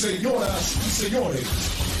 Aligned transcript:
Señoras 0.00 0.76
y 0.86 0.90
señores, 0.90 1.44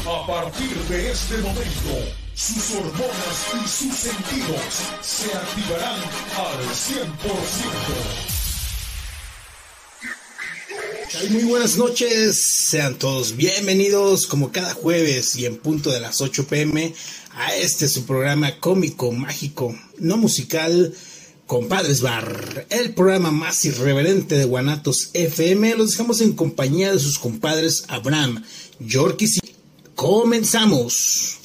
a 0.06 0.26
partir 0.26 0.74
de 0.88 1.10
este 1.10 1.36
momento, 1.36 1.98
sus 2.34 2.70
hormonas 2.76 3.46
y 3.62 3.68
sus 3.68 3.94
sentidos 3.94 4.56
se 5.02 5.30
activarán 5.34 6.00
al 6.00 6.64
100%. 11.12 11.30
Muy 11.32 11.44
buenas 11.44 11.76
noches, 11.76 12.42
sean 12.70 12.94
todos 12.98 13.36
bienvenidos 13.36 14.26
como 14.26 14.50
cada 14.50 14.72
jueves 14.72 15.36
y 15.36 15.44
en 15.44 15.58
punto 15.58 15.90
de 15.90 16.00
las 16.00 16.22
8 16.22 16.46
pm 16.46 16.94
a 17.34 17.54
este 17.56 17.86
su 17.86 18.06
programa 18.06 18.58
cómico, 18.60 19.12
mágico, 19.12 19.78
no 19.98 20.16
musical, 20.16 20.94
Compadres 21.50 22.00
Bar, 22.00 22.64
el 22.70 22.94
programa 22.94 23.32
más 23.32 23.64
irreverente 23.64 24.36
de 24.36 24.44
Guanatos 24.44 25.10
FM. 25.14 25.74
Los 25.74 25.90
dejamos 25.90 26.20
en 26.20 26.36
compañía 26.36 26.92
de 26.92 27.00
sus 27.00 27.18
compadres 27.18 27.86
Abraham, 27.88 28.44
Yorkis 28.78 29.38
y 29.38 29.56
comenzamos. 29.96 31.40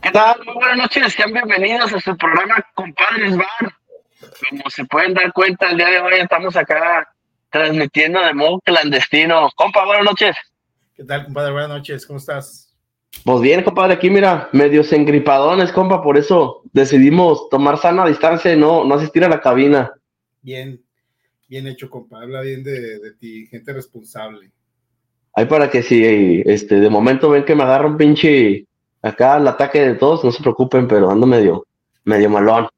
¿Qué 0.00 0.10
tal? 0.10 0.42
Muy 0.46 0.54
buenas 0.54 0.78
noches, 0.78 1.12
sean 1.12 1.34
bienvenidos 1.34 1.92
a 1.92 2.00
su 2.00 2.16
programa 2.16 2.66
Compadres 2.72 3.36
Bar. 3.36 3.74
Como 4.48 4.70
se 4.70 4.86
pueden 4.86 5.12
dar 5.12 5.30
cuenta, 5.34 5.68
el 5.68 5.76
día 5.76 5.90
de 5.90 6.00
hoy 6.00 6.14
estamos 6.14 6.56
acá 6.56 7.12
transmitiendo 7.50 8.24
de 8.24 8.32
modo 8.32 8.58
clandestino. 8.60 9.50
Compa, 9.54 9.84
buenas 9.84 10.06
noches. 10.06 10.34
¿Qué 10.94 11.04
tal, 11.04 11.26
compadre? 11.26 11.52
Buenas 11.52 11.68
noches, 11.68 12.06
¿cómo 12.06 12.18
estás? 12.18 12.65
Pues 13.24 13.40
bien, 13.40 13.64
compadre, 13.64 13.94
aquí 13.94 14.08
mira, 14.08 14.48
medios 14.52 14.92
engripadones, 14.92 15.72
compa, 15.72 16.02
por 16.02 16.16
eso 16.16 16.62
decidimos 16.72 17.48
tomar 17.48 17.78
sana 17.78 18.06
distancia 18.06 18.52
y 18.52 18.58
no, 18.58 18.84
no 18.84 18.94
asistir 18.94 19.24
a 19.24 19.28
la 19.28 19.40
cabina. 19.40 19.92
Bien, 20.42 20.80
bien 21.48 21.66
hecho, 21.66 21.90
compa, 21.90 22.22
habla 22.22 22.42
bien 22.42 22.62
de, 22.62 23.12
ti, 23.18 23.46
gente 23.46 23.72
responsable. 23.72 24.50
Ahí 25.34 25.46
para 25.46 25.70
que 25.70 25.82
si 25.82 26.42
este, 26.46 26.76
de 26.76 26.88
momento 26.88 27.30
ven 27.30 27.44
que 27.44 27.54
me 27.54 27.64
agarra 27.64 27.88
un 27.88 27.96
pinche 27.96 28.66
acá 29.02 29.36
el 29.36 29.48
ataque 29.48 29.80
de 29.80 29.94
todos, 29.94 30.24
no 30.24 30.30
se 30.30 30.42
preocupen, 30.42 30.88
pero 30.88 31.10
ando 31.10 31.26
medio, 31.26 31.66
medio 32.04 32.30
malón. 32.30 32.68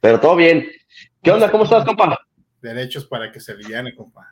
Pero 0.00 0.20
todo 0.20 0.36
bien. 0.36 0.66
¿Qué 1.22 1.30
onda? 1.30 1.50
¿Cómo 1.50 1.64
estás, 1.64 1.84
compa? 1.84 2.18
Derechos 2.60 3.06
para 3.06 3.32
que 3.32 3.40
se 3.40 3.56
liviane, 3.56 3.94
compa. 3.94 4.28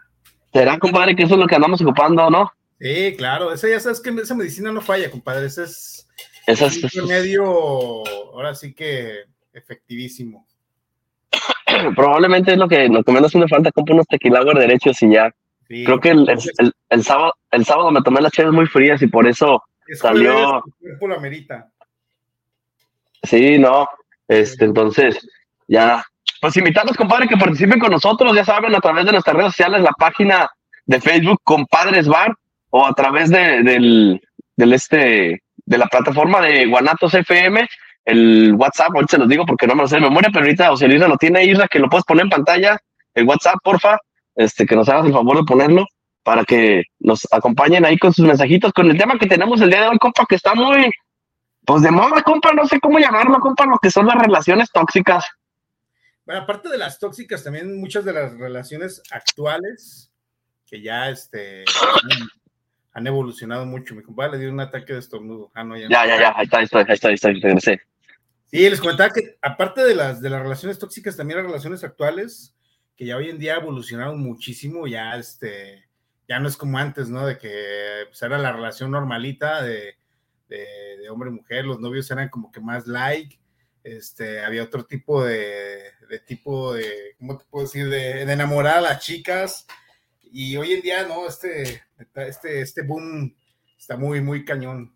¿Será, 0.53 0.79
compadre, 0.79 1.17
que 1.17 1.23
eso 1.23 1.35
es 1.35 1.41
lo 1.41 1.47
que 1.47 1.55
andamos 1.55 1.81
ocupando, 1.81 2.29
no? 2.29 2.53
Sí, 2.83 3.15
claro, 3.17 3.53
esa 3.53 3.69
ya 3.69 3.79
sabes 3.79 4.01
que 4.01 4.11
esa 4.11 4.35
medicina 4.35 4.73
no 4.73 4.81
falla, 4.81 5.09
compadre, 5.09 5.47
ese 5.47 5.63
es, 5.63 6.09
esa 6.49 6.67
es 6.67 6.83
un 6.83 7.09
remedio, 7.09 7.45
ahora 7.45 8.57
sí 8.57 8.75
que 8.75 9.21
efectivísimo. 9.53 10.49
Probablemente 11.95 12.51
es 12.51 12.59
lo 12.59 12.67
que, 12.67 12.89
lo 12.89 13.05
que 13.05 13.13
menos 13.13 13.33
me 13.37 13.47
falta, 13.47 13.71
compro 13.71 13.95
unos 13.95 14.09
tequilagos 14.09 14.57
derechos 14.57 15.01
y 15.01 15.13
ya. 15.13 15.31
Creo 15.69 16.01
que 16.01 16.11
el, 16.11 16.29
el, 16.89 17.05
sábado, 17.05 17.35
el 17.53 17.65
sábado 17.65 17.93
me 17.93 18.03
tomé 18.03 18.21
las 18.21 18.33
chaves 18.33 18.53
muy 18.53 18.67
frías 18.67 19.01
y 19.01 19.07
por 19.07 19.29
eso 19.29 19.63
salió. 19.95 20.65
la 21.09 21.19
merita. 21.21 21.71
Sí, 23.23 23.61
no, 23.61 23.87
este, 24.27 24.65
entonces, 24.65 25.25
ya. 25.69 26.05
Pues 26.41 26.57
invitarlos, 26.57 26.97
compadre, 26.97 27.29
que 27.29 27.37
participen 27.37 27.79
con 27.79 27.93
nosotros, 27.93 28.35
ya 28.35 28.45
saben, 28.45 28.75
a 28.75 28.81
través 28.81 29.07
de 29.07 29.13
nuestras 29.13 29.37
redes 29.37 29.53
sociales, 29.53 29.83
la 29.83 29.93
página 29.93 30.51
de 30.85 31.01
Facebook 31.01 31.41
Compadres 31.45 32.09
Bar, 32.09 32.35
o 32.75 32.87
a 32.87 32.95
través 32.95 33.31
de, 33.31 33.63
del, 33.63 34.21
del 34.57 34.73
este, 34.73 35.43
de 35.65 35.79
la 35.79 35.87
plataforma 35.87 36.41
de 36.41 36.67
Guanatos 36.67 37.13
FM, 37.15 37.69
el 38.05 38.55
WhatsApp, 38.55 38.95
ahorita 38.95 39.13
se 39.13 39.19
los 39.19 39.29
digo 39.29 39.45
porque 39.47 39.67
no 39.67 39.75
me 39.75 39.83
lo 39.83 39.89
sé 39.89 39.97
de 39.97 40.03
memoria, 40.03 40.31
pero 40.33 40.45
ahorita 40.45 40.71
Luis 40.71 41.01
lo 41.01 41.17
tiene, 41.19 41.45
Isra, 41.45 41.69
que 41.69 41.79
lo 41.79 41.89
puedes 41.89 42.05
poner 42.05 42.25
en 42.25 42.31
pantalla, 42.31 42.79
el 43.15 43.27
WhatsApp, 43.27 43.57
porfa, 43.63 43.99
este, 44.35 44.65
que 44.65 44.75
nos 44.75 44.89
hagas 44.89 45.07
el 45.07 45.13
favor 45.13 45.37
de 45.37 45.45
ponerlo 45.45 45.87
para 46.23 46.45
que 46.45 46.85
nos 46.99 47.29
acompañen 47.31 47.85
ahí 47.85 47.99
con 47.99 48.15
sus 48.15 48.27
mensajitos, 48.27 48.73
con 48.73 48.91
el 48.91 48.97
tema 48.97 49.19
que 49.19 49.27
tenemos 49.27 49.61
el 49.61 49.69
día 49.69 49.83
de 49.83 49.89
hoy, 49.89 49.99
compa, 49.99 50.25
que 50.27 50.37
está 50.37 50.55
muy, 50.55 50.91
pues 51.67 51.83
de 51.83 51.91
moda, 51.91 52.23
compa, 52.23 52.55
no 52.55 52.67
sé 52.67 52.81
cómo 52.81 52.99
llamarlo, 52.99 53.39
compa, 53.39 53.67
lo 53.67 53.79
que 53.79 53.91
son 53.91 54.07
las 54.07 54.17
relaciones 54.17 54.71
tóxicas. 54.73 55.25
Bueno, 56.25 56.43
aparte 56.43 56.71
de 56.71 56.79
las 56.79 56.99
tóxicas, 56.99 57.45
también 57.45 57.79
muchas 57.79 58.05
de 58.05 58.15
las 58.15 58.33
relaciones 58.39 59.03
actuales, 59.11 60.11
que 60.67 60.81
ya 60.81 61.11
este, 61.11 61.65
han 62.93 63.07
evolucionado 63.07 63.65
mucho. 63.67 63.95
Mi 63.95 64.03
compadre 64.03 64.33
le 64.33 64.39
dio 64.45 64.53
un 64.53 64.61
ataque 64.61 64.93
de 64.93 64.99
estornudo. 64.99 65.51
Ah, 65.55 65.65
no, 65.65 65.77
ya, 65.77 65.89
ya, 65.89 66.07
ya, 66.07 66.21
ya, 66.21 66.35
ahí 66.37 66.45
está, 66.45 66.59
ahí 66.59 66.65
está, 66.65 66.79
ahí 66.79 66.95
está, 66.95 67.09
ahí 67.09 67.15
está, 67.15 67.29
regresé. 67.29 67.81
Sí, 68.47 68.69
les 68.69 68.81
comentaba 68.81 69.11
que 69.11 69.39
aparte 69.41 69.83
de 69.83 69.95
las, 69.95 70.21
de 70.21 70.29
las 70.29 70.43
relaciones 70.43 70.79
tóxicas, 70.79 71.17
también 71.17 71.39
las 71.39 71.47
relaciones 71.47 71.83
actuales, 71.85 72.55
que 72.97 73.07
ya 73.07 73.17
hoy 73.17 73.31
en 73.31 73.39
día 73.39 73.57
evolucionaron 73.57 74.21
muchísimo, 74.21 74.87
ya 74.87 75.17
este, 75.17 75.87
ya 76.29 76.39
no 76.39 76.49
es 76.49 76.57
como 76.59 76.77
antes, 76.77 77.09
¿no? 77.09 77.27
De 77.27 77.39
que 77.39 78.05
pues, 78.09 78.21
era 78.21 78.37
la 78.37 78.53
relación 78.53 78.91
normalita 78.91 79.63
de, 79.63 79.97
de, 80.49 81.09
hombre-mujer, 81.09 81.65
los 81.65 81.81
novios 81.81 82.11
eran 82.11 82.29
como 82.29 82.53
que 82.53 82.61
más 82.61 82.87
like, 82.87 83.39
este, 83.85 84.45
había 84.45 84.63
otro 84.63 84.85
tipo 84.85 85.25
de, 85.25 85.83
de 86.09 86.19
tipo 86.21 86.75
de, 86.75 87.17
¿cómo 87.19 87.39
te 87.39 87.45
puedo 87.51 87.65
decir? 87.65 87.89
De, 87.89 88.25
de 88.25 88.33
enamorar 88.33 88.79
a 88.79 88.83
las 88.83 89.05
chicas, 89.05 89.67
y 90.33 90.57
hoy 90.57 90.73
en 90.73 90.83
día, 90.83 91.07
¿no? 91.07 91.27
Este, 91.27 91.83
este, 92.15 92.63
este 92.63 92.83
boom 92.83 93.35
está 93.79 93.97
muy, 93.97 94.21
muy 94.21 94.45
cañón. 94.45 94.93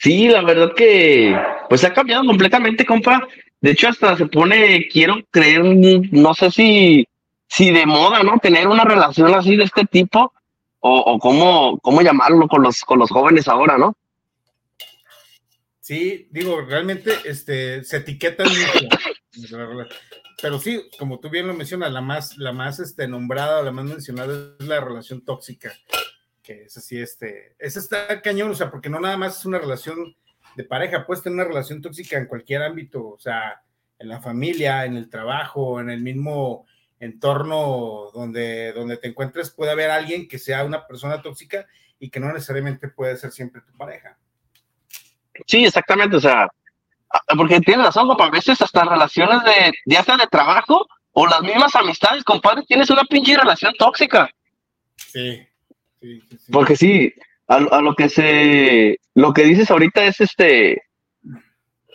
Sí, 0.00 0.28
la 0.28 0.42
verdad 0.42 0.72
que 0.74 1.36
pues 1.68 1.84
ha 1.84 1.92
cambiado 1.92 2.24
completamente, 2.24 2.86
compa. 2.86 3.26
De 3.60 3.70
hecho, 3.70 3.88
hasta 3.88 4.16
se 4.16 4.26
pone, 4.26 4.88
quiero 4.88 5.16
creer, 5.30 5.62
no 6.10 6.34
sé 6.34 6.50
si, 6.50 7.06
si 7.48 7.70
de 7.70 7.86
moda, 7.86 8.22
¿no? 8.22 8.38
Tener 8.38 8.66
una 8.68 8.84
relación 8.84 9.34
así 9.34 9.56
de 9.56 9.64
este 9.64 9.84
tipo, 9.84 10.32
o, 10.80 10.98
o 10.98 11.18
cómo, 11.18 11.78
cómo 11.80 12.02
llamarlo 12.02 12.48
con 12.48 12.62
los, 12.62 12.80
con 12.80 12.98
los 12.98 13.10
jóvenes 13.10 13.48
ahora, 13.48 13.78
¿no? 13.78 13.96
Sí, 15.80 16.28
digo, 16.30 16.62
realmente 16.62 17.12
este, 17.26 17.84
se 17.84 17.98
etiquetan 17.98 18.46
mucho 19.36 19.58
pero 20.40 20.58
sí, 20.58 20.88
como 20.98 21.20
tú 21.20 21.30
bien 21.30 21.46
lo 21.46 21.54
mencionas, 21.54 21.92
la 21.92 22.00
más, 22.00 22.36
la 22.38 22.52
más 22.52 22.80
este, 22.80 23.08
nombrada, 23.08 23.62
la 23.62 23.72
más 23.72 23.84
mencionada 23.84 24.54
es 24.58 24.66
la 24.66 24.80
relación 24.80 25.24
tóxica, 25.24 25.72
que 26.42 26.64
es 26.64 26.76
así, 26.76 27.00
este, 27.00 27.54
esa 27.58 27.78
está 27.78 28.20
cañón, 28.20 28.50
o 28.50 28.54
sea, 28.54 28.70
porque 28.70 28.88
no 28.88 29.00
nada 29.00 29.16
más 29.16 29.38
es 29.38 29.46
una 29.46 29.58
relación 29.58 30.16
de 30.56 30.64
pareja, 30.64 31.06
puedes 31.06 31.22
tener 31.22 31.34
una 31.34 31.48
relación 31.48 31.82
tóxica 31.82 32.18
en 32.18 32.26
cualquier 32.26 32.62
ámbito, 32.62 33.08
o 33.08 33.18
sea, 33.18 33.62
en 33.98 34.08
la 34.08 34.20
familia, 34.20 34.84
en 34.84 34.96
el 34.96 35.08
trabajo, 35.08 35.80
en 35.80 35.90
el 35.90 36.00
mismo 36.00 36.66
entorno 37.00 38.10
donde, 38.12 38.72
donde 38.72 38.96
te 38.96 39.08
encuentres, 39.08 39.50
puede 39.50 39.72
haber 39.72 39.90
alguien 39.90 40.28
que 40.28 40.38
sea 40.38 40.64
una 40.64 40.86
persona 40.86 41.22
tóxica 41.22 41.66
y 41.98 42.10
que 42.10 42.20
no 42.20 42.32
necesariamente 42.32 42.88
puede 42.88 43.16
ser 43.16 43.30
siempre 43.32 43.62
tu 43.62 43.76
pareja. 43.76 44.18
Sí, 45.46 45.64
exactamente, 45.64 46.16
o 46.16 46.20
sea, 46.20 46.48
porque 47.36 47.60
tienes 47.60 47.86
razón, 47.86 48.08
compa, 48.08 48.26
a 48.26 48.30
veces 48.30 48.60
hasta 48.60 48.84
relaciones 48.84 49.42
de, 49.44 49.72
ya 49.86 50.02
sea 50.02 50.16
de 50.16 50.26
trabajo 50.26 50.86
o 51.12 51.26
las 51.26 51.42
mismas 51.42 51.74
amistades, 51.76 52.24
compadre, 52.24 52.64
tienes 52.66 52.90
una 52.90 53.04
pinche 53.04 53.36
relación 53.36 53.72
tóxica. 53.78 54.28
Sí, 54.96 55.40
sí, 56.00 56.20
sí, 56.28 56.52
Porque 56.52 56.76
sí, 56.76 57.14
a, 57.46 57.80
lo 57.80 57.94
que 57.94 58.08
se, 58.08 58.98
lo 59.14 59.32
que 59.32 59.44
dices 59.44 59.70
ahorita 59.70 60.04
es 60.04 60.20
este, 60.20 60.82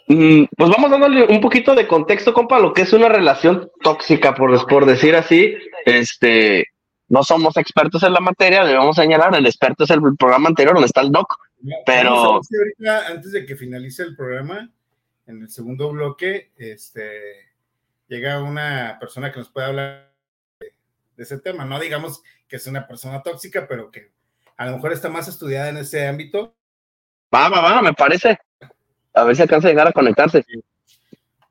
mm, 0.08 0.46
pues 0.56 0.70
vamos 0.70 0.90
dándole 0.90 1.26
un 1.26 1.42
poquito 1.42 1.76
de 1.76 1.88
contexto, 1.88 2.34
compa, 2.34 2.58
a 2.58 2.62
lo 2.62 2.74
que 2.74 2.84
es 2.84 2.94
una 2.94 3.10
relación 3.10 3.70
tóxica, 3.84 4.34
por, 4.36 4.66
por 4.68 4.86
decir 4.86 5.16
así, 5.16 5.54
este, 5.86 6.68
no 7.10 7.24
somos 7.24 7.58
expertos 7.58 8.04
en 8.04 8.14
la 8.14 8.22
materia, 8.22 8.64
debemos 8.64 8.96
señalar, 8.96 9.36
el 9.36 9.46
experto 9.46 9.84
es 9.84 9.90
el 9.90 10.00
programa 10.18 10.48
anterior 10.48 10.76
donde 10.76 10.88
está 10.88 11.02
el 11.02 11.12
doc, 11.12 11.36
pero... 11.86 12.40
antes 13.10 13.32
de 13.34 13.46
que 13.46 13.58
finalice 13.58 14.04
el 14.04 14.16
programa, 14.16 14.70
en 15.30 15.44
el 15.44 15.50
segundo 15.50 15.92
bloque, 15.92 16.52
este, 16.58 17.52
llega 18.08 18.42
una 18.42 18.98
persona 19.00 19.32
que 19.32 19.38
nos 19.38 19.50
puede 19.50 19.68
hablar 19.68 20.12
de, 20.60 20.74
ese 21.24 21.38
tema. 21.38 21.66
No 21.66 21.80
digamos 21.80 22.24
que 22.48 22.56
es 22.56 22.66
una 22.66 22.88
persona 22.88 23.22
tóxica, 23.22 23.68
pero 23.68 23.92
que 23.92 24.12
a 24.58 24.66
lo 24.66 24.74
mejor 24.74 24.92
está 24.92 25.08
más 25.08 25.28
estudiada 25.28 25.70
en 25.70 25.78
ese 25.78 26.08
ámbito. 26.08 26.56
Va, 27.34 27.48
va, 27.48 27.62
va, 27.62 27.82
me 27.82 27.94
parece. 27.94 28.40
A 29.14 29.24
ver 29.24 29.36
si 29.36 29.44
alcanza 29.44 29.68
a 29.68 29.72
llegar 29.72 29.88
a 29.88 29.92
conectarse. 29.92 30.44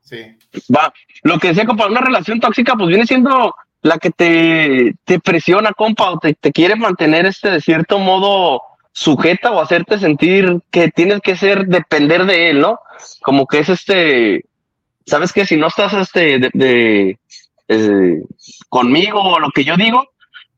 Sí. 0.01 0.37
Va. 0.75 0.91
Lo 1.23 1.39
que 1.39 1.49
decía, 1.49 1.65
compa, 1.65 1.87
una 1.87 2.01
relación 2.01 2.41
tóxica, 2.41 2.75
pues 2.75 2.89
viene 2.89 3.07
siendo 3.07 3.55
la 3.81 3.97
que 3.97 4.09
te, 4.11 4.93
te 5.05 5.19
presiona, 5.21 5.71
compa, 5.71 6.11
o 6.11 6.19
te, 6.19 6.33
te 6.33 6.51
quiere 6.51 6.75
mantener 6.75 7.25
este 7.25 7.49
de 7.49 7.61
cierto 7.61 7.97
modo 7.97 8.61
sujeta 8.99 9.51
o 9.51 9.61
hacerte 9.61 9.97
sentir 9.97 10.59
que 10.71 10.89
tienes 10.89 11.21
que 11.21 11.37
ser, 11.37 11.67
depender 11.67 12.25
de 12.25 12.49
él, 12.49 12.59
¿no? 12.59 12.79
Como 13.21 13.47
que 13.47 13.59
es 13.59 13.69
este, 13.69 14.43
sabes 15.05 15.31
que 15.31 15.45
si 15.45 15.55
no 15.55 15.67
estás 15.67 15.93
este, 15.93 16.49
de, 16.53 17.17
eh, 17.69 18.21
conmigo 18.67 19.21
o 19.21 19.39
lo 19.39 19.51
que 19.51 19.63
yo 19.63 19.77
digo, 19.77 20.05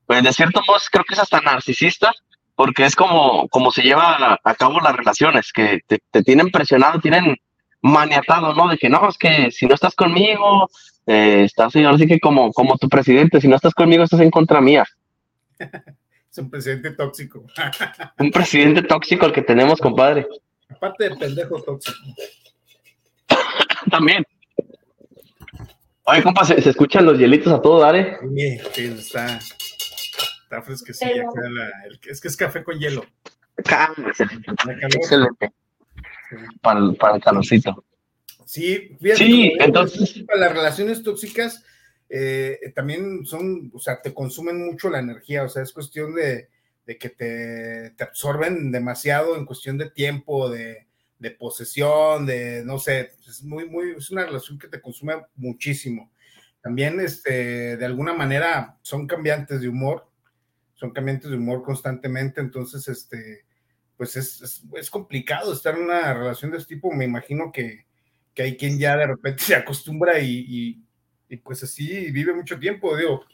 pues 0.08 0.24
de 0.24 0.34
cierto 0.34 0.64
modo 0.68 0.80
creo 0.92 1.04
que 1.04 1.14
es 1.14 1.20
hasta 1.20 1.40
narcisista, 1.42 2.12
porque 2.56 2.86
es 2.86 2.96
como, 2.96 3.48
como 3.50 3.72
se 3.72 3.84
lleva 3.84 4.40
a, 4.44 4.56
cabo 4.56 4.80
las 4.80 4.96
relaciones, 4.96 5.54
que 5.54 5.82
te, 5.86 6.24
tienen 6.24 6.50
presionado, 6.50 7.00
tienen 7.00 7.38
maniatado, 7.84 8.56
¿no? 8.56 8.70
De 8.70 8.78
que 8.80 8.90
no, 8.90 9.08
es 9.08 9.20
que 9.20 9.52
si 9.52 9.68
no 9.68 9.76
estás 9.76 9.94
conmigo, 9.94 10.68
eh, 11.06 11.44
estás, 11.46 11.76
ahora 11.76 12.00
sí 12.00 12.08
que 12.08 12.20
como, 12.20 12.52
como 12.54 12.76
tu 12.80 12.90
presidente, 12.90 13.40
si 13.40 13.48
no 13.48 13.56
estás 13.56 13.76
conmigo, 13.76 14.04
estás 14.04 14.22
en 14.22 14.32
contra 14.32 14.62
mía. 14.62 14.84
es 16.32 16.38
un 16.38 16.50
presidente 16.50 16.92
tóxico. 16.92 17.46
un 18.20 18.32
presidente 18.32 18.84
tóxico 18.84 19.26
el 19.26 19.34
que 19.34 19.42
tenemos, 19.42 19.80
compadre. 19.80 20.28
Aparte 20.70 21.10
de 21.10 21.16
pendejo 21.18 21.62
tóxico. 21.62 22.00
También. 23.90 24.24
Oye, 26.04 26.24
compa, 26.24 26.46
¿se, 26.46 26.58
escuchan 26.58 27.06
los 27.06 27.18
hielitos 27.18 27.52
a 27.52 27.62
todo 27.62 27.82
dale? 27.82 28.18
Sí, 28.74 28.86
está, 28.86 29.38
está 29.38 30.62
fresquecilla. 30.62 31.26
es 32.10 32.22
que 32.22 32.28
es 32.30 32.38
café 32.38 32.64
con 32.64 32.80
hielo. 32.80 33.06
Excelente. 33.58 35.52
Para, 36.62 36.80
el, 36.80 36.96
para 36.96 37.16
el 37.16 37.22
calorcito. 37.22 37.84
Sí, 38.46 38.98
sí, 39.16 39.54
entonces. 39.60 40.24
Las 40.34 40.54
relaciones 40.54 41.04
tóxicas 41.04 41.64
eh, 42.14 42.74
también 42.76 43.26
son, 43.26 43.72
o 43.74 43.80
sea, 43.80 44.02
te 44.02 44.14
consumen 44.14 44.66
mucho 44.66 44.90
la 44.90 45.00
energía, 45.00 45.46
o 45.46 45.50
sea, 45.50 45.64
es 45.64 45.72
cuestión 45.72 46.14
de, 46.14 46.50
que 46.86 47.08
te, 47.08 47.92
te, 47.92 48.04
absorben 48.04 48.70
demasiado 48.70 49.38
en 49.38 49.46
cuestión 49.46 49.78
de 49.78 49.90
tiempo, 49.90 50.50
de, 50.50 50.88
de, 51.20 51.32
posesión, 51.32 52.26
de, 52.26 52.66
no 52.66 52.80
sé, 52.80 53.12
es 53.26 53.42
muy, 53.44 53.70
muy, 53.70 53.92
es 53.92 54.12
una 54.12 54.26
relación 54.26 54.60
que 54.60 54.68
te 54.68 54.82
consume 54.82 55.26
muchísimo. 55.38 56.12
También, 56.60 57.00
este, 57.00 57.78
de 57.78 57.86
alguna 57.86 58.14
manera, 58.14 58.78
son 58.82 59.08
cambiantes 59.08 59.62
de 59.62 59.70
humor, 59.70 60.06
son 60.74 60.92
cambiantes 60.92 61.32
de 61.32 61.38
humor 61.38 61.64
constantemente, 61.64 62.42
entonces, 62.42 62.90
este, 62.90 63.46
pues 63.96 64.18
es, 64.18 64.66
es, 64.76 64.90
complicado 64.90 65.54
estar 65.54 65.76
en 65.76 65.84
una 65.84 66.14
relación 66.14 66.52
de 66.52 66.58
este 66.58 66.76
tipo, 66.76 66.92
me 66.92 67.06
imagino 67.06 67.54
que, 67.54 67.86
que 68.34 68.44
hay 68.44 68.58
quien 68.58 68.78
ya 68.78 68.98
de 68.98 69.08
repente 69.08 69.44
se 69.46 69.56
acostumbra 69.56 70.20
y 70.20 70.84
pues 71.38 71.64
así 71.64 72.12
vive 72.12 72.34
mucho 72.34 72.60
tiempo, 72.60 72.96
digo, 72.96 73.26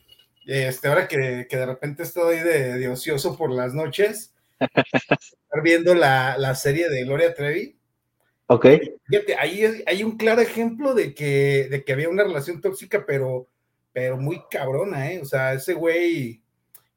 este, 0.48 0.88
ahora 0.88 1.08
que, 1.08 1.46
que 1.50 1.58
de 1.58 1.66
repente 1.66 2.04
estoy 2.04 2.40
de, 2.40 2.78
de, 2.78 2.88
ocioso 2.88 3.38
por 3.38 3.52
las 3.52 3.74
noches, 3.74 4.34
estar 4.60 5.62
viendo 5.62 5.94
la, 5.94 6.38
la, 6.38 6.56
serie 6.56 6.90
de 6.90 7.04
Gloria 7.04 7.34
Trevi. 7.34 7.78
Ok. 8.48 8.66
Fíjate, 9.08 9.36
ahí 9.36 9.84
hay 9.86 10.04
un 10.06 10.18
claro 10.18 10.42
ejemplo 10.42 10.94
de 10.94 11.14
que, 11.14 11.68
de 11.70 11.84
que 11.84 11.92
había 11.92 12.08
una 12.08 12.24
relación 12.24 12.62
tóxica, 12.62 13.06
pero, 13.06 13.50
pero 13.92 14.16
muy 14.18 14.42
cabrona, 14.50 15.12
¿eh? 15.12 15.20
O 15.22 15.26
sea, 15.26 15.54
ese 15.54 15.74
güey, 15.74 16.42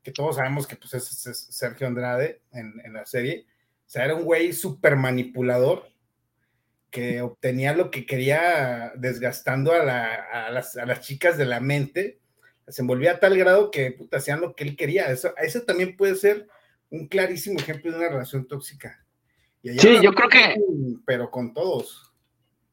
que 0.03 0.13
todos 0.13 0.37
sabemos 0.37 0.69
que 0.69 0.77
pues, 0.77 0.95
es, 0.95 1.49
Sergio 1.51 1.89
Andrade 1.89 2.43
en, 2.53 2.81
en, 2.85 2.93
la 2.93 3.05
serie, 3.05 3.47
o 3.85 3.91
sea, 3.91 4.05
era 4.05 4.15
un 4.15 4.23
güey 4.23 4.53
súper 4.53 4.95
manipulador, 4.95 5.89
que 6.91 7.23
obtenía 7.23 7.75
lo 7.75 7.91
que 7.91 8.05
quería 8.05 8.93
desgastando 8.97 9.73
a, 9.73 10.51
las, 10.51 11.01
chicas 11.01 11.39
de 11.39 11.47
la 11.47 11.61
mente, 11.61 12.19
se 12.67 12.83
envolvía 12.83 13.13
a 13.13 13.19
tal 13.19 13.37
grado 13.39 13.71
que 13.71 13.97
hacían 14.13 14.41
lo 14.41 14.55
que 14.55 14.65
él 14.65 14.77
quería. 14.77 15.07
Eso, 15.07 15.33
también 15.67 15.97
puede 15.97 16.17
ser 16.17 16.49
un 16.91 17.07
clarísimo 17.07 17.59
ejemplo 17.59 17.93
de 17.93 17.99
una 17.99 18.09
relación 18.09 18.47
tóxica. 18.47 19.05
sí, 19.63 19.99
yo 20.03 20.13
creo 20.13 20.29
que... 20.29 20.57
Pero 21.07 21.31
con 21.31 21.55
todos. 21.55 22.13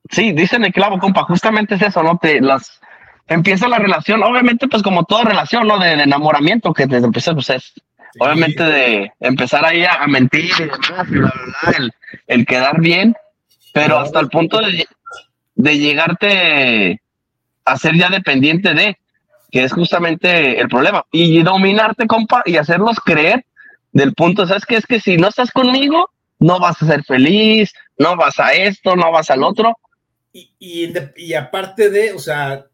Sí, 0.10 0.32
dicen 0.32 0.66
el 0.66 0.74
clavo, 0.74 1.00
compa, 1.00 1.24
justamente 1.24 1.76
es 1.76 1.82
eso, 1.82 2.02
¿no? 2.02 2.18
Te, 2.18 2.42
las, 2.42 2.80
empieza 3.28 3.68
la 3.68 3.78
relación, 3.78 4.24
obviamente, 4.24 4.68
pues 4.68 4.82
como 4.82 5.04
toda 5.04 5.26
relación, 5.26 5.68
¿no? 5.68 5.78
De, 5.80 5.92
enamoramiento, 5.92 6.74
que 6.74 6.88
desde 6.88 7.06
empezar, 7.06 7.34
pues 7.36 7.50
es, 7.50 7.74
obviamente, 8.20 8.64
de 8.64 9.12
empezar 9.20 9.66
ahí 9.66 9.84
a, 9.84 10.08
mentir 10.08 10.50
el, 11.78 11.92
el 12.28 12.46
quedar 12.46 12.80
bien, 12.80 13.16
pero 13.78 14.00
hasta 14.00 14.20
el 14.20 14.30
punto 14.30 14.58
de, 14.60 14.88
de 15.54 15.78
llegarte 15.78 17.00
a 17.64 17.78
ser 17.78 17.96
ya 17.96 18.10
dependiente 18.10 18.74
de, 18.74 18.98
que 19.52 19.64
es 19.64 19.72
justamente 19.72 20.60
el 20.60 20.68
problema, 20.68 21.06
y 21.12 21.44
dominarte, 21.44 22.08
compa, 22.08 22.42
y 22.46 22.58
hacerlos 22.58 23.00
creer 23.00 23.46
del 23.92 24.16
punto, 24.16 24.48
¿sabes 24.48 24.66
qué? 24.66 24.78
Es 24.78 24.88
que 24.88 25.00
si 25.00 25.18
no 25.18 25.28
estás 25.28 25.52
conmigo, 25.52 26.10
no 26.40 26.60
vas 26.60 26.82
a 26.82 26.88
ser 26.88 27.04
feliz, 27.04 27.72
no 28.00 28.16
vas 28.16 28.40
a 28.40 28.54
esto, 28.54 28.96
no 28.96 29.12
vas 29.12 29.30
al 29.30 29.44
otro. 29.44 29.78
Y, 30.34 30.52
y, 30.60 31.34
aparte 31.36 31.92
de, 31.92 32.14
o 32.14 32.20
sea, 32.20 32.66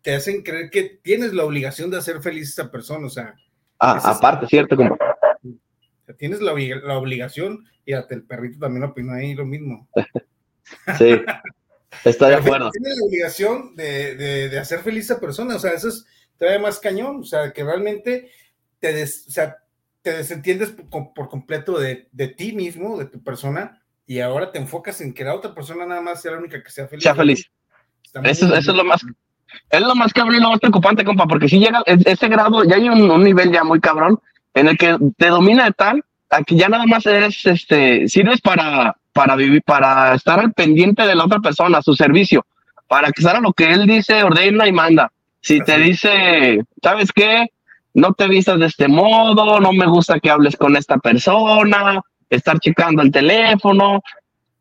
te 0.00 0.14
hacen 0.14 0.42
creer 0.42 0.70
que 0.70 0.84
tienes 1.02 1.34
la 1.34 1.44
obligación 1.44 1.90
de 1.90 1.98
hacer 1.98 2.22
feliz 2.22 2.48
a 2.48 2.62
esa 2.62 2.72
persona, 2.72 3.06
o 3.06 3.10
sea. 3.10 3.34
Ah, 3.78 4.00
aparte, 4.02 4.46
cierto, 4.46 4.74
compa. 4.74 4.96
tienes 6.18 6.40
la, 6.40 6.54
la 6.54 6.96
obligación, 6.96 7.66
y 7.84 7.92
hasta 7.92 8.14
el 8.14 8.22
perrito 8.22 8.58
también 8.58 8.84
opinó 8.84 9.12
ahí 9.12 9.34
lo 9.34 9.44
mismo. 9.44 9.86
Sí, 10.98 11.20
estoy 12.04 12.30
de 12.30 12.36
acuerdo. 12.36 12.70
Tienes 12.70 12.98
la 12.98 13.06
obligación 13.06 13.76
de, 13.76 14.48
de, 14.48 14.58
hacer 14.58 14.80
feliz 14.80 15.10
a 15.10 15.20
persona, 15.20 15.56
o 15.56 15.58
sea, 15.58 15.72
eso 15.72 15.88
es 15.88 16.06
todavía 16.38 16.60
más 16.60 16.78
cañón, 16.78 17.20
o 17.20 17.24
sea, 17.24 17.52
que 17.52 17.64
realmente 17.64 18.30
te, 18.78 18.92
des, 18.92 19.26
o 19.28 19.30
sea, 19.30 19.56
te 20.02 20.12
desentiendes 20.12 20.70
por, 20.90 21.28
completo 21.28 21.78
de, 21.78 22.08
de, 22.12 22.28
ti 22.28 22.52
mismo, 22.52 22.98
de 22.98 23.06
tu 23.06 23.22
persona, 23.22 23.82
y 24.06 24.20
ahora 24.20 24.52
te 24.52 24.58
enfocas 24.58 25.00
en 25.00 25.12
que 25.12 25.24
la 25.24 25.34
otra 25.34 25.54
persona 25.54 25.86
nada 25.86 26.00
más 26.00 26.22
sea 26.22 26.32
la 26.32 26.38
única 26.38 26.62
que 26.62 26.70
sea 26.70 26.86
feliz. 26.86 27.02
Sea 27.02 27.14
feliz. 27.14 27.50
Eso, 28.24 28.54
eso, 28.54 28.70
es 28.70 28.76
lo 28.76 28.84
más, 28.84 29.02
es 29.70 29.80
lo 29.80 29.94
más 29.94 30.12
cabrón 30.12 30.36
y 30.36 30.40
lo 30.40 30.50
más 30.50 30.60
preocupante, 30.60 31.04
compa, 31.04 31.26
porque 31.26 31.48
si 31.48 31.58
llega 31.58 31.82
ese 31.86 32.28
grado, 32.28 32.64
ya 32.64 32.76
hay 32.76 32.88
un, 32.88 33.10
un, 33.10 33.22
nivel 33.22 33.52
ya 33.52 33.64
muy 33.64 33.80
cabrón 33.80 34.20
en 34.54 34.68
el 34.68 34.78
que 34.78 34.96
te 35.16 35.28
domina 35.28 35.64
de 35.66 35.72
tal 35.72 36.04
a 36.30 36.42
que 36.42 36.56
ya 36.56 36.68
nada 36.68 36.86
más 36.86 37.04
eres, 37.06 37.44
este, 37.46 38.08
sirves 38.08 38.40
para, 38.40 38.96
para 39.16 39.34
vivir, 39.34 39.62
para 39.62 40.14
estar 40.14 40.38
al 40.38 40.52
pendiente 40.52 41.06
de 41.06 41.14
la 41.14 41.24
otra 41.24 41.40
persona, 41.40 41.80
su 41.80 41.94
servicio, 41.96 42.44
para 42.86 43.10
que 43.10 43.22
sea 43.22 43.40
lo 43.40 43.54
que 43.54 43.72
él 43.72 43.86
dice, 43.86 44.22
ordena 44.22 44.68
y 44.68 44.72
manda. 44.72 45.10
Si 45.40 45.58
te 45.60 45.78
dice, 45.78 46.62
¿sabes 46.82 47.10
qué? 47.12 47.46
No 47.94 48.12
te 48.12 48.28
vistas 48.28 48.60
de 48.60 48.66
este 48.66 48.88
modo, 48.88 49.58
no 49.58 49.72
me 49.72 49.86
gusta 49.86 50.20
que 50.20 50.30
hables 50.30 50.54
con 50.56 50.76
esta 50.76 50.98
persona, 50.98 52.02
estar 52.28 52.58
checando 52.60 53.00
el 53.00 53.10
teléfono 53.10 54.02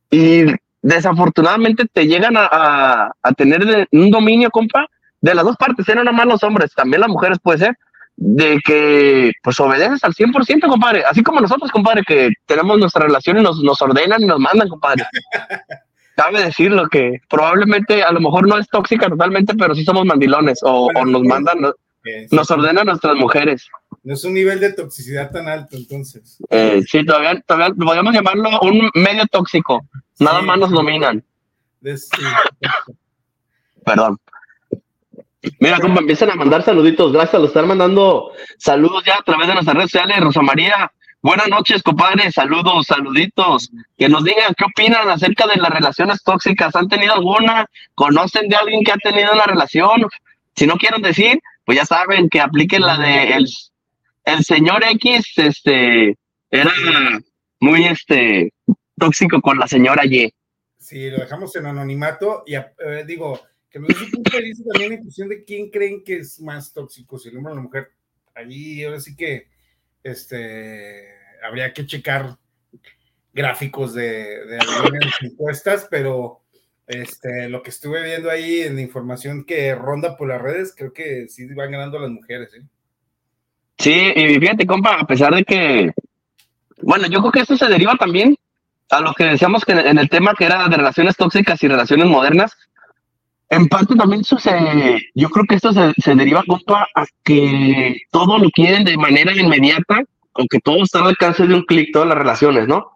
y 0.10 0.46
desafortunadamente 0.82 1.84
te 1.92 2.08
llegan 2.08 2.38
a, 2.38 3.12
a, 3.22 3.32
tener 3.34 3.90
un 3.92 4.10
dominio, 4.10 4.52
compa, 4.52 4.88
de 5.20 5.36
las 5.36 5.44
dos 5.44 5.58
partes, 5.58 5.90
eran 5.90 6.06
nada 6.06 6.16
más 6.16 6.28
los 6.28 6.44
hombres, 6.44 6.74
también 6.74 7.02
las 7.02 7.10
mujeres 7.10 7.40
puede 7.44 7.58
ser, 7.58 7.78
de 8.18 8.60
que 8.64 9.32
pues 9.44 9.60
obedeces 9.60 10.04
al 10.04 10.14
100%, 10.14 10.68
compadre. 10.68 11.04
Así 11.04 11.22
como 11.22 11.42
nosotros, 11.42 11.72
compadre, 11.72 12.04
que 12.08 12.32
tenemos 12.46 12.78
nuestra 12.78 13.06
relación 13.06 13.40
y 13.40 13.42
nos, 13.42 13.62
nos 13.62 13.82
ordenan 13.82 14.22
y 14.22 14.26
nos 14.26 14.40
mandan, 14.40 14.70
compadre. 14.70 15.06
Cabe 16.16 16.44
decirlo 16.44 16.88
que 16.88 17.20
probablemente 17.30 18.02
a 18.02 18.12
lo 18.14 18.22
mejor 18.22 18.48
no 18.48 18.58
es 18.58 18.68
tóxica 18.70 19.10
totalmente, 19.10 19.54
pero 19.54 19.76
sí 19.76 19.84
somos 19.84 20.06
mandilones 20.06 20.60
o, 20.64 20.90
nos 21.06 21.24
mandan, 21.24 21.58
nos 22.32 22.52
ordenan 22.52 22.86
nuestras 22.86 23.16
mujeres. 23.16 23.68
No 24.02 24.14
es 24.14 24.24
un 24.24 24.34
nivel 24.34 24.62
de 24.62 24.72
toxicidad 24.72 25.30
tan 25.32 25.50
alto, 25.50 25.76
entonces. 25.76 26.38
Eh, 26.50 26.84
sí, 26.88 27.06
todavía, 27.06 27.42
todavía 27.42 27.76
podríamos 27.76 28.14
llamarlo 28.14 28.50
un 28.62 28.90
medio 28.94 29.26
tóxico. 29.30 29.86
Nada 30.20 30.42
más 30.42 30.58
nos 30.58 30.72
dominan. 30.72 31.22
Perdón. 33.86 34.18
Mira, 35.60 35.80
compa, 35.80 36.02
empiezan 36.02 36.32
a 36.32 36.36
mandar 36.36 36.64
saluditos. 36.64 37.12
Gracias, 37.12 37.42
lo 37.42 37.48
están 37.48 37.68
mandando 37.68 38.32
saludos 38.58 39.04
ya 39.06 39.16
a 39.16 39.24
través 39.24 39.48
de 39.48 39.54
nuestras 39.54 39.76
redes 39.76 39.92
sociales. 39.92 40.20
Rosa 40.20 40.42
María, 40.42 40.92
buenas 41.22 41.48
noches, 41.48 41.84
compadre. 41.84 42.32
Saludos, 42.32 42.88
saluditos. 42.88 43.70
Que 43.98 44.10
nos 44.10 44.24
digan 44.24 44.54
qué 44.58 44.66
opinan 44.66 45.10
acerca 45.10 45.48
de 45.48 45.58
las 45.58 45.70
relaciones 45.70 46.24
tóxicas. 46.24 46.76
¿Han 46.76 46.88
tenido 46.88 47.14
alguna? 47.14 47.66
¿Conocen 47.94 48.50
de 48.50 48.56
alguien 48.56 48.84
que 48.84 48.92
ha 48.92 48.98
tenido 48.98 49.34
una 49.34 49.46
relación? 49.46 50.08
Si 50.56 50.68
no 50.68 50.76
quieren 50.76 51.02
decir, 51.02 51.40
pues 51.66 51.78
ya 51.78 51.86
saben 51.86 52.30
que 52.30 52.40
apliquen 52.40 52.82
la 52.82 52.98
de 52.98 53.38
el, 54.26 54.44
señor 54.44 54.84
X, 54.84 55.34
este, 55.38 56.18
era 56.50 56.72
muy 57.60 57.86
este 57.86 58.54
tóxico 58.98 59.42
con 59.42 59.60
la 59.60 59.68
señora 59.68 60.06
Y. 60.06 60.34
Sí, 60.78 61.10
lo 61.10 61.18
dejamos 61.18 61.56
en 61.56 61.66
anonimato 61.66 62.44
y 62.46 62.56
eh, 62.56 62.64
digo, 63.06 63.42
que 63.70 63.80
me 63.80 63.88
un 63.88 64.12
punto 64.12 64.38
de 64.38 64.54
también 64.72 64.94
en 64.94 65.04
cuestión 65.04 65.30
de 65.30 65.44
quién 65.44 65.70
creen 65.70 66.04
que 66.04 66.18
es 66.18 66.40
más 66.40 66.74
tóxico, 66.74 67.20
si 67.20 67.30
el 67.30 67.38
hombre 67.38 67.54
o 67.54 67.56
la 67.56 67.62
mujer. 67.62 67.92
Allí 68.34 68.84
ahora 68.84 69.00
sí 69.00 69.16
que 69.16 69.48
este, 70.04 71.10
habría 71.44 71.74
que 71.74 71.86
checar 71.86 72.38
gráficos 73.34 73.94
de, 73.94 74.46
de 74.46 74.58
algunas 74.60 75.14
encuestas, 75.22 75.88
pero 75.90 76.42
este, 76.88 77.50
lo 77.50 77.64
que 77.64 77.72
estuve 77.72 78.04
viendo 78.04 78.30
ahí 78.30 78.62
en 78.62 78.80
información 78.80 79.44
que 79.44 79.74
ronda 79.76 80.16
por 80.16 80.28
las 80.28 80.42
redes, 80.42 80.74
creo 80.76 80.94
que 80.94 81.28
sí 81.28 81.46
van 81.54 81.72
ganando 81.72 82.00
las 82.00 82.12
mujeres. 82.12 82.54
¿eh? 82.54 82.64
Sí, 83.78 84.14
y 84.16 84.40
fíjate, 84.40 84.66
compa, 84.66 85.00
a 85.00 85.08
pesar 85.08 85.34
de 85.34 85.44
que, 85.44 85.92
bueno, 86.82 87.08
yo 87.08 87.20
creo 87.20 87.32
que 87.32 87.40
esto 87.42 87.58
se 87.58 87.68
deriva 87.68 87.96
también 87.96 88.38
a 88.90 89.02
lo 89.02 89.14
que 89.14 89.26
decíamos 89.26 89.66
que 89.66 89.74
en 89.74 89.98
el 89.98 90.10
tema 90.10 90.36
que 90.38 90.46
era 90.46 90.68
de 90.70 90.78
relaciones 90.78 91.18
tóxicas 91.18 91.62
y 91.64 91.68
relaciones 91.68 92.06
modernas, 92.06 92.56
en 93.50 93.68
parte 93.68 93.96
también 93.96 94.24
sucede, 94.24 95.02
yo 95.14 95.30
creo 95.30 95.46
que 95.46 95.56
esto 95.56 95.72
se, 95.72 96.16
deriva 96.16 96.44
compa, 96.48 96.88
a 96.96 97.06
que 97.24 97.98
todo 98.12 98.38
lo 98.38 98.50
quieren 98.50 98.84
de 98.84 98.98
manera 98.98 99.34
inmediata, 99.34 100.02
aunque 100.34 100.60
todo 100.60 100.84
está 100.84 101.00
al 101.00 101.08
alcance 101.08 101.46
de 101.46 101.54
un 101.54 101.64
clic, 101.64 101.90
todas 101.94 102.08
las 102.08 102.18
relaciones, 102.18 102.68
¿no? 102.68 102.92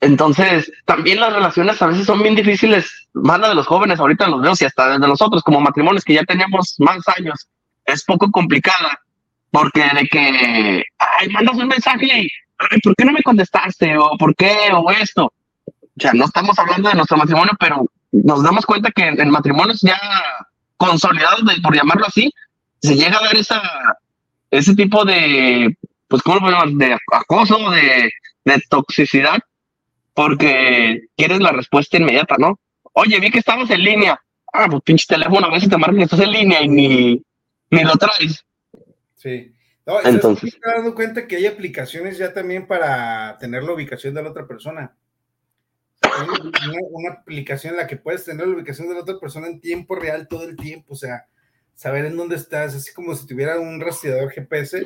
Entonces, 0.00 0.70
también 0.84 1.18
las 1.18 1.32
relaciones 1.32 1.80
a 1.82 1.86
veces 1.86 2.06
son 2.06 2.22
bien 2.22 2.36
difíciles, 2.36 3.08
más 3.14 3.40
la 3.40 3.48
de 3.48 3.54
los 3.54 3.66
jóvenes, 3.66 3.98
ahorita 3.98 4.28
los 4.28 4.42
veo, 4.42 4.52
y 4.60 4.64
hasta 4.64 4.98
de 4.98 4.98
nosotros 4.98 5.42
como 5.42 5.60
matrimonios 5.60 6.04
que 6.04 6.14
ya 6.14 6.24
teníamos 6.24 6.76
más 6.78 6.98
años, 7.16 7.48
es 7.84 8.04
poco 8.04 8.30
complicada, 8.30 9.00
Porque 9.50 9.80
de 9.80 10.06
que, 10.08 10.84
ay, 10.98 11.28
mandas 11.30 11.56
un 11.56 11.68
mensaje 11.68 12.06
y, 12.06 12.28
ay, 12.58 12.80
¿por 12.82 12.94
qué 12.94 13.04
no 13.06 13.12
me 13.12 13.22
contestaste? 13.22 13.96
O 13.96 14.16
¿por 14.18 14.36
qué? 14.36 14.54
O 14.74 14.90
esto. 14.90 15.32
O 15.66 16.00
sea, 16.00 16.12
no 16.12 16.26
estamos 16.26 16.56
hablando 16.58 16.90
de 16.90 16.94
nuestro 16.96 17.16
matrimonio, 17.16 17.52
pero 17.58 17.86
nos 18.12 18.42
damos 18.42 18.66
cuenta 18.66 18.90
que 18.90 19.06
en 19.06 19.30
matrimonios 19.30 19.80
ya 19.80 19.98
consolidados, 20.76 21.42
por 21.62 21.74
llamarlo 21.74 22.06
así, 22.06 22.32
se 22.80 22.94
llega 22.94 23.18
a 23.18 23.24
dar 23.24 23.36
esa, 23.36 23.60
ese 24.50 24.74
tipo 24.74 25.04
de, 25.04 25.76
pues, 26.06 26.22
¿cómo 26.22 26.36
lo 26.36 26.42
podemos 26.42 26.78
De 26.78 26.96
acoso, 27.12 27.70
de, 27.70 28.10
de 28.44 28.62
toxicidad, 28.68 29.38
porque 30.14 31.02
quieres 31.16 31.40
la 31.40 31.52
respuesta 31.52 31.96
inmediata, 31.96 32.36
¿no? 32.38 32.58
Oye, 32.92 33.20
vi 33.20 33.30
que 33.30 33.38
estabas 33.38 33.70
en 33.70 33.82
línea. 33.82 34.20
Ah, 34.52 34.66
pues 34.70 34.82
pinche 34.82 35.04
teléfono, 35.06 35.46
a 35.46 35.52
veces 35.52 35.68
te 35.68 35.76
marcan 35.76 35.98
que 35.98 36.04
estás 36.04 36.20
en 36.20 36.32
línea 36.32 36.62
y 36.62 36.68
ni, 36.68 37.22
ni 37.70 37.84
lo 37.84 37.94
traes. 37.96 38.44
Sí. 39.16 39.52
No, 39.86 40.00
Entonces. 40.02 40.54
Estoy 40.54 40.72
dando 40.74 40.94
cuenta 40.94 41.26
que 41.26 41.36
hay 41.36 41.46
aplicaciones 41.46 42.18
ya 42.18 42.32
también 42.32 42.66
para 42.66 43.36
tener 43.38 43.62
la 43.62 43.72
ubicación 43.72 44.14
de 44.14 44.22
la 44.22 44.30
otra 44.30 44.46
persona. 44.46 44.96
Una, 46.24 46.78
una, 46.90 47.10
aplicación 47.10 47.74
en 47.74 47.78
la 47.78 47.86
que 47.86 47.96
puedes 47.96 48.24
tener 48.24 48.46
la 48.46 48.54
ubicación 48.54 48.88
de 48.88 48.94
la 48.94 49.00
otra 49.00 49.18
persona 49.18 49.46
en 49.46 49.60
tiempo 49.60 49.94
real 49.94 50.28
todo 50.28 50.44
el 50.44 50.56
tiempo, 50.56 50.94
o 50.94 50.96
sea, 50.96 51.26
saber 51.74 52.06
en 52.06 52.16
dónde 52.16 52.36
estás, 52.36 52.74
así 52.74 52.92
como 52.92 53.14
si 53.14 53.26
tuviera 53.26 53.58
un 53.58 53.80
rastreador 53.80 54.30
GPS. 54.30 54.82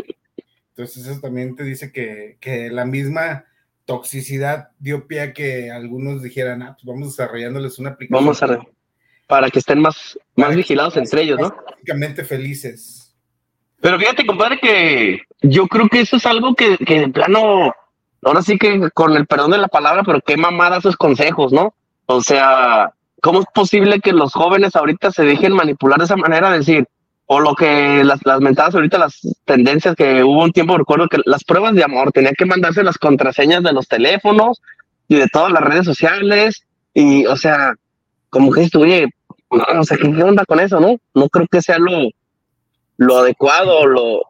Entonces 0.70 1.06
eso 1.06 1.20
también 1.20 1.56
te 1.56 1.64
dice 1.64 1.92
que, 1.92 2.36
que 2.40 2.70
la 2.70 2.84
misma 2.84 3.44
toxicidad 3.84 4.70
dio 4.78 5.06
pie 5.06 5.20
a 5.20 5.32
que 5.32 5.70
algunos 5.70 6.22
dijeran, 6.22 6.62
ah, 6.62 6.74
pues 6.74 6.84
vamos 6.84 7.16
desarrollándoles 7.16 7.78
una 7.78 7.90
aplicación. 7.90 8.24
Vamos 8.24 8.42
a 8.42 8.60
para 9.26 9.48
que 9.48 9.60
estén 9.60 9.80
más, 9.80 10.18
más 10.36 10.54
vigilados 10.54 10.96
entre 10.98 11.22
ellos, 11.22 11.40
¿no? 11.40 11.54
Prácticamente 11.64 12.22
felices. 12.22 13.16
Pero 13.80 13.98
fíjate, 13.98 14.26
compadre, 14.26 14.58
que 14.60 15.22
yo 15.40 15.66
creo 15.68 15.88
que 15.88 16.00
eso 16.00 16.16
es 16.16 16.26
algo 16.26 16.54
que, 16.54 16.76
que 16.76 17.00
de 17.00 17.08
plano, 17.08 17.74
ahora 18.22 18.42
sí 18.42 18.58
que 18.58 18.90
con 18.90 19.16
el 19.16 19.26
perdón 19.26 19.52
de 19.52 19.58
la 19.58 19.68
palabra, 19.68 20.02
pero 20.04 20.20
qué 20.20 20.36
mamada 20.36 20.78
esos 20.78 20.96
consejos, 20.96 21.52
¿no? 21.52 21.74
O 22.06 22.20
sea, 22.22 22.92
¿cómo 23.20 23.40
es 23.40 23.46
posible 23.54 24.00
que 24.00 24.12
los 24.12 24.32
jóvenes 24.32 24.76
ahorita 24.76 25.10
se 25.10 25.24
dejen 25.24 25.52
manipular 25.52 25.98
de 25.98 26.04
esa 26.04 26.16
manera? 26.16 26.50
De 26.50 26.58
decir, 26.58 26.86
o 27.26 27.40
lo 27.40 27.54
que 27.54 28.04
las, 28.04 28.20
las 28.24 28.40
mentadas 28.40 28.74
ahorita, 28.74 28.98
las 28.98 29.20
tendencias 29.44 29.94
que 29.94 30.22
hubo 30.22 30.42
un 30.42 30.52
tiempo, 30.52 30.76
recuerdo 30.76 31.08
que 31.08 31.18
las 31.24 31.44
pruebas 31.44 31.74
de 31.74 31.84
amor, 31.84 32.12
tenía 32.12 32.32
que 32.36 32.46
mandarse 32.46 32.82
las 32.82 32.98
contraseñas 32.98 33.62
de 33.62 33.72
los 33.72 33.88
teléfonos 33.88 34.60
y 35.08 35.16
de 35.16 35.28
todas 35.28 35.52
las 35.52 35.62
redes 35.62 35.84
sociales, 35.84 36.64
y 36.94 37.26
o 37.26 37.36
sea, 37.36 37.74
como 38.28 38.52
que 38.52 38.68
oye, 38.76 39.08
o 39.48 39.84
sea, 39.84 39.96
¿qué 39.96 40.06
onda 40.22 40.44
con 40.44 40.60
eso, 40.60 40.80
no? 40.80 40.96
No 41.14 41.28
creo 41.28 41.46
que 41.46 41.62
sea 41.62 41.78
lo, 41.78 42.10
lo 42.96 43.18
adecuado, 43.18 43.86
lo... 43.86 44.22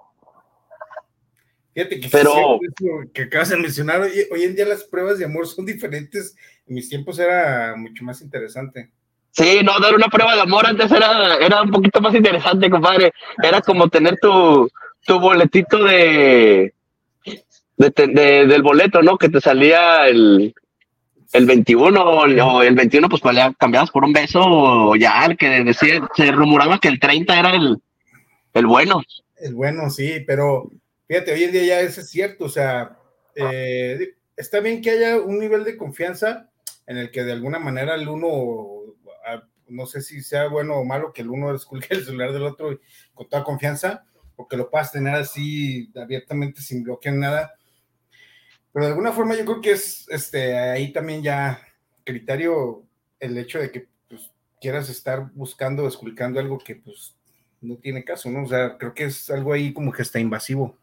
Fíjate 1.75 2.01
que 2.01 2.09
pero 2.11 2.61
que 3.15 3.23
acabas 3.23 3.49
de 3.49 3.57
mencionar, 3.57 4.03
hoy, 4.03 4.13
hoy 4.31 4.43
en 4.43 4.55
día 4.55 4.67
las 4.67 4.85
pruebas 4.85 5.19
de 5.19 5.25
amor 5.25 5.47
son 5.47 5.65
diferentes, 5.65 6.37
en 6.67 6.75
mis 6.75 6.89
tiempos 6.89 7.19
era 7.19 7.75
mucho 7.77 8.05
más 8.05 8.21
interesante. 8.21 8.91
Sí, 9.31 9.61
no, 9.65 9.81
dar 9.81 9.95
una 9.95 10.09
prueba 10.09 10.35
de 10.35 10.43
amor 10.43 10.67
antes 10.67 10.93
era, 10.93 11.37
era 11.37 11.63
un 11.63 11.71
poquito 11.71 12.03
más 12.03 12.15
interesante, 12.15 12.69
compadre. 12.69 13.13
Era 13.43 13.63
como 13.63 13.89
tener 13.89 14.19
tu, 14.21 14.69
tu 15.07 15.19
boletito 15.19 15.83
de, 15.85 16.75
de, 17.77 17.91
del 18.47 18.63
boleto, 18.63 19.01
¿no? 19.01 19.17
Que 19.17 19.31
te 19.31 19.41
salía 19.41 20.07
el, 20.07 20.55
el 21.33 21.47
21 21.47 22.03
o 22.03 22.63
el 22.63 22.75
21, 22.75 23.09
pues 23.09 23.23
cambiabas 23.59 23.91
por 23.91 24.05
un 24.05 24.13
beso 24.13 24.43
o 24.45 24.97
ya 24.97 25.25
el 25.25 25.39
que 25.39 25.65
decía, 25.65 26.07
se 26.15 26.31
rumoraba 26.31 26.79
que 26.79 26.89
el 26.89 27.01
30 27.01 27.39
era 27.39 27.55
el, 27.55 27.79
el 28.53 28.67
bueno. 28.67 29.03
El 29.37 29.55
bueno, 29.55 29.89
sí, 29.89 30.23
pero 30.27 30.71
fíjate, 31.13 31.33
hoy 31.33 31.45
en 31.45 31.53
día 31.53 31.65
ya 31.65 31.81
eso 31.83 32.01
es 32.01 32.09
cierto, 32.09 32.47
o 32.47 32.49
sea, 32.49 32.99
eh, 33.35 34.15
está 34.35 34.61
bien 34.61 34.81
que 34.81 34.93
haya 34.93 35.19
un 35.19 35.39
nivel 35.39 35.63
de 35.63 35.77
confianza 35.77 36.51
en 36.87 36.97
el 36.97 37.11
que 37.11 37.23
de 37.23 37.33
alguna 37.33 37.59
manera 37.59 37.97
el 37.97 38.09
uno 38.09 38.97
no 39.69 39.85
sé 39.85 40.01
si 40.01 40.23
sea 40.23 40.49
bueno 40.49 40.77
o 40.77 40.87
malo 40.87 41.13
que 41.13 41.21
el 41.21 41.29
uno 41.29 41.55
escuche 41.55 41.89
el 41.91 42.07
celular 42.07 42.33
del 42.33 42.45
otro 42.45 42.81
con 43.13 43.29
toda 43.29 43.45
confianza, 43.45 44.07
o 44.37 44.49
que 44.49 44.57
lo 44.57 44.71
puedas 44.71 44.91
tener 44.91 45.15
así 45.15 45.93
abiertamente 45.95 46.63
sin 46.63 46.83
bloquear 46.83 47.15
nada. 47.15 47.53
Pero 48.73 48.87
de 48.87 48.93
alguna 48.93 49.13
forma 49.13 49.35
yo 49.37 49.45
creo 49.45 49.61
que 49.61 49.73
es 49.73 50.09
este, 50.09 50.57
ahí 50.57 50.95
también 50.95 51.23
ya 51.23 51.61
criterio 52.05 52.87
el 53.21 53.37
hecho 53.37 53.59
de 53.59 53.71
que 53.71 53.87
pues, 54.09 54.31
quieras 54.63 54.89
estar 54.89 55.31
buscando, 55.35 55.87
esculcando 55.87 56.41
algo 56.41 56.57
que 56.57 56.77
pues 56.77 57.17
no 57.61 57.77
tiene 57.77 58.03
caso, 58.03 58.31
¿no? 58.31 58.45
O 58.45 58.49
sea, 58.49 58.79
creo 58.79 58.95
que 58.95 59.05
es 59.05 59.29
algo 59.29 59.53
ahí 59.53 59.75
como 59.75 59.93
que 59.93 60.01
está 60.01 60.19
invasivo. 60.19 60.79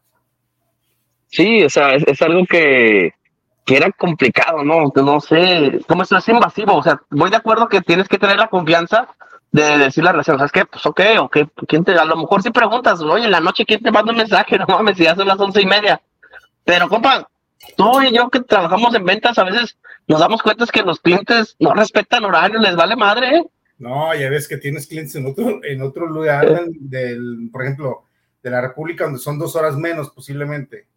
Sí, 1.29 1.63
o 1.63 1.69
sea, 1.69 1.95
es 1.95 2.21
algo 2.21 2.45
que, 2.45 3.13
que 3.69 3.77
era 3.77 3.91
complicado, 3.91 4.63
¿no? 4.63 4.91
No 4.95 5.21
sé, 5.21 5.79
cómo 5.87 6.01
eso 6.01 6.17
es 6.17 6.27
invasivo, 6.27 6.75
o 6.75 6.83
sea, 6.83 7.01
voy 7.11 7.29
de 7.29 7.35
acuerdo 7.35 7.69
que 7.69 7.81
tienes 7.81 8.07
que 8.07 8.17
tener 8.17 8.37
la 8.37 8.47
confianza 8.47 9.07
de 9.51 9.77
decir 9.77 10.03
la 10.03 10.11
relación, 10.11 10.37
¿sabes 10.37 10.51
qué? 10.51 10.65
Pues 10.65 10.83
ok, 10.87 11.01
ok, 11.19 11.37
¿quién 11.67 11.83
te, 11.83 11.93
a 11.93 12.05
lo 12.05 12.17
mejor 12.17 12.41
si 12.41 12.49
preguntas, 12.49 12.99
oye, 13.01 13.25
en 13.25 13.31
la 13.31 13.39
noche, 13.39 13.65
¿quién 13.65 13.81
te 13.81 13.91
manda 13.91 14.11
un 14.11 14.17
mensaje? 14.17 14.57
No 14.59 14.65
mames, 14.67 14.97
si 14.97 15.03
ya 15.03 15.15
son 15.15 15.27
las 15.27 15.39
once 15.39 15.61
y 15.61 15.67
media. 15.67 16.01
Pero, 16.65 16.89
compa, 16.89 17.29
tú 17.77 18.01
y 18.01 18.11
yo 18.11 18.29
que 18.29 18.41
trabajamos 18.41 18.93
en 18.95 19.05
ventas, 19.05 19.37
a 19.37 19.43
veces 19.43 19.77
nos 20.07 20.19
damos 20.19 20.41
cuenta 20.41 20.65
que 20.65 20.81
los 20.81 20.99
clientes 20.99 21.55
no 21.59 21.73
respetan 21.75 22.25
horarios, 22.25 22.61
les 22.61 22.75
vale 22.75 22.95
madre, 22.95 23.37
¿eh? 23.37 23.43
No, 23.77 24.15
ya 24.15 24.29
ves 24.29 24.47
que 24.47 24.57
tienes 24.57 24.87
clientes 24.87 25.15
en 25.15 25.27
otro, 25.27 25.63
en 25.63 25.81
otro 25.83 26.07
lugar, 26.07 26.65
del, 26.69 27.49
por 27.51 27.63
ejemplo, 27.63 28.03
de 28.41 28.49
la 28.49 28.61
República, 28.61 29.05
donde 29.05 29.19
son 29.19 29.37
dos 29.37 29.55
horas 29.55 29.75
menos 29.77 30.09
posiblemente. 30.09 30.87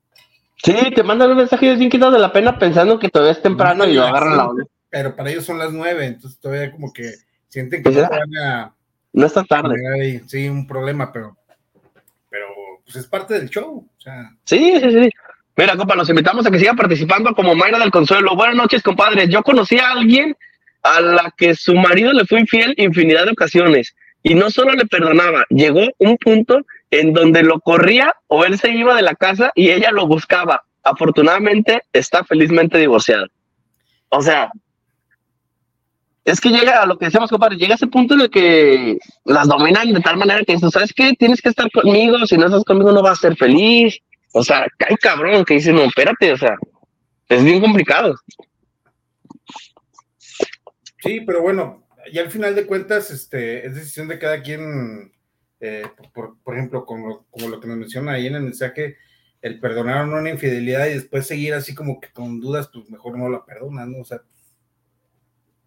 Sí, 0.56 0.74
te 0.94 1.02
mandan 1.02 1.30
un 1.30 1.38
mensaje 1.38 1.66
de 1.66 1.76
100 1.76 1.90
de 2.12 2.18
la 2.18 2.32
pena 2.32 2.58
pensando 2.58 2.98
que 2.98 3.08
todavía 3.08 3.32
es 3.32 3.42
temprano 3.42 3.84
y 3.84 3.94
lo 3.94 4.04
agarran 4.04 4.36
la 4.36 4.48
onda. 4.48 4.64
Pero 4.90 5.16
para 5.16 5.30
ellos 5.30 5.44
son 5.44 5.58
las 5.58 5.72
nueve, 5.72 6.06
entonces 6.06 6.38
todavía 6.38 6.70
como 6.70 6.92
que 6.92 7.14
sienten 7.48 7.82
que 7.82 7.90
pues 7.90 7.96
no 7.96 8.08
van 8.08 8.36
a. 8.36 8.74
No 9.12 9.26
está 9.26 9.44
tarde. 9.44 10.22
sí, 10.26 10.48
un 10.48 10.66
problema, 10.66 11.12
pero. 11.12 11.36
Pero 12.28 12.46
pues 12.84 12.96
es 12.96 13.06
parte 13.06 13.34
del 13.34 13.48
show. 13.48 13.88
O 13.96 14.00
sea. 14.00 14.30
Sí, 14.44 14.78
sí, 14.80 14.90
sí. 14.90 15.10
Mira, 15.56 15.76
compa, 15.76 15.94
los 15.94 16.08
invitamos 16.08 16.46
a 16.46 16.50
que 16.50 16.58
sigan 16.58 16.76
participando 16.76 17.34
como 17.34 17.54
Mayra 17.54 17.78
del 17.78 17.90
Consuelo. 17.90 18.34
Buenas 18.36 18.56
noches, 18.56 18.82
compadres. 18.82 19.28
Yo 19.28 19.42
conocí 19.42 19.78
a 19.78 19.92
alguien 19.92 20.34
a 20.82 21.00
la 21.00 21.34
que 21.36 21.54
su 21.54 21.74
marido 21.74 22.12
le 22.12 22.24
fue 22.24 22.40
infiel 22.40 22.74
infinidad 22.76 23.24
de 23.24 23.32
ocasiones 23.32 23.94
y 24.22 24.34
no 24.34 24.50
solo 24.50 24.72
le 24.72 24.86
perdonaba, 24.86 25.44
llegó 25.48 25.82
un 25.98 26.16
punto 26.16 26.64
en 26.92 27.14
donde 27.14 27.42
lo 27.42 27.58
corría 27.58 28.14
o 28.26 28.44
él 28.44 28.58
se 28.58 28.70
iba 28.70 28.94
de 28.94 29.02
la 29.02 29.14
casa 29.14 29.50
y 29.54 29.70
ella 29.70 29.90
lo 29.90 30.06
buscaba. 30.06 30.62
Afortunadamente 30.84 31.82
está 31.92 32.22
felizmente 32.22 32.76
divorciado. 32.76 33.26
O 34.10 34.20
sea, 34.20 34.50
es 36.26 36.38
que 36.38 36.50
llega 36.50 36.82
a 36.82 36.86
lo 36.86 36.98
que 36.98 37.06
decíamos, 37.06 37.30
compadre, 37.30 37.56
llega 37.56 37.72
a 37.72 37.76
ese 37.76 37.86
punto 37.86 38.12
en 38.12 38.20
el 38.20 38.30
que 38.30 38.98
las 39.24 39.48
dominan 39.48 39.90
de 39.90 40.00
tal 40.00 40.18
manera 40.18 40.44
que 40.44 40.58
¿sabes 40.58 40.92
qué? 40.94 41.14
Tienes 41.18 41.40
que 41.40 41.48
estar 41.48 41.70
conmigo, 41.70 42.26
si 42.26 42.36
no 42.36 42.44
estás 42.44 42.62
conmigo 42.62 42.92
no 42.92 43.02
vas 43.02 43.18
a 43.18 43.28
ser 43.28 43.36
feliz. 43.36 43.98
O 44.34 44.44
sea, 44.44 44.66
hay 44.86 44.96
cabrón 44.96 45.46
que 45.46 45.54
dice, 45.54 45.72
no, 45.72 45.84
espérate, 45.84 46.30
o 46.30 46.36
sea, 46.36 46.56
es 47.30 47.42
bien 47.42 47.62
complicado. 47.62 48.14
Sí, 50.98 51.22
pero 51.22 51.40
bueno, 51.40 51.86
y 52.12 52.18
al 52.18 52.30
final 52.30 52.54
de 52.54 52.66
cuentas, 52.66 53.10
este, 53.10 53.66
es 53.66 53.74
decisión 53.74 54.08
de 54.08 54.18
cada 54.18 54.42
quien 54.42 55.10
eh, 55.64 55.84
por, 56.12 56.56
ejemplo, 56.56 56.84
como, 56.84 57.24
como, 57.30 57.48
lo 57.48 57.60
que 57.60 57.68
nos 57.68 57.76
menciona 57.76 58.14
ahí 58.14 58.26
en 58.26 58.34
el 58.34 58.42
mensaje, 58.42 58.96
el 59.40 59.60
perdonar 59.60 60.04
una 60.08 60.28
infidelidad 60.28 60.88
y 60.88 60.94
después 60.94 61.24
seguir 61.24 61.54
así 61.54 61.72
como 61.72 62.00
que 62.00 62.08
con 62.10 62.40
dudas, 62.40 62.68
pues 62.72 62.90
mejor 62.90 63.16
no 63.16 63.28
la 63.28 63.44
perdonas, 63.44 63.86
¿no? 63.86 63.98
O 64.00 64.04
sea, 64.04 64.22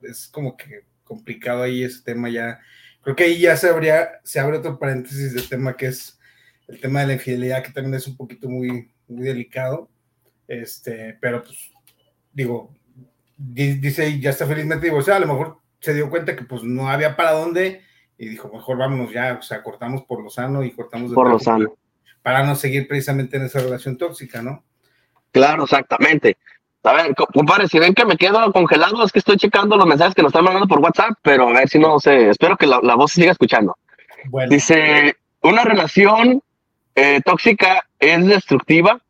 es 0.01 0.27
como 0.27 0.57
que 0.57 0.81
complicado 1.05 1.63
ahí 1.63 1.81
ese 1.81 2.03
tema 2.03 2.29
ya. 2.29 2.59
Creo 3.01 3.15
que 3.15 3.23
ahí 3.23 3.39
ya 3.39 3.55
se, 3.55 3.69
habría, 3.69 4.19
se 4.25 4.41
abre 4.41 4.57
otro 4.57 4.77
paréntesis 4.77 5.33
del 5.33 5.47
tema 5.47 5.77
que 5.77 5.87
es 5.87 6.19
el 6.67 6.81
tema 6.81 6.99
de 6.99 7.07
la 7.07 7.13
infidelidad, 7.13 7.63
que 7.63 7.71
también 7.71 7.93
es 7.93 8.05
un 8.05 8.17
poquito 8.17 8.49
muy, 8.49 8.91
muy 9.07 9.23
delicado. 9.25 9.89
Este, 10.45 11.17
pero 11.21 11.41
pues, 11.41 11.71
digo, 12.33 12.75
dice, 13.37 14.19
ya 14.19 14.31
está 14.31 14.45
felizmente 14.45 14.87
divorciado, 14.87 15.23
a 15.23 15.25
lo 15.25 15.33
mejor 15.33 15.59
se 15.79 15.93
dio 15.93 16.09
cuenta 16.09 16.35
que 16.35 16.43
pues 16.43 16.63
no 16.63 16.89
había 16.89 17.15
para 17.15 17.31
dónde 17.31 17.84
y 18.17 18.29
dijo, 18.29 18.49
mejor 18.53 18.77
vámonos 18.77 19.11
ya, 19.11 19.37
o 19.39 19.41
sea, 19.41 19.61
cortamos 19.61 20.03
por 20.03 20.23
lo 20.23 20.29
sano 20.29 20.63
y 20.63 20.71
cortamos 20.71 21.13
por 21.13 21.29
lo 21.29 21.39
sano. 21.39 21.73
Para 22.21 22.43
no 22.43 22.55
seguir 22.55 22.87
precisamente 22.87 23.37
en 23.37 23.43
esa 23.43 23.59
relación 23.59 23.97
tóxica, 23.97 24.41
¿no? 24.41 24.63
Claro, 25.31 25.63
exactamente. 25.63 26.37
A 26.83 26.93
ver, 26.93 27.15
compadre, 27.33 27.67
si 27.67 27.79
ven 27.79 27.93
que 27.93 28.05
me 28.05 28.15
quedo 28.15 28.51
congelado, 28.53 29.03
es 29.03 29.11
que 29.11 29.19
estoy 29.19 29.37
checando 29.37 29.75
los 29.75 29.87
mensajes 29.87 30.13
que 30.13 30.21
nos 30.21 30.29
están 30.29 30.45
mandando 30.45 30.67
por 30.67 30.79
WhatsApp, 30.79 31.17
pero 31.21 31.49
a 31.49 31.53
ver 31.53 31.67
si 31.67 31.79
no 31.79 31.99
sé, 31.99 32.29
espero 32.29 32.57
que 32.57 32.67
la, 32.67 32.79
voz 32.95 33.11
se 33.11 33.21
siga 33.21 33.31
escuchando. 33.31 33.75
Dice, 34.49 35.15
una 35.41 35.63
relación 35.63 36.41
eh, 36.93 37.21
tóxica 37.25 37.85
es 37.99 38.25
destructiva, 38.25 39.01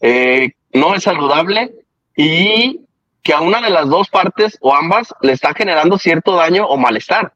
eh, 0.00 0.52
no 0.72 0.94
es 0.94 1.04
saludable 1.04 1.72
y 2.16 2.80
que 3.22 3.32
a 3.32 3.40
una 3.40 3.60
de 3.60 3.70
las 3.70 3.88
dos 3.88 4.08
partes 4.08 4.58
o 4.60 4.74
ambas 4.74 5.14
le 5.22 5.32
está 5.32 5.54
generando 5.54 5.98
cierto 5.98 6.34
daño 6.34 6.66
o 6.66 6.76
malestar. 6.76 7.32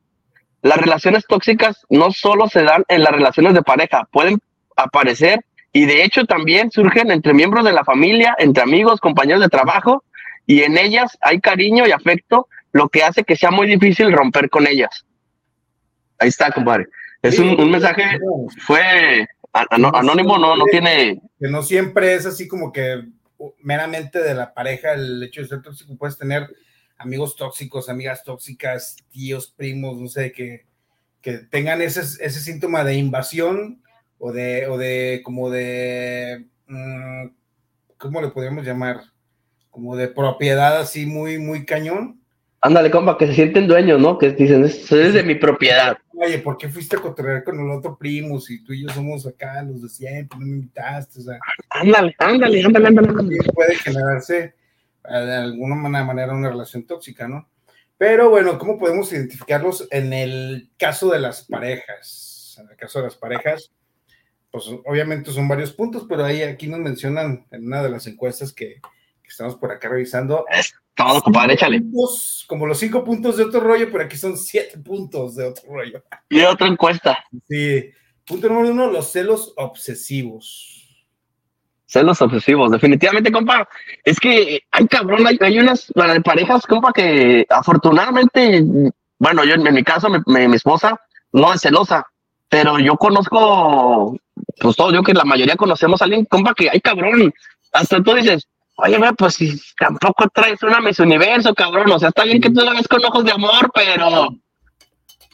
Las 0.63 0.79
relaciones 0.79 1.27
tóxicas 1.27 1.85
no 1.91 2.13
solo 2.13 2.49
se 2.49 2.63
dan 2.63 2.85
en 2.89 3.03
las 3.03 3.13
relaciones 3.13 3.55
de 3.55 3.63
pareja, 3.63 4.09
pueden 4.13 4.39
aparecer 4.77 5.45
y 5.73 5.87
de 5.87 6.05
hecho 6.05 6.25
también 6.25 6.71
surgen 6.71 7.11
entre 7.11 7.35
miembros 7.35 7.65
de 7.65 7.73
la 7.73 7.85
familia, 7.85 8.35
entre 8.39 8.63
amigos, 8.63 9.01
compañeros 9.01 9.43
de 9.43 9.49
trabajo, 9.49 10.05
y 10.47 10.63
en 10.63 10.77
ellas 10.77 11.17
hay 11.21 11.41
cariño 11.41 11.87
y 11.87 11.93
afecto, 11.93 12.49
lo 12.73 12.89
que 12.89 13.03
hace 13.03 13.25
que 13.25 13.37
sea 13.37 13.51
muy 13.51 13.67
difícil 13.67 14.13
romper 14.13 14.51
con 14.51 14.67
ellas. 14.67 15.05
Ahí 16.19 16.29
está, 16.29 16.51
compadre. 16.51 16.87
Es 17.23 17.39
un, 17.39 17.61
un 17.61 17.71
mensaje, 17.71 18.19
fue 18.59 19.27
anónimo, 19.53 20.39
no, 20.39 20.57
no 20.57 20.65
tiene... 20.67 21.21
Que 21.39 21.49
no 21.49 21.63
siempre 21.63 22.15
es 22.15 22.27
así 22.27 22.49
como 22.49 22.73
que 22.73 23.03
meramente 23.61 24.21
de 24.21 24.35
la 24.35 24.55
pareja 24.55 24.93
el 24.93 25.23
hecho 25.23 25.43
de 25.43 25.49
ser 25.49 25.63
tóxico, 25.63 25.97
puedes 25.97 26.19
tener 26.19 26.49
amigos 27.03 27.37
tóxicos, 27.37 27.89
amigas 27.89 28.23
tóxicas, 28.25 28.97
tíos, 29.11 29.53
primos, 29.57 30.01
no 30.01 30.09
sé, 30.09 30.33
que, 30.33 30.67
que 31.21 31.39
tengan 31.39 31.83
ese, 31.83 32.01
ese 32.01 32.41
síntoma 32.41 32.85
de 32.85 32.97
invasión 32.97 33.83
o 34.19 34.33
de, 34.33 34.67
o 34.69 34.79
de 34.79 35.21
como 35.25 35.51
de, 35.51 36.47
mm, 36.67 37.27
¿cómo 37.99 38.21
le 38.21 38.29
podríamos 38.29 38.65
llamar? 38.65 39.03
Como 39.71 39.97
de 39.97 40.09
propiedad 40.09 40.79
así 40.79 41.07
muy, 41.07 41.39
muy 41.39 41.65
cañón. 41.65 42.21
Ándale, 42.61 42.91
compa, 42.91 43.19
que 43.19 43.27
se 43.27 43.35
sienten 43.35 43.67
dueños, 43.67 44.01
¿no? 44.01 44.19
Que 44.19 44.31
dicen, 44.31 44.65
eso 44.65 45.01
es 45.01 45.15
de 45.15 45.25
mi 45.25 45.35
propiedad. 45.35 45.97
Oye, 46.15 46.39
¿por 46.39 46.57
qué 46.57 46.69
fuiste 46.69 46.97
a 46.97 47.01
cotorrear 47.01 47.43
con 47.43 47.59
el 47.59 47.69
otro 47.71 47.97
primo 47.99 48.39
si 48.39 48.63
tú 48.63 48.73
y 48.73 48.83
yo 48.83 48.89
somos 48.91 49.27
acá 49.27 49.63
los 49.63 49.83
de 49.83 49.89
siempre, 49.89 50.39
no 50.39 50.47
me 50.47 50.53
invitaste? 50.53 51.19
O 51.19 51.23
sea, 51.23 51.39
ándale, 51.71 52.15
ándale, 52.19 52.63
ándale, 52.63 52.87
ándale. 52.87 53.39
Puede 53.53 53.75
generarse 53.75 54.55
de 55.05 55.35
alguna 55.37 55.75
manera 55.75 56.33
una 56.33 56.51
relación 56.51 56.87
tóxica, 56.87 57.29
¿no? 57.29 57.49
Pero 57.99 58.31
bueno, 58.31 58.59
¿cómo 58.59 58.79
podemos 58.79 59.13
identificarlos 59.13 59.87
en 59.91 60.13
el 60.13 60.71
caso 60.77 61.11
de 61.11 61.21
las 61.21 61.47
parejas? 61.47 62.57
En 62.59 62.69
el 62.69 62.77
caso 62.77 62.99
de 62.99 63.05
las 63.05 63.17
parejas, 63.17 63.73
pues 64.51 64.67
obviamente 64.85 65.33
son 65.33 65.49
varios 65.49 65.73
puntos, 65.73 66.07
pero 66.09 66.25
ahí 66.25 66.43
aquí 66.43 66.67
nos 66.67 66.81
mencionan 66.81 67.47
en 67.51 67.67
una 67.67 67.83
de 67.83 67.91
las 67.91 68.07
encuestas 68.07 68.53
que, 68.53 68.81
estamos 69.27 69.57
por 69.57 69.73
acá 69.73 69.89
revisando. 69.89 70.45
Es 70.51 70.75
todo, 70.95 71.23
compadre, 71.23 71.55
échale. 71.55 71.81
como 72.47 72.67
los 72.67 72.79
cinco 72.79 73.03
puntos 73.03 73.37
de 73.37 73.45
otro 73.45 73.61
rollo, 73.61 73.89
pero 73.91 74.05
aquí 74.05 74.17
son 74.17 74.37
siete 74.37 74.79
puntos 74.79 75.37
de 75.37 75.45
otro 75.45 75.73
rollo. 75.73 76.05
Y 76.29 76.43
otra 76.43 76.67
encuesta. 76.67 77.25
Sí. 77.49 77.91
Punto 78.27 78.49
número 78.49 78.71
uno, 78.71 78.91
los 78.91 79.11
celos 79.11 79.55
obsesivos. 79.57 80.82
Celos 81.93 82.23
obsesivos, 82.23 82.71
definitivamente, 82.71 83.31
compa. 83.31 83.69
Es 84.03 84.19
que 84.19 84.63
hay 84.71 84.87
cabrón, 84.87 85.27
hay, 85.27 85.59
unas 85.59 85.93
parejas, 86.25 86.67
compa, 86.67 86.93
que 86.93 87.47
afortunadamente, 87.51 88.65
bueno, 89.19 89.45
yo 89.45 89.55
en 89.55 89.75
mi 89.75 89.85
caso, 89.85 90.09
mi 90.27 90.57
esposa 90.57 90.99
no 91.33 91.53
es 91.53 91.61
celosa, 91.61 92.07
pero 92.49 92.79
yo 92.79 92.97
conozco 92.97 94.17
pues 94.61 94.77
todo, 94.77 94.93
yo 94.93 95.03
que 95.03 95.15
la 95.15 95.25
mayoría 95.25 95.57
conocemos 95.57 96.01
a 96.01 96.05
alguien, 96.05 96.25
compa, 96.25 96.55
que 96.55 96.71
hay 96.71 96.81
cabrón. 96.81 97.33
Hasta 97.73 98.03
tú 98.03 98.15
dices, 98.15 98.47
oye, 98.77 98.99
pues 99.17 99.35
si 99.35 99.61
tampoco 99.79 100.29
traes 100.33 100.63
una 100.63 100.81
Miss 100.81 100.99
Universo, 100.99 101.55
cabrón. 101.55 101.91
O 101.91 101.99
sea, 101.99 102.09
está 102.09 102.25
bien 102.25 102.41
que 102.41 102.51
tú 102.51 102.61
la 102.61 102.73
ves 102.73 102.89
con 102.89 103.05
ojos 103.05 103.25
de 103.25 103.33
amor, 103.33 103.71
pero. 103.75 104.37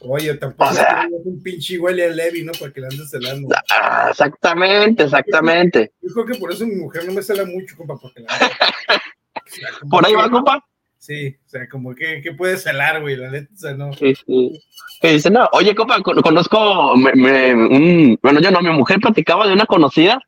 Oye, 0.01 0.35
tampoco 0.35 0.71
o 0.71 0.75
sea, 0.75 1.09
un 1.25 1.43
pinche 1.43 1.79
William 1.79 2.13
Levy, 2.13 2.45
¿no? 2.45 2.53
Para 2.53 2.73
que 2.73 2.81
la 2.81 2.89
andes 2.89 3.11
celando. 3.11 3.49
Ah, 3.71 4.09
exactamente, 4.11 5.05
exactamente. 5.05 5.93
Yo 6.01 6.13
creo 6.15 6.27
que 6.27 6.39
por 6.39 6.53
eso 6.53 6.67
mi 6.67 6.77
mujer 6.77 7.05
no 7.05 7.13
me 7.13 7.23
cela 7.23 7.45
mucho, 7.45 7.77
compa, 7.77 7.97
porque 8.01 8.21
la. 8.21 8.29
por 9.91 10.07
ahí 10.07 10.15
va, 10.15 10.31
compa. 10.31 10.65
Sí, 10.99 11.37
o 11.47 11.49
sea, 11.49 11.69
como 11.69 11.95
que, 11.95 12.21
que 12.23 12.33
puede 12.33 12.59
celar, 12.59 13.01
güey, 13.01 13.17
la 13.17 13.31
neta, 13.31 13.49
o 13.53 13.57
sea, 13.57 13.75
no. 13.75 13.93
Sí, 13.93 14.15
sí. 14.15 14.61
dice, 15.03 15.31
no, 15.31 15.49
oye, 15.53 15.75
compa, 15.75 16.01
conozco, 16.03 16.97
me, 16.97 17.55
un, 17.55 18.19
bueno, 18.23 18.41
yo 18.41 18.51
no, 18.51 18.61
mi 18.61 18.71
mujer 18.71 18.99
platicaba 19.01 19.47
de 19.47 19.53
una 19.53 19.67
conocida 19.67 20.21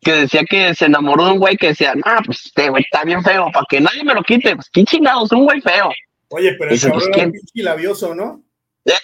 que 0.00 0.12
decía 0.12 0.44
que 0.48 0.74
se 0.74 0.86
enamoró 0.86 1.24
de 1.24 1.32
un 1.32 1.38
güey 1.38 1.56
que 1.56 1.68
decía, 1.68 1.94
ah, 2.04 2.20
pues 2.24 2.46
este 2.46 2.68
güey 2.68 2.82
está 2.82 3.04
bien 3.04 3.22
feo, 3.24 3.50
para 3.52 3.66
que 3.68 3.80
nadie 3.80 4.04
me 4.04 4.14
lo 4.14 4.22
quite, 4.22 4.54
pues 4.54 4.68
qué 4.70 4.84
chingados, 4.84 5.32
un 5.32 5.44
güey 5.44 5.60
feo. 5.60 5.90
Oye, 6.28 6.54
pero 6.58 6.72
el 6.72 6.80
cabrón 6.80 7.00
pues, 7.00 7.16
era 7.16 7.30
pinche 7.30 7.62
labioso, 7.62 8.14
¿no? 8.14 8.45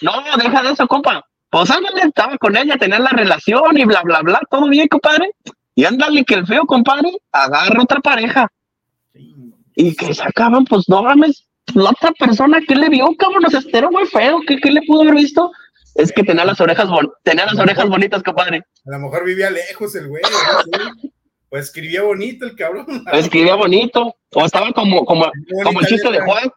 No, 0.01 0.11
deja 0.37 0.63
de 0.63 0.71
eso, 0.71 0.87
compa. 0.87 1.23
Pues 1.49 1.69
ándale, 1.69 2.01
estaba 2.01 2.37
con 2.37 2.57
ella, 2.57 2.77
tenía 2.77 2.99
la 2.99 3.11
relación 3.11 3.77
y 3.77 3.85
bla, 3.85 4.01
bla, 4.03 4.21
bla, 4.21 4.41
todo 4.49 4.67
bien, 4.69 4.87
compadre. 4.87 5.31
Y 5.75 5.85
ándale 5.85 6.23
que 6.23 6.35
el 6.35 6.47
feo, 6.47 6.65
compadre, 6.65 7.11
agarra 7.31 7.83
otra 7.83 7.99
pareja 7.99 8.51
y 9.75 9.95
que 9.95 10.13
se 10.13 10.23
acaban, 10.23 10.65
pues 10.65 10.87
no 10.87 11.03
mames, 11.03 11.47
la 11.73 11.91
otra 11.91 12.11
persona 12.11 12.59
que 12.67 12.75
le 12.75 12.89
vio, 12.89 13.15
cabrón, 13.17 13.49
se 13.49 13.57
esteró 13.57 13.91
muy 13.91 14.05
feo, 14.05 14.41
¿qué, 14.47 14.57
¿qué, 14.57 14.71
le 14.71 14.81
pudo 14.85 15.01
haber 15.01 15.15
visto? 15.15 15.51
Es 15.95 16.11
que 16.11 16.23
tenía 16.23 16.45
las 16.45 16.59
orejas, 16.59 16.87
tenía 17.23 17.45
las 17.45 17.57
orejas 17.57 17.87
bonitas, 17.87 18.23
compadre. 18.23 18.63
A 18.85 18.91
lo 18.91 18.99
mejor 18.99 19.25
vivía 19.25 19.49
lejos 19.49 19.95
el 19.95 20.07
güey, 20.07 20.23
o 21.49 21.57
escribía 21.57 22.03
bonito 22.03 22.45
el 22.45 22.55
cabrón. 22.55 22.85
escribía 23.13 23.55
bonito, 23.55 24.15
o 24.33 24.45
estaba 24.45 24.71
como, 24.71 25.05
como, 25.05 25.31
como 25.63 25.81
el 25.81 25.87
chiste 25.87 26.11
de 26.11 26.21
Juan, 26.21 26.51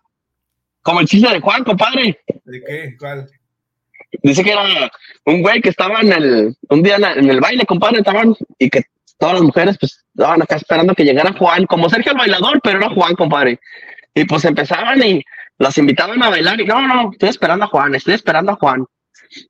como 0.87 1.01
el 1.01 1.09
chiste 1.09 1.29
de 1.29 1.41
Juan, 1.41 1.65
compadre. 1.65 2.21
¿De 2.45 2.63
qué? 2.63 2.97
¿Cuál? 2.97 3.29
Dice 4.23 4.45
que 4.45 4.53
era 4.53 4.63
un 5.25 5.43
güey 5.43 5.61
que 5.61 5.71
estaba 5.71 6.01
en 6.01 6.13
el, 6.13 6.57
un 6.71 6.83
día 6.85 6.95
en 6.95 7.29
el 7.29 7.41
baile, 7.41 7.67
compadre, 7.67 7.99
estaban, 7.99 8.37
y 8.57 8.71
que 8.71 8.85
todas 9.19 9.35
las 9.35 9.43
mujeres 9.43 9.77
pues 9.81 10.05
estaban 10.15 10.43
acá 10.43 10.55
esperando 10.55 10.95
que 10.95 11.05
llegara 11.05 11.35
Juan, 11.37 11.67
como 11.67 11.91
Sergio 11.91 12.13
el 12.13 12.19
bailador, 12.19 12.61
pero 12.63 12.79
era 12.79 12.91
Juan, 12.91 13.17
compadre. 13.17 13.59
Y 14.15 14.25
pues 14.27 14.45
empezaban 14.45 15.03
y 15.03 15.25
las 15.59 15.77
invitaban 15.77 16.23
a 16.23 16.31
bailar 16.31 16.61
y 16.61 16.65
no, 16.65 16.81
no, 16.81 17.11
estoy 17.11 17.31
esperando 17.31 17.65
a 17.65 17.69
Juan, 17.69 17.97
estoy 17.97 18.15
esperando 18.15 18.53
a 18.53 18.57
Juan. 18.57 18.85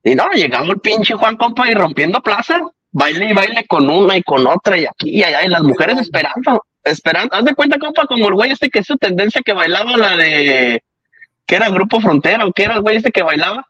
Y 0.02 0.14
no, 0.14 0.30
llegaba 0.30 0.64
el 0.64 0.80
pinche 0.80 1.12
Juan, 1.14 1.36
compa, 1.36 1.70
y 1.70 1.74
rompiendo 1.74 2.22
plaza, 2.22 2.62
baile 2.92 3.28
y 3.28 3.34
baile 3.34 3.66
con 3.68 3.90
una 3.90 4.16
y 4.16 4.22
con 4.22 4.46
otra 4.46 4.78
y 4.78 4.86
aquí 4.86 5.10
y 5.10 5.22
allá, 5.22 5.44
y 5.44 5.48
las 5.48 5.62
mujeres 5.62 5.98
esperando, 5.98 6.64
esperando. 6.82 7.34
Haz 7.34 7.44
de 7.44 7.54
cuenta, 7.54 7.78
compa, 7.78 8.06
como 8.06 8.26
el 8.26 8.34
güey 8.34 8.52
este 8.52 8.70
que 8.70 8.78
es 8.78 8.86
su 8.86 8.96
tendencia 8.96 9.42
que 9.44 9.52
bailaba 9.52 9.98
la 9.98 10.16
de, 10.16 10.82
que 11.46 11.56
era 11.56 11.70
Grupo 11.70 12.00
Frontera, 12.00 12.46
o 12.46 12.52
que 12.52 12.64
era 12.64 12.74
el 12.74 12.82
güey 12.82 12.96
este 12.96 13.12
que 13.12 13.22
bailaba, 13.22 13.66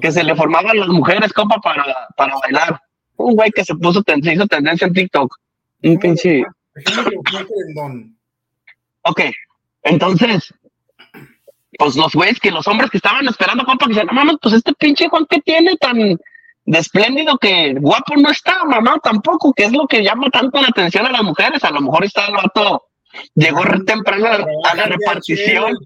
que 0.00 0.12
se 0.12 0.24
le 0.24 0.34
formaban 0.34 0.78
las 0.78 0.88
mujeres, 0.88 1.32
compa, 1.32 1.60
para, 1.60 1.84
para 2.16 2.34
bailar 2.36 2.80
un 3.16 3.36
güey 3.36 3.50
que 3.50 3.64
se 3.64 3.74
puso 3.74 4.02
se 4.06 4.32
hizo 4.32 4.46
tendencia 4.46 4.86
en 4.86 4.94
TikTok. 4.94 5.36
Un 5.82 5.98
pinche. 5.98 6.44
Ok, 9.02 9.20
entonces, 9.82 10.54
pues 11.78 11.96
los 11.96 12.12
güeyes 12.12 12.40
que 12.40 12.50
los 12.50 12.66
hombres 12.68 12.90
que 12.90 12.98
estaban 12.98 13.26
esperando, 13.26 13.64
compa, 13.64 13.86
que 13.86 13.94
decían, 13.94 14.08
no 14.12 14.38
pues 14.38 14.54
este 14.54 14.72
pinche 14.74 15.08
Juan 15.08 15.26
que 15.26 15.40
tiene 15.40 15.76
tan 15.76 16.18
de 16.66 16.78
espléndido 16.78 17.38
que 17.38 17.74
guapo 17.74 18.14
no 18.16 18.30
está, 18.30 18.64
mamá, 18.64 18.98
tampoco, 19.02 19.52
que 19.52 19.64
es 19.64 19.72
lo 19.72 19.86
que 19.86 20.04
llama 20.04 20.28
tanto 20.30 20.60
la 20.60 20.68
atención 20.68 21.06
a 21.06 21.10
las 21.10 21.22
mujeres. 21.22 21.64
A 21.64 21.70
lo 21.70 21.80
mejor 21.80 22.04
está 22.04 22.26
el 22.26 22.34
vato, 22.34 22.84
llegó 23.34 23.62
temprano 23.86 24.26
a, 24.26 24.74
la 24.74 24.84
repartición. 24.84 25.76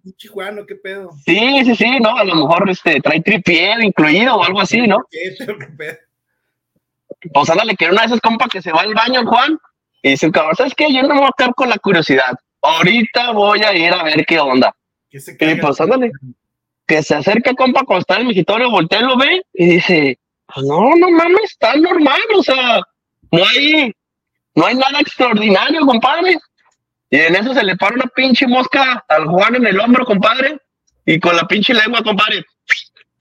¿qué 0.66 0.74
pedo? 0.76 1.10
Sí, 1.24 1.64
sí, 1.64 1.74
sí, 1.74 2.00
no, 2.00 2.16
a 2.16 2.24
lo 2.24 2.34
mejor 2.34 2.68
este, 2.70 3.00
trae 3.00 3.20
tripié 3.20 3.74
incluido 3.82 4.36
o 4.36 4.44
algo 4.44 4.60
así, 4.60 4.86
¿no? 4.86 4.98
¿Qué 5.10 5.34
pedo? 5.76 5.98
Pues 7.32 7.50
ándale, 7.50 7.74
que 7.76 7.88
una 7.88 8.02
de 8.02 8.06
esas 8.08 8.20
compas 8.20 8.48
que 8.48 8.60
se 8.60 8.72
va 8.72 8.82
al 8.82 8.94
baño, 8.94 9.24
Juan, 9.26 9.58
y 10.02 10.10
dice, 10.10 10.30
cabrón, 10.30 10.56
¿sabes 10.56 10.74
qué? 10.74 10.92
Yo 10.92 11.02
no 11.02 11.14
me 11.14 11.20
voy 11.20 11.28
a 11.28 11.36
quedar 11.36 11.54
con 11.54 11.70
la 11.70 11.78
curiosidad. 11.78 12.38
Ahorita 12.60 13.32
voy 13.32 13.62
a 13.62 13.74
ir 13.74 13.92
a 13.92 14.02
ver 14.02 14.24
qué 14.26 14.38
onda. 14.38 14.74
y 15.10 15.54
pues 15.54 15.80
ándale, 15.80 16.12
que 16.86 17.02
se 17.02 17.14
acerca, 17.14 17.54
compa, 17.54 17.84
cuando 17.84 18.00
está 18.00 18.16
en 18.16 18.22
el 18.22 18.28
migitorio, 18.28 18.70
voltea 18.70 19.00
y 19.00 19.04
lo 19.04 19.16
ve, 19.16 19.42
y 19.54 19.66
dice, 19.66 20.18
pues 20.52 20.66
no, 20.66 20.94
no 20.96 21.10
mames, 21.10 21.52
está 21.52 21.74
normal, 21.76 22.20
o 22.36 22.42
sea, 22.42 22.80
no 23.30 23.42
hay, 23.44 23.92
no 24.54 24.66
hay 24.66 24.74
nada 24.74 25.00
extraordinario, 25.00 25.80
compadre. 25.80 26.38
Y 27.14 27.20
en 27.20 27.36
eso 27.36 27.54
se 27.54 27.62
le 27.62 27.76
para 27.76 27.94
una 27.94 28.06
pinche 28.06 28.44
mosca 28.48 29.04
al 29.06 29.26
Juan 29.26 29.54
en 29.54 29.64
el 29.68 29.78
hombro, 29.78 30.04
compadre, 30.04 30.58
y 31.06 31.20
con 31.20 31.36
la 31.36 31.46
pinche 31.46 31.72
lengua, 31.72 32.02
compadre, 32.02 32.44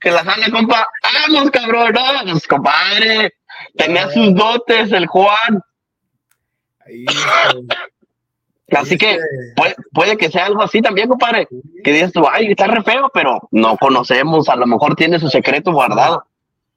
que 0.00 0.10
la 0.10 0.24
sale, 0.24 0.50
compa, 0.50 0.84
vamos, 1.00 1.48
cabrón, 1.52 1.92
no, 1.92 2.32
pues, 2.32 2.44
compadre, 2.48 3.34
Tenía 3.76 4.10
sus 4.10 4.34
dotes 4.34 4.90
el 4.90 5.06
Juan. 5.06 5.62
Así 8.72 8.98
que 8.98 9.16
puede, 9.92 10.16
que 10.16 10.28
sea 10.28 10.46
algo 10.46 10.62
así 10.62 10.82
también, 10.82 11.08
compadre. 11.08 11.46
Que 11.84 11.92
dices 11.92 12.12
tú, 12.12 12.26
ay, 12.28 12.50
está 12.50 12.66
re 12.66 12.82
feo, 12.82 13.12
pero 13.14 13.48
no 13.52 13.76
conocemos, 13.76 14.48
a 14.48 14.56
lo 14.56 14.66
mejor 14.66 14.96
tiene 14.96 15.20
su 15.20 15.28
secreto 15.28 15.72
guardado. 15.72 16.26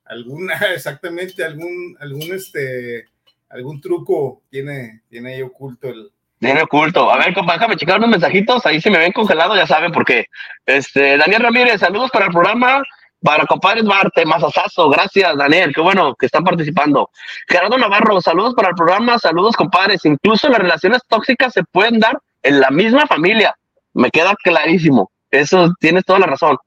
Alguna, 0.05 0.53
exactamente, 0.75 1.43
algún, 1.43 1.97
algún 1.99 2.31
este, 2.31 3.05
algún 3.49 3.81
truco 3.81 4.43
tiene, 4.51 5.01
tiene 5.09 5.33
ahí 5.33 5.41
oculto 5.41 5.87
el. 5.87 6.11
Tiene 6.39 6.61
oculto. 6.61 7.11
A 7.11 7.17
ver, 7.17 7.33
compadre, 7.33 7.59
déjame 7.59 7.77
checar 7.77 7.97
unos 7.97 8.11
mensajitos. 8.11 8.65
Ahí 8.65 8.79
si 8.79 8.89
me 8.89 8.99
ven 8.99 9.11
congelado, 9.11 9.55
ya 9.55 9.65
saben 9.65 9.91
por 9.91 10.05
qué. 10.05 10.25
Este, 10.65 11.17
Daniel 11.17 11.41
Ramírez, 11.41 11.79
saludos 11.79 12.11
para 12.11 12.25
el 12.25 12.31
programa. 12.31 12.83
Para 13.23 13.47
compadres 13.47 13.83
Marte, 13.83 14.27
Mazazazo, 14.27 14.89
gracias 14.89 15.35
Daniel, 15.35 15.73
qué 15.73 15.81
bueno 15.81 16.13
que 16.13 16.27
están 16.27 16.43
participando. 16.43 17.09
Gerardo 17.47 17.75
Navarro, 17.75 18.21
saludos 18.21 18.53
para 18.53 18.69
el 18.69 18.75
programa, 18.75 19.17
saludos 19.17 19.55
compadres. 19.55 20.05
Incluso 20.05 20.47
las 20.49 20.59
relaciones 20.59 21.01
tóxicas 21.07 21.51
se 21.51 21.63
pueden 21.63 21.99
dar 21.99 22.19
en 22.43 22.59
la 22.59 22.69
misma 22.69 23.07
familia, 23.07 23.55
me 23.93 24.11
queda 24.11 24.35
clarísimo. 24.35 25.09
Eso 25.31 25.73
tienes 25.79 26.05
toda 26.05 26.19
la 26.19 26.27
razón. 26.27 26.57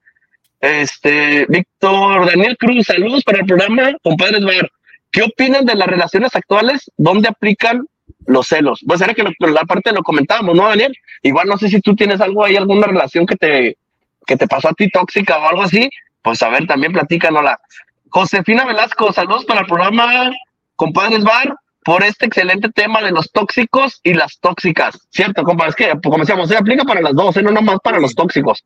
Este, 0.59 1.45
Víctor 1.47 2.29
Daniel 2.29 2.57
Cruz, 2.57 2.85
saludos 2.85 3.23
para 3.23 3.39
el 3.39 3.45
programa, 3.45 3.93
compadres 4.03 4.43
Bar. 4.43 4.69
¿qué 5.11 5.23
opinan 5.23 5.65
de 5.65 5.75
las 5.75 5.87
relaciones 5.87 6.35
actuales 6.35 6.89
donde 6.97 7.29
aplican 7.29 7.85
los 8.25 8.47
celos? 8.47 8.81
Pues 8.85 9.01
era 9.01 9.13
que 9.13 9.23
la 9.23 9.63
parte 9.63 9.91
lo 9.91 10.03
comentábamos, 10.03 10.55
¿no, 10.55 10.67
Daniel? 10.67 10.95
Igual 11.21 11.47
no 11.47 11.57
sé 11.57 11.69
si 11.69 11.81
tú 11.81 11.95
tienes 11.95 12.21
algo 12.21 12.45
ahí, 12.45 12.55
alguna 12.55 12.87
relación 12.87 13.25
que 13.25 13.35
te, 13.35 13.77
que 14.25 14.37
te 14.37 14.47
pasó 14.47 14.69
a 14.69 14.73
ti 14.73 14.89
tóxica 14.89 15.37
o 15.37 15.49
algo 15.49 15.63
así. 15.63 15.89
Pues 16.21 16.41
a 16.41 16.49
ver, 16.49 16.67
también 16.67 16.93
platícanosla. 16.93 17.59
Josefina 18.09 18.65
Velasco, 18.65 19.11
saludos 19.13 19.45
para 19.45 19.61
el 19.61 19.67
programa 19.67 20.31
Compadres 20.75 21.23
Bar 21.23 21.55
por 21.83 22.03
este 22.03 22.25
excelente 22.27 22.69
tema 22.69 23.01
de 23.01 23.11
los 23.11 23.31
tóxicos 23.31 23.99
y 24.03 24.13
las 24.13 24.39
tóxicas. 24.39 25.07
Cierto, 25.09 25.43
compa, 25.43 25.67
es 25.67 25.75
que, 25.75 25.91
como 26.03 26.19
decíamos, 26.19 26.49
se 26.49 26.57
aplica 26.57 26.83
para 26.83 27.01
las 27.01 27.15
dos, 27.15 27.35
¿eh? 27.37 27.43
no 27.43 27.51
nomás 27.51 27.79
para 27.83 27.99
los 27.99 28.13
tóxicos. 28.13 28.63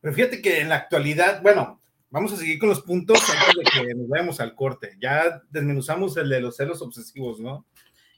Pero 0.00 0.14
fíjate 0.14 0.42
que 0.42 0.60
en 0.60 0.68
la 0.68 0.76
actualidad, 0.76 1.42
bueno, 1.42 1.80
vamos 2.10 2.32
a 2.32 2.36
seguir 2.36 2.58
con 2.58 2.68
los 2.68 2.82
puntos 2.82 3.18
antes 3.30 3.54
de 3.56 3.86
que 3.86 3.94
nos 3.94 4.08
vayamos 4.08 4.40
al 4.40 4.54
corte. 4.54 4.96
Ya 5.00 5.42
desmenuzamos 5.50 6.16
el 6.16 6.28
de 6.28 6.40
los 6.40 6.56
celos 6.56 6.82
obsesivos, 6.82 7.40
¿no? 7.40 7.64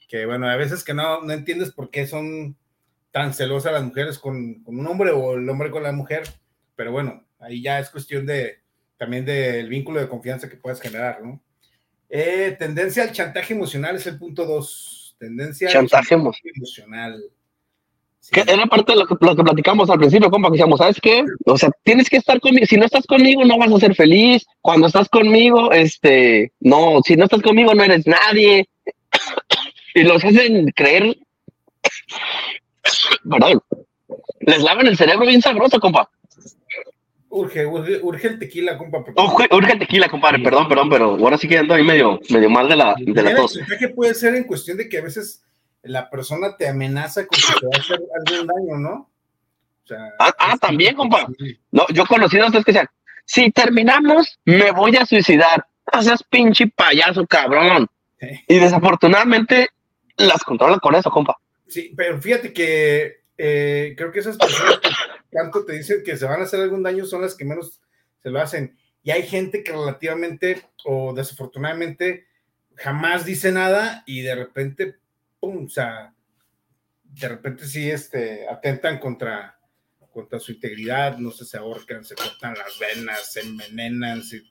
Que 0.07 0.25
bueno, 0.25 0.47
a 0.47 0.55
veces 0.55 0.83
que 0.83 0.93
no, 0.93 1.21
no 1.21 1.33
entiendes 1.33 1.71
por 1.71 1.89
qué 1.89 2.07
son 2.07 2.55
tan 3.11 3.33
celosas 3.33 3.73
las 3.73 3.83
mujeres 3.83 4.19
con, 4.19 4.63
con 4.63 4.77
un 4.77 4.87
hombre 4.87 5.11
o 5.11 5.35
el 5.35 5.47
hombre 5.49 5.71
con 5.71 5.83
la 5.83 5.91
mujer, 5.91 6.23
pero 6.75 6.91
bueno, 6.91 7.25
ahí 7.39 7.61
ya 7.61 7.79
es 7.79 7.89
cuestión 7.89 8.25
de 8.25 8.59
también 8.97 9.25
del 9.25 9.67
vínculo 9.69 9.99
de 9.99 10.09
confianza 10.09 10.49
que 10.49 10.57
puedes 10.57 10.81
generar, 10.81 11.21
¿no? 11.21 11.41
Eh, 12.09 12.55
tendencia 12.57 13.03
al 13.03 13.11
chantaje 13.11 13.53
emocional 13.53 13.95
es 13.95 14.07
el 14.07 14.17
punto 14.17 14.45
dos. 14.45 15.15
Tendencia 15.17 15.69
chantaje 15.69 16.15
al 16.15 16.21
chantaje 16.21 16.51
emocional. 16.55 17.23
Que 18.31 18.41
era 18.41 18.65
parte 18.65 18.93
de 18.93 18.99
lo 18.99 19.05
que, 19.05 19.15
platicamos 19.15 19.89
al 19.89 19.99
principio, 19.99 20.31
compa, 20.31 20.47
que 20.49 20.53
decíamos, 20.53 20.79
¿sabes 20.79 20.99
qué? 20.99 21.23
O 21.45 21.57
sea, 21.57 21.69
tienes 21.83 22.09
que 22.09 22.17
estar 22.17 22.39
conmigo. 22.39 22.65
Si 22.65 22.75
no 22.75 22.85
estás 22.85 23.05
conmigo, 23.05 23.45
no 23.45 23.57
vas 23.57 23.71
a 23.71 23.79
ser 23.79 23.95
feliz. 23.95 24.43
Cuando 24.61 24.87
estás 24.87 25.07
conmigo, 25.09 25.71
este, 25.71 26.51
no, 26.59 27.01
si 27.05 27.15
no 27.15 27.25
estás 27.25 27.41
conmigo, 27.41 27.73
no 27.75 27.83
eres 27.83 28.07
nadie. 28.07 28.67
Y 29.95 30.03
los 30.03 30.23
hacen 30.23 30.71
creer, 30.75 31.17
perdón, 33.27 33.61
les 34.41 34.61
lavan 34.61 34.87
el 34.87 34.97
cerebro 34.97 35.25
bien 35.25 35.41
sabroso, 35.41 35.79
compa. 35.79 36.09
Urge, 37.29 37.65
urge, 37.65 38.27
el 38.27 38.39
tequila, 38.39 38.77
compa. 38.77 39.03
Urge, 39.51 39.73
el 39.73 39.79
tequila, 39.79 40.07
compadre, 40.09 40.39
perdón, 40.39 40.67
perdón, 40.67 40.89
pero 40.89 41.05
ahora 41.11 41.37
sí 41.37 41.47
que 41.47 41.57
ando 41.57 41.73
ahí 41.73 41.83
medio, 41.83 42.19
medio 42.29 42.49
mal 42.49 42.69
de 42.69 42.75
la, 42.75 42.95
de 42.97 43.23
la 43.23 43.35
tos. 43.35 43.57
El 43.57 43.93
puede 43.93 44.13
ser 44.13 44.35
en 44.35 44.43
cuestión 44.43 44.77
de 44.77 44.87
que 44.87 44.99
a 44.99 45.01
veces 45.01 45.43
la 45.81 46.09
persona 46.09 46.55
te 46.57 46.67
amenaza 46.67 47.25
con 47.25 47.39
que 47.39 47.59
te 47.59 47.65
va 47.65 47.71
a 47.75 47.79
hacer 47.79 47.99
algún 47.99 48.47
daño, 48.47 48.77
¿no? 48.77 48.93
O 49.83 49.87
sea, 49.87 50.13
ah, 50.19 50.33
ah 50.37 50.57
también, 50.59 50.95
compa. 50.95 51.27
No, 51.71 51.85
yo 51.93 52.05
conocí 52.05 52.37
a 52.37 52.45
ustedes 52.45 52.65
que 52.65 52.71
decían, 52.71 52.89
si 53.25 53.51
terminamos, 53.51 54.39
me 54.45 54.71
voy 54.71 54.95
a 54.97 55.05
suicidar. 55.05 55.65
No 55.93 56.01
seas 56.01 56.23
pinche 56.23 56.67
payaso, 56.67 57.25
cabrón. 57.27 57.87
Y 58.47 58.55
desafortunadamente 58.59 59.69
las 60.17 60.43
controlan 60.43 60.79
con 60.79 60.95
eso, 60.95 61.09
compa. 61.09 61.37
Sí, 61.67 61.93
pero 61.95 62.21
fíjate 62.21 62.53
que 62.53 63.23
eh, 63.37 63.93
creo 63.97 64.11
que 64.11 64.19
esas 64.19 64.37
personas 64.37 64.79
que 64.79 64.89
tanto 65.31 65.65
te 65.65 65.73
dicen 65.73 66.03
que 66.03 66.17
se 66.17 66.25
van 66.25 66.41
a 66.41 66.43
hacer 66.43 66.61
algún 66.61 66.83
daño 66.83 67.05
son 67.05 67.21
las 67.21 67.35
que 67.35 67.45
menos 67.45 67.81
se 68.21 68.29
lo 68.29 68.39
hacen. 68.39 68.77
Y 69.03 69.11
hay 69.11 69.23
gente 69.23 69.63
que 69.63 69.71
relativamente 69.71 70.63
o 70.83 71.13
desafortunadamente 71.13 72.27
jamás 72.75 73.25
dice 73.25 73.51
nada 73.51 74.03
y 74.05 74.21
de 74.21 74.35
repente, 74.35 74.95
pum, 75.39 75.65
o 75.65 75.69
sea, 75.69 76.13
de 77.03 77.27
repente 77.27 77.65
sí 77.67 77.89
este, 77.89 78.47
atentan 78.49 78.99
contra, 78.99 79.59
contra 80.11 80.39
su 80.39 80.51
integridad, 80.51 81.17
no 81.17 81.31
sé, 81.31 81.45
se 81.45 81.57
ahorcan, 81.57 82.03
se 82.03 82.15
cortan 82.15 82.55
las 82.55 82.77
venas, 82.79 83.31
se 83.31 83.41
envenenan, 83.41 84.23
se, 84.23 84.41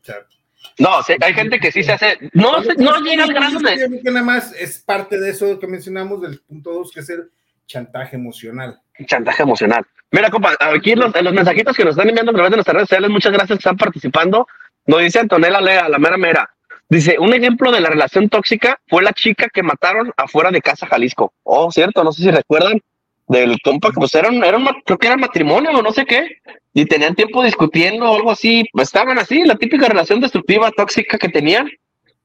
no, 0.79 0.91
hay 1.21 1.35
gente 1.35 1.59
que 1.59 1.71
sí 1.71 1.83
se 1.83 1.93
hace. 1.93 2.19
No, 2.33 2.61
no 2.79 3.01
llega 3.01 3.25
al 3.25 3.33
grado 3.33 3.59
de. 3.61 4.01
nada 4.05 4.23
más 4.23 4.53
es 4.55 4.81
parte 4.81 5.19
de 5.19 5.31
eso 5.31 5.59
que 5.59 5.67
mencionamos 5.67 6.21
del 6.21 6.41
punto 6.41 6.73
2, 6.73 6.93
que 6.93 7.01
es 7.01 7.11
el 7.11 7.31
chantaje 7.67 8.17
emocional. 8.17 8.81
Chantaje 9.07 9.43
emocional. 9.43 9.87
Mira, 10.11 10.31
compa, 10.31 10.57
aquí 10.61 10.93
en 10.93 11.01
los, 11.01 11.13
mensajitos 11.33 11.77
que 11.77 11.85
nos 11.85 11.93
están 11.93 12.09
enviando 12.09 12.31
a 12.31 12.35
través 12.35 12.51
de 12.51 12.57
nuestras 12.57 12.75
redes 12.75 12.89
sociales, 12.89 13.11
muchas 13.11 13.33
gracias 13.33 13.59
que 13.59 13.63
están 13.63 13.77
participando. 13.77 14.47
Nos 14.87 15.01
dice 15.01 15.21
Antonella 15.21 15.61
Lea, 15.61 15.89
la 15.89 15.99
mera 15.99 16.17
mera. 16.17 16.51
Dice, 16.89 17.19
un 17.19 17.33
ejemplo 17.33 17.73
de 17.73 17.81
la 17.81 17.89
relación 17.89 18.29
tóxica 18.29 18.79
fue 18.87 19.03
la 19.03 19.13
chica 19.13 19.49
que 19.49 19.63
mataron 19.63 20.13
afuera 20.17 20.51
de 20.51 20.61
Casa 20.61 20.87
Jalisco. 20.87 21.33
Oh, 21.43 21.71
cierto, 21.73 22.05
no 22.05 22.13
sé 22.13 22.23
si 22.23 22.31
recuerdan 22.31 22.81
del 23.27 23.59
compa, 23.63 23.89
que 23.89 23.95
pues 23.95 24.15
era, 24.15 24.29
era 24.29 24.59
creo 24.85 24.99
que 24.99 25.07
era 25.07 25.17
matrimonio 25.17 25.71
o 25.71 25.83
no 25.83 25.93
sé 25.93 26.05
qué, 26.05 26.43
y 26.75 26.87
tenían 26.87 27.15
tiempo 27.15 27.43
discutiendo 27.43 28.11
o 28.11 28.17
algo 28.17 28.33
así, 28.33 28.65
estaban 28.75 29.17
así, 29.19 29.45
la 29.45 29.55
típica 29.55 29.87
relación 29.87 30.21
destructiva, 30.21 30.73
tóxica 30.73 31.17
que 31.17 31.29
tenían, 31.29 31.71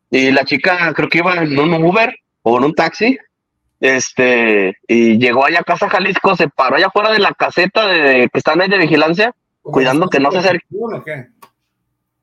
y 0.10 0.32
la 0.32 0.44
chica 0.44 0.92
creo 0.96 1.08
que 1.08 1.20
iba 1.20 1.36
en 1.36 1.58
un 1.58 1.84
Uber 1.84 2.14
o 2.42 2.58
en 2.58 2.64
un 2.64 2.74
taxi, 2.74 3.18
este, 3.80 4.76
y 4.88 5.20
llegó 5.20 5.46
allá 5.46 5.60
a 5.60 5.64
Casa 5.64 5.88
Jalisco, 5.88 6.36
se 6.36 6.50
paró 6.50 6.76
allá 6.76 6.88
afuera 6.88 7.12
de 7.12 7.20
la 7.20 7.34
caseta 7.34 7.88
de, 7.88 8.28
que 8.34 8.40
están 8.40 8.60
ahí 8.60 8.70
de 8.70 8.80
vigilancia, 8.80 9.34
cuidando 9.62 10.10
que 10.10 10.20
no 10.20 10.32
se 10.32 10.40
acerque. 10.40 10.66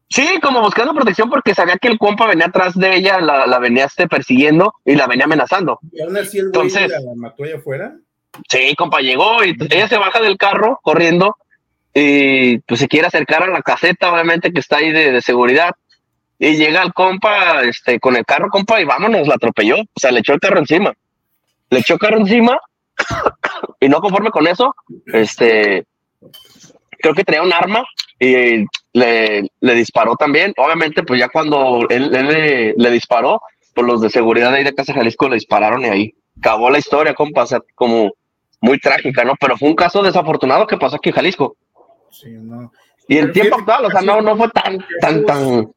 Sí, 0.09 0.27
como 0.43 0.61
buscando 0.61 0.95
protección 0.95 1.31
porque 1.31 1.55
sabía 1.55 1.79
que 1.79 1.89
el 1.89 1.99
compa 1.99 2.27
venía 2.27 2.47
atrás 2.47 2.75
de 2.75 2.97
ella, 2.97 3.21
la, 3.21 3.59
venía 3.61 3.85
este 3.85 4.09
persiguiendo 4.09 4.75
y 4.85 4.97
la 4.97 5.07
venía 5.07 5.25
amenazando. 5.25 5.79
¿Y 5.93 6.03
aún 6.03 6.17
así 6.17 6.39
el 6.39 6.47
Entonces, 6.47 6.89
la 6.89 6.99
mató 7.17 7.45
allá 7.45 7.57
afuera? 7.57 7.97
Sí, 8.49 8.75
compa, 8.77 9.01
llegó 9.01 9.45
y 9.45 9.57
ella 9.71 9.89
se 9.89 9.97
baja 9.97 10.21
del 10.21 10.37
carro 10.37 10.81
corriendo 10.83 11.37
y 11.99 12.59
pues 12.59 12.81
se 12.81 12.89
quiere 12.89 13.07
acercar 13.07 13.43
a 13.43 13.47
la 13.47 13.63
caseta, 13.63 14.13
obviamente 14.13 14.53
que 14.53 14.61
está 14.61 14.77
ahí 14.77 14.93
de, 14.93 15.23
seguridad. 15.23 15.71
Y 16.39 16.57
llega 16.57 16.83
el 16.83 16.93
compa 16.93 17.63
este, 17.63 17.99
con 17.99 18.17
el 18.17 18.27
carro, 18.27 18.51
compa, 18.51 18.81
y 18.81 18.85
vámonos, 18.85 19.27
la 19.27 19.37
atropelló. 19.37 19.77
O 19.81 19.99
sea, 20.01 20.11
le 20.13 20.21
echó 20.21 20.35
el 20.35 20.41
carro 20.41 20.59
encima 20.59 20.93
le 21.71 21.79
echó 21.81 21.99
carro 21.99 22.19
encima 22.19 22.59
y 23.81 23.89
no 23.89 24.01
conforme 24.01 24.31
con 24.31 24.47
eso, 24.47 24.75
este, 25.07 25.85
creo 26.99 27.15
que 27.15 27.25
tenía 27.25 27.43
un 27.43 27.53
arma 27.53 27.85
y 28.19 28.65
le, 28.93 29.51
le 29.61 29.75
disparó 29.75 30.17
también. 30.17 30.55
Obviamente, 30.57 31.03
pues 31.03 31.21
ya 31.21 31.29
cuando 31.29 31.87
él, 31.91 32.75
le, 32.77 32.91
disparó, 32.91 33.41
pues 33.75 33.87
los 33.87 34.01
de 34.01 34.11
seguridad 34.11 34.55
ahí 34.55 34.65
de 34.65 34.75
Casa 34.75 34.95
Jalisco 34.95 35.29
le 35.29 35.35
dispararon 35.35 35.83
y 35.83 35.87
ahí 35.87 36.15
acabó 36.39 36.71
la 36.71 36.79
historia, 36.79 37.15
compa, 37.15 37.43
o 37.43 37.47
sea, 37.47 37.61
como 37.75 38.13
muy 38.61 38.79
trágica, 38.79 39.25
¿no? 39.25 39.35
Pero 39.39 39.57
fue 39.59 39.69
un 39.69 39.75
caso 39.75 40.03
desafortunado 40.03 40.67
que 40.67 40.79
pasó 40.79 40.97
aquí 40.97 41.11
en 41.11 41.15
Jalisco. 41.15 41.57
Sí, 42.21 42.31
no. 42.31 42.73
Y 43.09 43.19
el 43.19 43.33
tiempo 43.33 43.57
actual, 43.59 43.87
o 43.87 43.91
sea, 43.91 44.01
no, 44.01 44.21
no 44.21 44.37
fue 44.37 44.51
tan, 44.51 44.79
tan, 45.01 45.25
tan. 45.25 45.73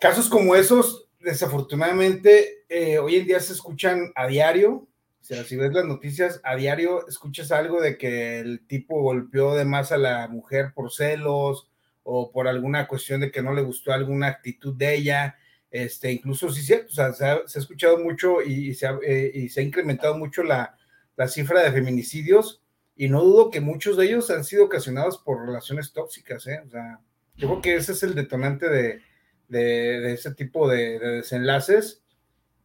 Casos 0.00 0.28
como 0.28 0.54
esos 0.54 1.08
desafortunadamente, 1.20 2.64
eh, 2.68 2.98
hoy 2.98 3.16
en 3.16 3.26
día 3.26 3.40
se 3.40 3.52
escuchan 3.52 4.12
a 4.14 4.26
diario. 4.26 4.88
O 5.20 5.24
sea, 5.28 5.44
si 5.44 5.56
ves 5.56 5.72
las 5.72 5.84
noticias 5.84 6.40
a 6.44 6.56
diario, 6.56 7.06
escuchas 7.06 7.52
algo 7.52 7.80
de 7.80 7.98
que 7.98 8.38
el 8.38 8.66
tipo 8.66 9.02
golpeó 9.02 9.54
de 9.54 9.64
más 9.64 9.92
a 9.92 9.98
la 9.98 10.28
mujer 10.28 10.72
por 10.74 10.92
celos 10.92 11.68
o 12.02 12.30
por 12.30 12.48
alguna 12.48 12.86
cuestión 12.86 13.20
de 13.20 13.30
que 13.30 13.42
no 13.42 13.52
le 13.52 13.62
gustó 13.62 13.92
alguna 13.92 14.28
actitud 14.28 14.74
de 14.74 14.94
ella. 14.94 15.36
Este, 15.70 16.12
incluso 16.12 16.50
sí, 16.50 16.62
cierto, 16.62 16.86
o 16.90 16.94
sea, 16.94 17.12
se 17.12 17.26
ha, 17.26 17.40
escuchado 17.54 17.98
mucho 17.98 18.40
y, 18.40 18.72
se 18.74 18.86
ha, 18.86 18.98
eh, 19.04 19.30
y, 19.34 19.48
se 19.50 19.60
ha, 19.60 19.64
incrementado 19.64 20.16
mucho 20.16 20.42
la, 20.42 20.78
la 21.16 21.28
cifra 21.28 21.62
de 21.62 21.72
feminicidios 21.72 22.62
y 22.98 23.08
no 23.08 23.22
dudo 23.22 23.50
que 23.50 23.60
muchos 23.60 23.96
de 23.96 24.06
ellos 24.06 24.28
han 24.28 24.42
sido 24.42 24.64
ocasionados 24.64 25.18
por 25.18 25.46
relaciones 25.46 25.92
tóxicas, 25.92 26.44
¿eh? 26.48 26.60
O 26.66 26.68
sea, 26.68 26.98
yo 27.36 27.48
creo 27.48 27.62
que 27.62 27.76
ese 27.76 27.92
es 27.92 28.02
el 28.02 28.16
detonante 28.16 28.68
de, 28.68 29.00
de, 29.46 30.12
ese 30.12 30.34
tipo 30.34 30.68
de, 30.68 30.98
desenlaces. 30.98 32.02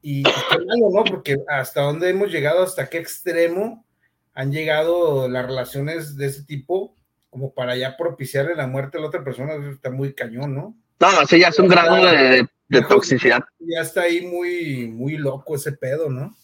Y 0.02 0.24
qué 0.24 0.58
malo, 0.66 0.90
¿no? 0.92 1.04
Porque 1.04 1.38
hasta 1.48 1.82
dónde 1.82 2.10
hemos 2.10 2.32
llegado, 2.32 2.64
hasta 2.64 2.90
qué 2.90 2.98
extremo 2.98 3.86
han 4.34 4.52
llegado 4.52 5.30
las 5.30 5.46
relaciones 5.46 6.18
de 6.18 6.26
ese 6.26 6.44
tipo, 6.44 6.96
como 7.30 7.54
para 7.54 7.78
ya 7.78 7.96
propiciarle 7.96 8.56
la 8.56 8.66
muerte 8.66 8.98
a 8.98 9.02
la 9.02 9.08
otra 9.08 9.24
persona, 9.24 9.54
está 9.70 9.92
muy 9.92 10.16
cañón, 10.16 10.56
¿no? 10.56 10.76
No, 11.00 11.28
sí, 11.28 11.40
ya 11.40 11.50
es 11.50 11.60
un 11.60 11.68
grado 11.68 11.96
de, 11.96 12.48
toxicidad. 12.90 13.44
Ya 13.60 13.82
está 13.82 14.02
ahí 14.02 14.26
muy, 14.26 14.88
muy 14.88 15.16
loco 15.18 15.56
ese 15.56 15.74
pedo, 15.74 16.10
¿no? 16.10 16.36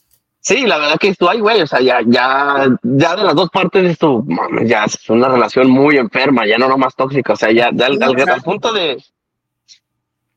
Sí, 0.42 0.66
la 0.66 0.78
verdad 0.78 0.98
que 0.98 1.10
esto 1.10 1.30
hay, 1.30 1.42
güey, 1.42 1.62
o 1.62 1.68
sea, 1.68 1.82
ya, 1.82 2.00
ya, 2.06 2.68
ya 2.82 3.16
de 3.16 3.24
las 3.24 3.36
dos 3.36 3.50
partes 3.50 3.84
esto, 3.84 4.24
ya 4.64 4.86
es 4.86 5.10
una 5.10 5.28
relación 5.28 5.70
muy 5.70 5.98
enferma, 5.98 6.48
ya 6.48 6.58
no 6.58 6.78
más 6.78 6.96
tóxica, 6.96 7.34
o 7.34 7.36
sea, 7.36 7.52
ya, 7.52 7.68
al 7.68 8.42
punto 8.42 8.72
de, 8.72 9.04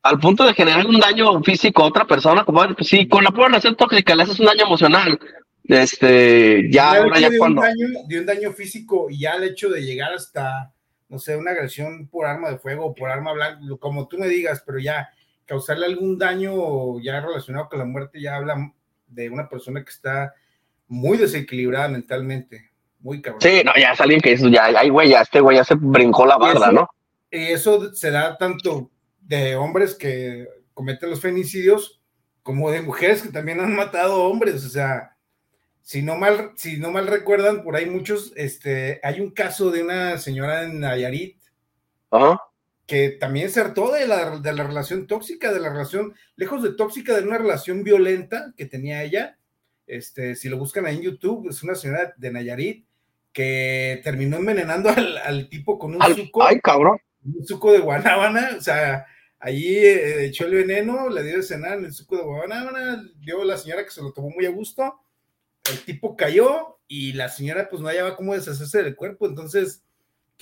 al 0.03 0.19
punto 0.19 0.45
de 0.45 0.53
generar 0.53 0.85
un 0.85 0.99
daño 0.99 1.41
físico 1.41 1.83
a 1.83 1.87
otra 1.87 2.05
persona, 2.05 2.43
como 2.43 2.61
pues 2.75 2.87
sí, 2.87 3.07
con 3.07 3.23
la 3.23 3.31
pura 3.31 3.47
relación 3.47 3.75
tóxica 3.77 4.13
le 4.13 4.23
haces 4.23 4.39
un 4.39 4.47
daño 4.47 4.65
emocional. 4.65 5.17
Este, 5.65 6.69
ya 6.69 6.97
ahora 6.97 7.21
ya 7.21 7.29
cuando. 7.37 7.61
Un 7.61 7.67
daño, 7.67 7.87
de 8.05 8.19
un 8.19 8.25
daño 8.25 8.51
físico 8.51 9.07
y 9.09 9.21
ya 9.21 9.35
el 9.35 9.45
hecho 9.45 9.69
de 9.69 9.81
llegar 9.81 10.13
hasta, 10.13 10.73
no 11.07 11.19
sé, 11.19 11.37
una 11.37 11.51
agresión 11.51 12.07
por 12.07 12.25
arma 12.25 12.49
de 12.49 12.57
fuego 12.57 12.87
o 12.87 12.93
por 12.93 13.09
arma 13.09 13.31
blanca, 13.31 13.61
como 13.79 14.09
tú 14.09 14.17
me 14.17 14.27
digas, 14.27 14.61
pero 14.65 14.79
ya 14.79 15.09
causarle 15.45 15.85
algún 15.85 16.17
daño 16.17 16.99
ya 17.01 17.21
relacionado 17.21 17.69
con 17.69 17.79
la 17.79 17.85
muerte, 17.85 18.19
ya 18.19 18.35
habla 18.35 18.73
de 19.13 19.29
una 19.29 19.47
persona 19.47 19.83
que 19.83 19.91
está 19.91 20.33
muy 20.87 21.17
desequilibrada 21.17 21.87
mentalmente, 21.87 22.71
muy 22.99 23.21
cabrón. 23.21 23.41
Sí, 23.41 23.61
no, 23.65 23.71
ya 23.79 23.91
es 23.91 24.01
alguien 24.01 24.21
que 24.21 24.33
eso, 24.33 24.47
ya, 24.49 24.65
ay, 24.65 24.89
güey, 24.89 25.09
ya 25.09 25.21
este 25.21 25.39
güey 25.39 25.57
ya 25.57 25.63
se 25.63 25.75
brincó 25.75 26.25
la 26.25 26.37
barra, 26.37 26.71
¿no? 26.71 26.87
Eso 27.31 27.93
se 27.93 28.11
da 28.11 28.37
tanto 28.37 28.91
de 29.21 29.55
hombres 29.55 29.95
que 29.95 30.47
cometen 30.73 31.09
los 31.09 31.21
feminicidios, 31.21 32.01
como 32.43 32.69
de 32.71 32.81
mujeres 32.81 33.21
que 33.21 33.29
también 33.29 33.59
han 33.59 33.75
matado 33.75 34.23
hombres, 34.23 34.65
o 34.65 34.69
sea, 34.69 35.15
si 35.81 36.01
no 36.01 36.15
mal, 36.15 36.51
si 36.55 36.77
no 36.77 36.91
mal 36.91 37.07
recuerdan, 37.07 37.63
por 37.63 37.75
ahí 37.75 37.85
muchos, 37.85 38.33
este, 38.35 38.99
hay 39.03 39.19
un 39.19 39.31
caso 39.31 39.71
de 39.71 39.83
una 39.83 40.17
señora 40.17 40.63
en 40.63 40.79
Nayarit, 40.79 41.37
que 42.85 43.09
también 43.09 43.49
se 43.49 43.61
hartó 43.61 43.91
de 43.91 44.07
la, 44.07 44.39
de 44.39 44.53
la 44.53 44.63
relación 44.63 45.07
tóxica, 45.07 45.53
de 45.53 45.59
la 45.59 45.69
relación, 45.69 46.13
lejos 46.35 46.63
de 46.63 46.73
tóxica, 46.73 47.15
de 47.15 47.27
una 47.27 47.37
relación 47.37 47.83
violenta 47.83 48.53
que 48.57 48.65
tenía 48.65 49.03
ella, 49.03 49.37
este, 49.87 50.35
si 50.35 50.49
lo 50.49 50.57
buscan 50.57 50.85
ahí 50.85 50.97
en 50.97 51.03
YouTube, 51.03 51.49
es 51.49 51.63
una 51.63 51.75
señora 51.75 52.13
de 52.17 52.31
Nayarit 52.31 52.85
que 53.31 54.01
terminó 54.03 54.37
envenenando 54.37 54.89
al, 54.89 55.49
tipo 55.49 55.79
con 55.79 55.95
un 55.95 56.15
suco. 56.15 56.43
Ay, 56.43 56.59
cabrón. 56.59 56.97
Un 57.23 57.45
suco 57.45 57.71
de 57.71 57.79
guanábana, 57.79 58.55
o 58.57 58.61
sea, 58.61 59.05
Allí 59.43 59.75
eh, 59.75 60.23
echó 60.27 60.45
el 60.45 60.53
veneno, 60.53 61.09
le 61.09 61.21
dio 61.21 61.35
de 61.35 61.43
cenar 61.43 61.77
en 61.77 61.83
el 61.83 61.93
suco 61.93 62.15
de 62.15 62.23
guanábana, 62.23 63.03
dio 63.19 63.43
la 63.43 63.57
señora 63.57 63.83
que 63.83 63.91
se 63.91 64.01
lo 64.01 64.13
tomó 64.13 64.29
muy 64.29 64.45
a 64.45 64.51
gusto, 64.51 65.01
el 65.69 65.79
tipo 65.83 66.15
cayó 66.15 66.79
y 66.87 67.11
la 67.11 67.27
señora 67.27 67.67
pues 67.69 67.81
no 67.81 67.89
hallaba 67.89 68.15
cómo 68.15 68.33
deshacerse 68.33 68.81
del 68.81 68.95
cuerpo, 68.95 69.27
entonces, 69.27 69.83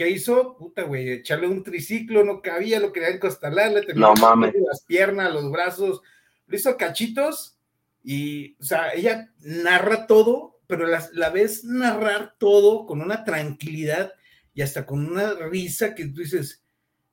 ¿qué 0.02 0.10
hizo? 0.10 0.58
Puta, 0.58 0.82
güey, 0.82 1.12
echarle 1.12 1.48
un 1.48 1.62
triciclo, 1.62 2.24
no 2.24 2.42
cabía, 2.42 2.80
lo 2.80 2.92
quería 2.92 3.10
encostalar, 3.10 3.72
le 3.72 3.94
no, 3.94 4.16
mames. 4.16 4.52
las 4.68 4.84
piernas, 4.84 5.32
los 5.32 5.52
brazos, 5.52 6.02
lo 6.48 6.56
hizo 6.56 6.76
cachitos 6.76 7.56
y, 8.04 8.56
o 8.60 8.64
sea, 8.64 8.96
ella 8.96 9.30
narra 9.42 10.08
todo, 10.08 10.60
pero 10.66 10.88
la, 10.88 11.08
la 11.14 11.30
ves 11.30 11.64
narrar 11.66 12.34
todo 12.40 12.88
con 12.88 13.00
una 13.00 13.24
tranquilidad 13.24 14.14
y 14.56 14.64
hasta 14.64 14.88
con 14.88 15.06
una 15.06 15.36
risa 15.36 15.94
que 15.94 16.08
tú 16.08 16.22
dices, 16.22 16.64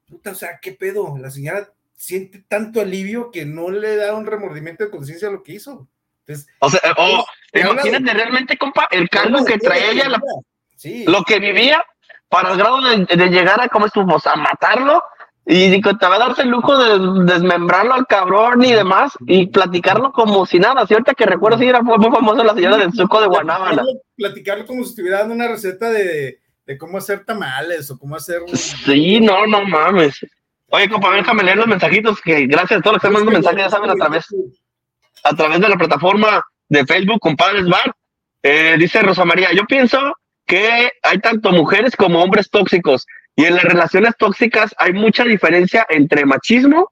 puta, 0.07 0.31
o 0.31 0.35
sea, 0.35 0.59
¿qué 0.62 0.72
pedo? 0.72 1.14
La 1.18 1.31
señora 1.31 1.70
siente 1.92 2.42
tanto 2.48 2.81
alivio 2.81 3.31
que 3.31 3.44
no 3.44 3.70
le 3.70 3.96
da 3.96 4.14
un 4.14 4.24
remordimiento 4.24 4.85
de 4.85 4.90
conciencia 4.90 5.29
a 5.29 5.33
lo 5.33 5.42
que 5.42 5.53
hizo. 5.53 5.87
Entonces, 6.20 6.48
o 6.61 6.70
sea, 6.70 6.81
oh, 6.96 7.27
imagínate 7.53 8.14
realmente, 8.14 8.57
compa, 8.57 8.88
el 8.90 9.11
cargo 9.11 9.44
que 9.44 9.59
traía 9.59 9.90
ella, 9.90 10.09
lo 11.07 11.22
que 11.24 11.38
vivía, 11.38 11.85
para 12.29 12.53
el 12.53 12.59
grado 12.59 12.81
de, 12.81 13.31
llegar 13.31 13.61
a, 13.61 13.69
¿cómo 13.69 13.87
estuvimos? 13.87 14.27
A 14.27 14.37
matarlo, 14.37 15.03
y 15.47 15.81
te 15.81 16.07
va 16.07 16.17
a 16.17 16.19
darse 16.19 16.43
el 16.43 16.51
lujo 16.51 16.77
de 16.77 17.25
desmembrarlo 17.33 17.95
al 17.95 18.07
cabrón 18.07 18.62
y 18.64 18.73
demás, 18.73 19.12
y 19.27 19.47
platicarlo 19.47 20.12
como 20.12 20.45
si 20.45 20.59
nada. 20.59 20.87
Cierto 20.87 21.14
que 21.14 21.25
recuerdo, 21.25 21.59
si 21.59 21.67
era 21.67 21.81
muy 21.81 22.11
famosa 22.11 22.45
la 22.45 22.55
señora 22.55 22.77
del 22.77 22.93
suco 22.93 23.21
de 23.21 23.29
Guanábana. 23.29 23.83
Platicarlo 24.14 24.67
como 24.67 24.85
si 24.85 24.91
estuviera 24.91 25.21
dando 25.21 25.35
una 25.35 25.49
receta 25.49 25.91
de, 25.91 26.38
de 26.67 26.79
cómo 26.79 26.99
hacer 26.99 27.25
tamales 27.25 27.91
o 27.91 27.99
cómo 27.99 28.14
hacer. 28.17 28.43
Sí, 28.53 29.21
no, 29.21 29.47
no 29.47 29.64
mames. 29.64 30.21
Oye, 30.71 30.87
compa, 30.91 31.14
déjame 31.14 31.43
leer 31.43 31.57
los 31.57 31.67
mensajitos, 31.67 32.21
que 32.21 32.47
gracias 32.47 32.81
a 32.81 32.83
todos 32.83 32.95
los 32.95 33.01
que 33.01 33.09
están 33.09 33.12
mandando 33.14 33.33
mensajes, 33.33 33.59
ya 33.59 33.71
saben, 33.71 33.91
a 33.91 33.95
través, 33.95 34.27
a 35.25 35.35
través 35.35 35.61
de 35.61 35.69
la 35.69 35.77
plataforma 35.77 36.45
de 36.69 36.85
Facebook, 36.85 37.21
compadres 37.21 37.67
Bar. 37.67 37.95
Eh, 38.43 38.77
dice 38.79 39.01
Rosa 39.01 39.25
María, 39.25 39.51
yo 39.55 39.64
pienso 39.64 39.99
que 40.48 40.90
hay 41.02 41.18
tanto 41.18 41.52
mujeres 41.52 41.94
como 41.94 42.20
hombres 42.20 42.50
tóxicos, 42.50 43.06
y 43.37 43.44
en 43.44 43.54
las 43.54 43.62
relaciones 43.62 44.14
tóxicas 44.18 44.74
hay 44.78 44.92
mucha 44.92 45.22
diferencia 45.22 45.87
entre 45.90 46.24
machismo. 46.24 46.90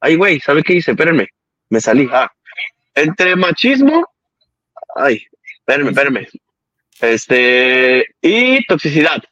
Ay, 0.00 0.14
güey, 0.14 0.40
¿sabe 0.40 0.62
qué 0.62 0.74
dice? 0.74 0.92
Espérenme, 0.92 1.28
me 1.68 1.80
salí. 1.80 2.08
Ah, 2.10 2.32
entre 2.94 3.36
machismo. 3.36 4.06
Ay, 4.96 5.22
espérenme, 5.58 5.90
espérenme. 5.90 6.28
Este, 7.00 8.06
y 8.22 8.64
toxicidad. 8.66 9.22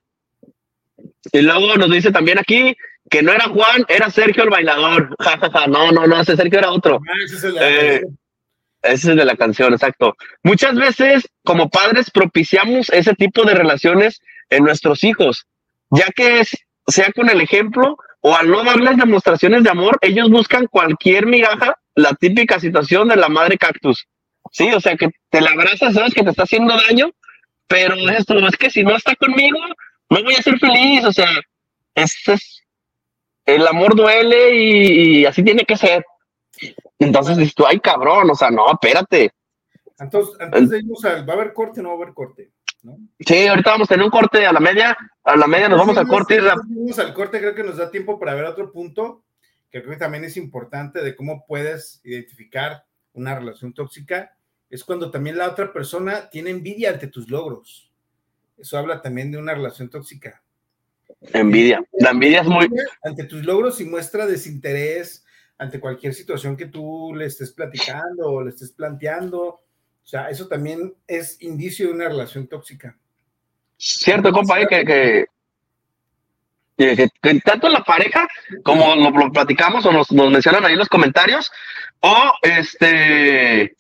Y 1.33 1.41
luego 1.41 1.77
nos 1.77 1.91
dice 1.91 2.11
también 2.11 2.39
aquí 2.39 2.77
que 3.09 3.23
no 3.23 3.33
era 3.33 3.49
Juan, 3.49 3.85
era 3.89 4.11
Sergio 4.11 4.43
el 4.43 4.51
bailador. 4.51 5.17
no, 5.69 5.93
no, 5.93 6.07
no, 6.07 6.21
ese 6.21 6.37
Sergio 6.37 6.59
era 6.59 6.73
otro. 6.73 7.01
Ah, 7.09 7.13
ese 7.25 7.37
es, 7.37 7.45
el 7.45 7.55
de 7.55 7.97
eh, 7.97 8.03
ese 8.83 9.11
es 9.11 9.17
de 9.17 9.25
la 9.25 9.37
canción, 9.37 9.73
exacto. 9.73 10.17
Muchas 10.43 10.75
veces, 10.75 11.29
como 11.45 11.69
padres, 11.69 12.11
propiciamos 12.11 12.89
ese 12.91 13.15
tipo 13.15 13.45
de 13.45 13.55
relaciones 13.55 14.21
en 14.49 14.65
nuestros 14.65 15.05
hijos, 15.05 15.47
ya 15.91 16.07
que 16.15 16.41
es, 16.41 16.57
sea 16.87 17.13
con 17.13 17.29
el 17.29 17.41
ejemplo 17.41 17.97
o 18.21 18.37
al 18.37 18.51
no 18.51 18.65
darles 18.65 18.97
demostraciones 18.97 19.65
de 19.65 19.71
amor, 19.71 19.99
ellos 20.03 20.29
buscan 20.31 20.67
cualquier 20.67 21.27
migaja, 21.27 21.79
la 21.95 22.15
típica 22.15 22.61
situación 22.61 23.09
de 23.09 23.17
la 23.17 23.29
madre 23.29 23.57
cactus. 23.57 24.07
Sí, 24.53 24.71
o 24.73 24.81
sea, 24.81 24.97
que 24.97 25.09
te 25.31 25.41
la 25.41 25.51
abrazas, 25.51 25.95
sabes 25.95 26.15
que 26.15 26.23
te 26.23 26.31
está 26.31 26.43
haciendo 26.43 26.77
daño, 26.89 27.11
pero 27.67 27.95
esto 28.11 28.39
es 28.47 28.57
que 28.57 28.71
si 28.71 28.83
no 28.83 28.97
está 28.97 29.15
conmigo, 29.15 29.59
no 30.11 30.23
voy 30.25 30.35
a 30.35 30.43
ser 30.43 30.59
feliz, 30.59 31.05
o 31.05 31.13
sea, 31.13 31.31
es 31.95 32.15
el 33.47 33.67
amor 33.67 33.97
duele 33.97 34.55
y, 34.55 35.27
así 35.27 35.43
tiene 35.43 35.65
que 35.65 35.77
ser. 35.77 36.05
Entonces 36.99 37.37
dices 37.37 37.55
tú, 37.55 37.65
ay 37.67 37.81
cabrón, 37.81 38.31
o 38.31 38.35
sea, 38.35 38.51
no, 38.51 38.71
espérate. 38.71 39.33
Entonces, 39.99 40.35
antes 40.41 40.71
de 40.71 40.79
irnos 40.79 41.05
¿va 41.05 41.33
a 41.33 41.37
haber 41.37 41.53
corte 41.53 41.81
o 41.81 41.83
no 41.83 41.91
va 41.91 41.95
a 41.95 42.03
haber 42.03 42.15
corte? 42.15 42.51
¿no? 42.83 42.97
Sí, 43.19 43.47
ahorita 43.47 43.73
vamos 43.73 43.89
a 43.89 43.95
tener 43.95 44.05
un 44.05 44.11
corte 44.11 44.47
a 44.47 44.53
la 44.53 44.61
media, 44.61 44.97
a 45.25 45.37
la 45.37 45.47
media 45.47 45.69
nos 45.69 45.79
vamos 45.79 45.97
al 45.99 46.09
corte. 46.09 46.41
Vamos 46.41 46.99
al 46.99 47.13
corte, 47.13 47.39
creo 47.39 47.55
que 47.55 47.65
nos 47.65 47.77
da 47.77 47.91
tiempo 47.91 48.19
para 48.19 48.35
ver 48.35 48.45
otro 48.45 48.73
punto 48.73 49.25
que 49.71 49.81
creo 49.81 49.93
que 49.93 49.99
también 49.99 50.25
es 50.25 50.37
importante 50.37 51.01
de 51.01 51.15
cómo 51.15 51.47
puedes 51.47 52.01
identificar 52.05 52.85
una 53.13 53.39
relación 53.39 53.73
tóxica, 53.73 54.37
es 54.69 54.85
cuando 54.85 55.11
también 55.11 55.39
la 55.39 55.49
otra 55.49 55.73
persona 55.73 56.29
tiene 56.29 56.51
envidia 56.51 56.91
ante 56.91 57.07
tus 57.07 57.29
logros. 57.29 57.91
Eso 58.59 58.79
habla 58.79 59.01
también 59.01 59.31
de 59.31 59.39
una 59.39 59.55
relación 59.55 59.89
tóxica. 59.89 60.43
Envidia. 61.33 61.83
La 61.93 62.11
envidia 62.11 62.41
es 62.41 62.47
muy. 62.47 62.69
Ante 63.03 63.25
tus 63.25 63.45
logros 63.45 63.81
y 63.81 63.85
muestra 63.85 64.27
desinterés 64.27 65.25
ante 65.61 65.79
cualquier 65.79 66.15
situación 66.15 66.57
que 66.57 66.67
tú 66.67 67.15
le 67.15 67.27
estés 67.27 67.53
platicando 67.53 68.31
o 68.31 68.43
le 68.43 68.49
estés 68.49 68.73
planteando. 68.73 69.43
O 69.43 69.61
sea, 70.03 70.31
eso 70.31 70.49
también 70.49 70.95
es 71.07 71.41
indicio 71.43 71.89
de 71.89 71.93
una 71.93 72.09
relación 72.09 72.49
tóxica. 72.49 72.97
Cierto, 73.77 74.33
compa, 74.33 74.67
que, 74.67 75.27
que, 76.77 77.41
tanto 77.45 77.69
la 77.69 77.85
pareja 77.85 78.27
como 78.63 78.95
lo, 78.97 79.31
platicamos 79.31 79.85
o 79.85 79.93
nos, 79.93 80.11
nos, 80.11 80.31
mencionan 80.31 80.65
ahí 80.65 80.73
en 80.73 80.79
los 80.79 80.89
comentarios, 80.89 81.53
o 82.01 82.33
este 82.41 83.77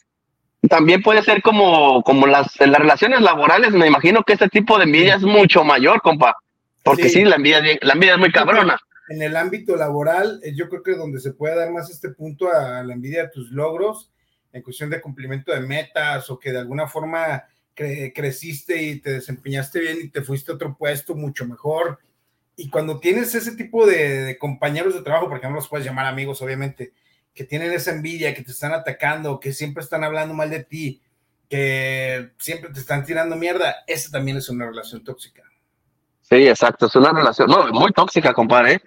también 0.68 1.02
puede 1.02 1.22
ser 1.22 1.40
como, 1.40 2.02
como 2.02 2.26
las, 2.26 2.60
en 2.60 2.72
las 2.72 2.80
relaciones 2.82 3.22
laborales, 3.22 3.72
me 3.72 3.86
imagino 3.86 4.22
que 4.22 4.34
este 4.34 4.50
tipo 4.50 4.76
de 4.76 4.84
envidia 4.84 5.14
es 5.14 5.22
mucho 5.22 5.64
mayor, 5.64 6.02
compa. 6.02 6.36
Porque 6.82 7.08
sí, 7.08 7.24
la, 7.24 7.36
envidia, 7.36 7.62
la 7.80 7.94
envidia 7.94 8.14
es 8.14 8.20
muy 8.20 8.30
cabrona. 8.30 8.78
En 9.10 9.22
el 9.22 9.36
ámbito 9.36 9.74
laboral, 9.74 10.40
eh, 10.44 10.54
yo 10.54 10.68
creo 10.68 10.84
que 10.84 10.94
donde 10.94 11.18
se 11.18 11.32
puede 11.32 11.56
dar 11.56 11.72
más 11.72 11.90
este 11.90 12.10
punto 12.10 12.48
a 12.50 12.84
la 12.84 12.94
envidia 12.94 13.24
de 13.24 13.30
tus 13.30 13.50
logros, 13.50 14.12
en 14.52 14.62
cuestión 14.62 14.88
de 14.88 15.00
cumplimiento 15.00 15.52
de 15.52 15.60
metas 15.60 16.30
o 16.30 16.38
que 16.38 16.52
de 16.52 16.58
alguna 16.58 16.86
forma 16.86 17.44
creciste 17.74 18.82
y 18.82 19.00
te 19.00 19.14
desempeñaste 19.14 19.80
bien 19.80 19.98
y 20.02 20.08
te 20.08 20.22
fuiste 20.22 20.52
a 20.52 20.54
otro 20.54 20.76
puesto 20.76 21.14
mucho 21.14 21.44
mejor. 21.46 21.98
Y 22.54 22.68
cuando 22.68 23.00
tienes 23.00 23.34
ese 23.34 23.56
tipo 23.56 23.84
de, 23.84 24.36
compañeros 24.38 24.94
de 24.94 25.02
trabajo, 25.02 25.28
porque 25.28 25.48
no 25.48 25.54
los 25.54 25.68
puedes 25.68 25.86
llamar 25.86 26.06
amigos, 26.06 26.40
obviamente, 26.42 26.92
que 27.34 27.44
tienen 27.44 27.72
esa 27.72 27.90
envidia, 27.90 28.34
que 28.34 28.42
te 28.42 28.52
están 28.52 28.72
atacando, 28.72 29.40
que 29.40 29.52
siempre 29.52 29.82
están 29.82 30.04
hablando 30.04 30.34
mal 30.34 30.50
de 30.50 30.62
ti, 30.62 31.00
que 31.48 32.30
siempre 32.38 32.70
te 32.70 32.78
están 32.78 33.04
tirando 33.04 33.34
mierda, 33.34 33.76
esa 33.86 34.10
también 34.10 34.36
es 34.36 34.48
una 34.50 34.66
relación 34.66 35.02
tóxica. 35.02 35.49
Sí, 36.30 36.46
exacto, 36.46 36.86
es 36.86 36.94
una 36.94 37.12
relación, 37.12 37.48
no, 37.48 37.66
muy 37.72 37.90
tóxica, 37.90 38.32
compadre. 38.32 38.74
¿eh? 38.74 38.80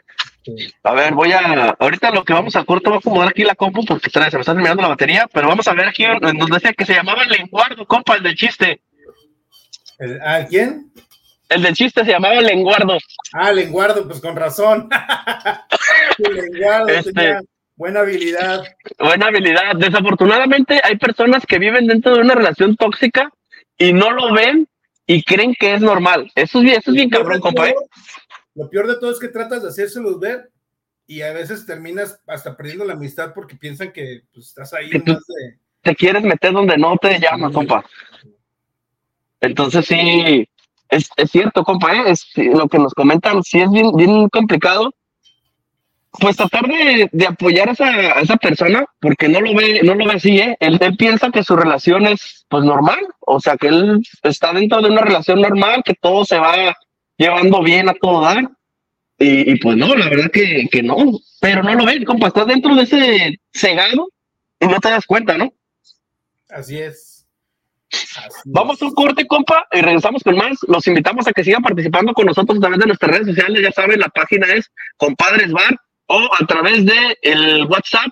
A 0.84 0.94
ver, 0.94 1.14
voy 1.14 1.34
a, 1.34 1.76
ahorita 1.78 2.12
lo 2.12 2.24
que 2.24 2.32
vamos 2.32 2.56
a 2.56 2.64
corto, 2.64 2.90
voy 2.90 2.98
a 2.98 3.00
acomodar 3.00 3.30
aquí 3.30 3.44
la 3.44 3.56
compu 3.56 3.84
porque 3.84 4.10
se 4.10 4.20
me 4.20 4.28
está 4.28 4.54
terminando 4.54 4.82
la 4.82 4.88
batería, 4.88 5.28
pero 5.32 5.50
vamos 5.50 5.68
a 5.68 5.74
ver 5.74 5.90
aquí, 5.90 6.06
nos 6.06 6.50
decía 6.50 6.72
que 6.74 6.86
se 6.86 6.94
llamaba 6.94 7.24
el 7.24 7.30
lenguardo, 7.30 7.86
compa, 7.86 8.16
el 8.16 8.24
del 8.24 8.36
chiste. 8.36 8.82
¿El, 10.00 10.22
¿A 10.22 10.46
quién? 10.48 10.92
El 11.50 11.62
del 11.64 11.76
chiste 11.76 12.06
se 12.06 12.12
llamaba 12.12 12.36
el 12.36 12.46
lenguardo. 12.46 12.98
Ah, 13.34 13.52
lenguardo, 13.52 14.08
pues 14.08 14.22
con 14.22 14.38
razón. 14.38 14.90
lenguardo 16.18 16.88
este, 16.88 17.40
buena 17.76 18.00
habilidad. 18.00 18.64
Buena 18.98 19.28
habilidad. 19.28 19.76
Desafortunadamente 19.76 20.80
hay 20.82 20.98
personas 20.98 21.46
que 21.46 21.60
viven 21.60 21.88
dentro 21.88 22.16
de 22.16 22.22
una 22.22 22.36
relación 22.36 22.78
tóxica 22.78 23.30
y 23.78 23.92
no 23.92 24.12
lo 24.12 24.34
ven 24.34 24.68
y 25.14 25.24
creen 25.24 25.54
que 25.58 25.74
es 25.74 25.82
normal. 25.82 26.32
Eso 26.36 26.60
es 26.60 26.64
bien, 26.64 26.78
eso 26.80 26.92
es 26.92 26.96
bien 26.96 27.10
cabrón, 27.10 27.40
compa. 27.40 27.70
¿eh? 27.70 27.76
Lo 28.56 28.70
peor 28.70 28.88
de 28.88 28.96
todo 29.00 29.12
es 29.12 29.20
que 29.20 29.28
tratas 29.28 29.62
de 29.64 29.70
hacérselos 29.70 30.20
ver 30.20 30.52
y 31.06 31.22
a 31.22 31.34
veces 31.34 31.66
terminas 31.66 32.20
hasta 32.28 32.56
perdiendo 32.56 32.86
la 32.86 32.94
amistad 32.94 33.34
porque 33.34 33.56
piensan 33.56 33.92
que 33.92 34.24
pues, 34.34 34.48
estás 34.48 34.74
ahí. 34.74 34.90
Te 35.82 35.96
quieres 35.96 36.24
meter 36.24 36.54
donde 36.54 36.78
no 36.78 36.96
te 36.98 37.20
llaman, 37.20 37.52
compa. 37.52 37.86
Entonces 39.42 39.86
sí, 39.86 40.48
es, 40.90 41.10
es 41.18 41.32
cierto, 41.32 41.64
compa, 41.64 41.94
¿eh? 41.94 42.04
es, 42.12 42.26
lo 42.36 42.68
que 42.68 42.80
nos 42.80 42.94
comentan, 42.94 43.44
sí 43.44 43.60
es 43.60 43.70
bien, 43.70 43.92
bien 43.96 44.30
complicado 44.30 44.94
pues 46.20 46.38
tratar 46.38 46.68
de, 46.68 47.10
de 47.12 47.28
apoyar 47.28 47.70
a 47.70 47.72
esa, 47.72 47.86
a 47.86 48.22
esa, 48.22 48.38
persona, 48.38 48.86
porque 49.00 49.28
no 49.28 49.42
lo 49.42 49.56
ve, 49.56 49.82
no 49.84 49.96
lo 49.96 50.06
ve 50.06 50.14
así, 50.14 50.38
¿eh? 50.38 50.56
Él, 50.60 50.78
él, 50.80 50.96
piensa 50.96 51.32
que 51.32 51.44
su 51.44 51.56
relación 51.56 52.06
es 52.06 52.46
pues 52.50 52.64
normal, 52.64 53.00
o 53.20 53.40
sea 53.40 53.58
que 53.58 53.68
él 53.68 54.02
está 54.22 54.54
dentro 54.54 54.82
de 54.82 54.90
una 54.90 55.02
relación 55.02 55.42
normal, 55.42 55.82
que 55.84 55.96
todo 55.96 56.24
se 56.24 56.38
va 56.38 56.78
llevando 57.18 57.64
bien 57.64 57.90
a 57.90 57.94
todo 57.94 58.22
dar, 58.22 58.50
Y, 59.18 59.56
pues 59.60 59.78
no, 59.78 59.96
la 59.96 60.10
verdad 60.10 60.30
que, 60.32 60.68
que 60.72 60.84
no, 60.84 60.98
pero 61.40 61.64
no 61.64 61.74
lo 61.74 61.86
ven, 61.86 62.04
compa, 62.04 62.28
estás 62.28 62.48
dentro 62.48 62.76
de 62.76 62.84
ese 62.84 63.40
cegado 63.52 64.10
y 64.60 64.68
no 64.68 64.80
te 64.80 64.90
das 64.90 65.06
cuenta, 65.06 65.38
¿no? 65.38 65.52
Así 66.50 66.78
es. 66.80 67.26
Vamos 68.46 68.82
a 68.82 68.86
un 68.86 68.94
corte, 68.94 69.26
compa, 69.26 69.68
y 69.72 69.82
regresamos 69.82 70.24
con 70.24 70.36
más. 70.36 70.58
Los 70.68 70.86
invitamos 70.88 71.28
a 71.28 71.32
que 71.32 71.44
sigan 71.44 71.62
participando 71.62 72.14
con 72.14 72.26
nosotros 72.26 72.58
a 72.58 72.62
través 72.62 72.80
de 72.80 72.86
nuestras 72.88 73.12
redes 73.12 73.28
sociales. 73.28 73.62
Ya 73.62 73.72
saben, 73.72 74.00
la 74.00 74.10
página 74.10 74.48
es 74.48 74.72
Compadres 74.98 75.52
Bar 75.52 75.78
o 76.14 76.30
a 76.34 76.46
través 76.46 76.86
de 76.86 77.18
el 77.22 77.66
WhatsApp. 77.66 78.10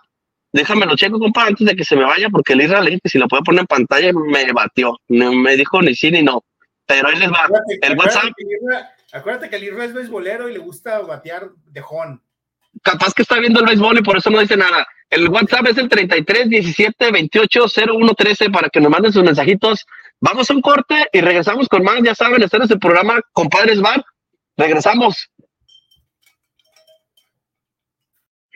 Déjamelo 0.54 0.96
checo, 0.96 1.18
compa, 1.20 1.46
antes 1.46 1.66
de 1.66 1.76
que 1.76 1.86
se 1.86 1.96
me 1.96 2.04
vaya, 2.04 2.30
porque 2.30 2.54
el 2.54 2.62
Israel 2.62 3.00
que 3.02 3.10
si 3.10 3.18
lo 3.18 3.28
puede 3.28 3.44
poner 3.44 3.62
en 3.62 3.68
pantalla 3.68 4.12
me 4.14 4.52
batió. 4.52 4.98
No 5.08 5.32
me 5.32 5.56
dijo 5.56 5.82
ni 5.82 5.96
sí 5.96 6.12
ni 6.12 6.24
no. 6.24 6.44
Pero 6.86 7.08
ahí 7.08 7.18
les 7.18 7.32
va. 7.32 7.48
el 7.82 7.98
WhatsApp. 7.98 8.32
Acuérdate 9.14 9.50
que 9.50 9.56
el 9.58 9.64
Israel 9.66 9.90
es 9.90 9.94
beisbolero 9.94 10.50
y 10.50 10.54
le 10.54 10.60
gusta 10.60 11.00
batear 11.00 11.50
de 11.68 11.82
jón. 11.82 12.22
Capaz 12.84 13.14
que 13.14 13.22
está 13.22 13.38
viendo 13.40 13.60
el 13.60 13.66
béisbol 13.66 14.00
y 14.00 14.02
por 14.02 14.18
eso 14.18 14.30
no 14.30 14.40
dice 14.40 14.58
nada. 14.58 14.88
El 15.10 15.28
WhatsApp 15.28 15.68
es 15.68 15.78
el 15.78 15.90
33 15.90 16.50
17 16.50 17.12
28 17.12 17.66
01 17.94 18.14
13 18.14 18.50
para 18.50 18.70
que 18.70 18.80
nos 18.80 18.90
manden 18.90 19.12
sus 19.12 19.24
mensajitos. 19.24 19.86
Vamos 20.22 20.50
a 20.50 20.54
un 20.54 20.62
corte 20.62 21.08
y 21.12 21.20
regresamos 21.20 21.68
con 21.68 21.84
más. 21.84 22.02
Ya 22.02 22.16
saben, 22.16 22.42
este 22.42 22.58
es 22.58 22.72
el 22.72 22.80
programa 22.80 23.20
Compadres 23.34 23.82
Bar. 23.82 24.04
Regresamos. 24.56 25.30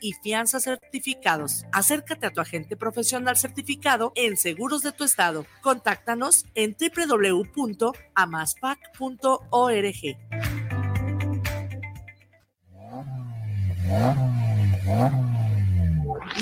y 0.00 0.12
fianzas 0.14 0.64
certificados. 0.64 1.64
Acércate 1.72 2.26
a 2.26 2.30
tu 2.30 2.40
agente 2.40 2.76
profesional 2.76 3.36
certificado 3.36 4.12
en 4.14 4.36
Seguros 4.36 4.82
de 4.82 4.92
tu 4.92 5.04
Estado. 5.04 5.46
Contáctanos 5.62 6.46
en 6.54 6.76
www.amaspac.org. 6.78 7.88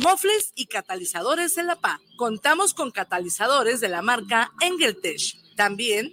Mofles 0.02 0.52
y 0.54 0.66
catalizadores 0.66 1.58
en 1.58 1.66
la 1.66 1.76
PA. 1.76 2.00
Contamos 2.16 2.74
con 2.74 2.90
catalizadores 2.90 3.80
de 3.80 3.88
la 3.88 4.02
marca 4.02 4.52
Engeltech. 4.60 5.34
También 5.56 6.12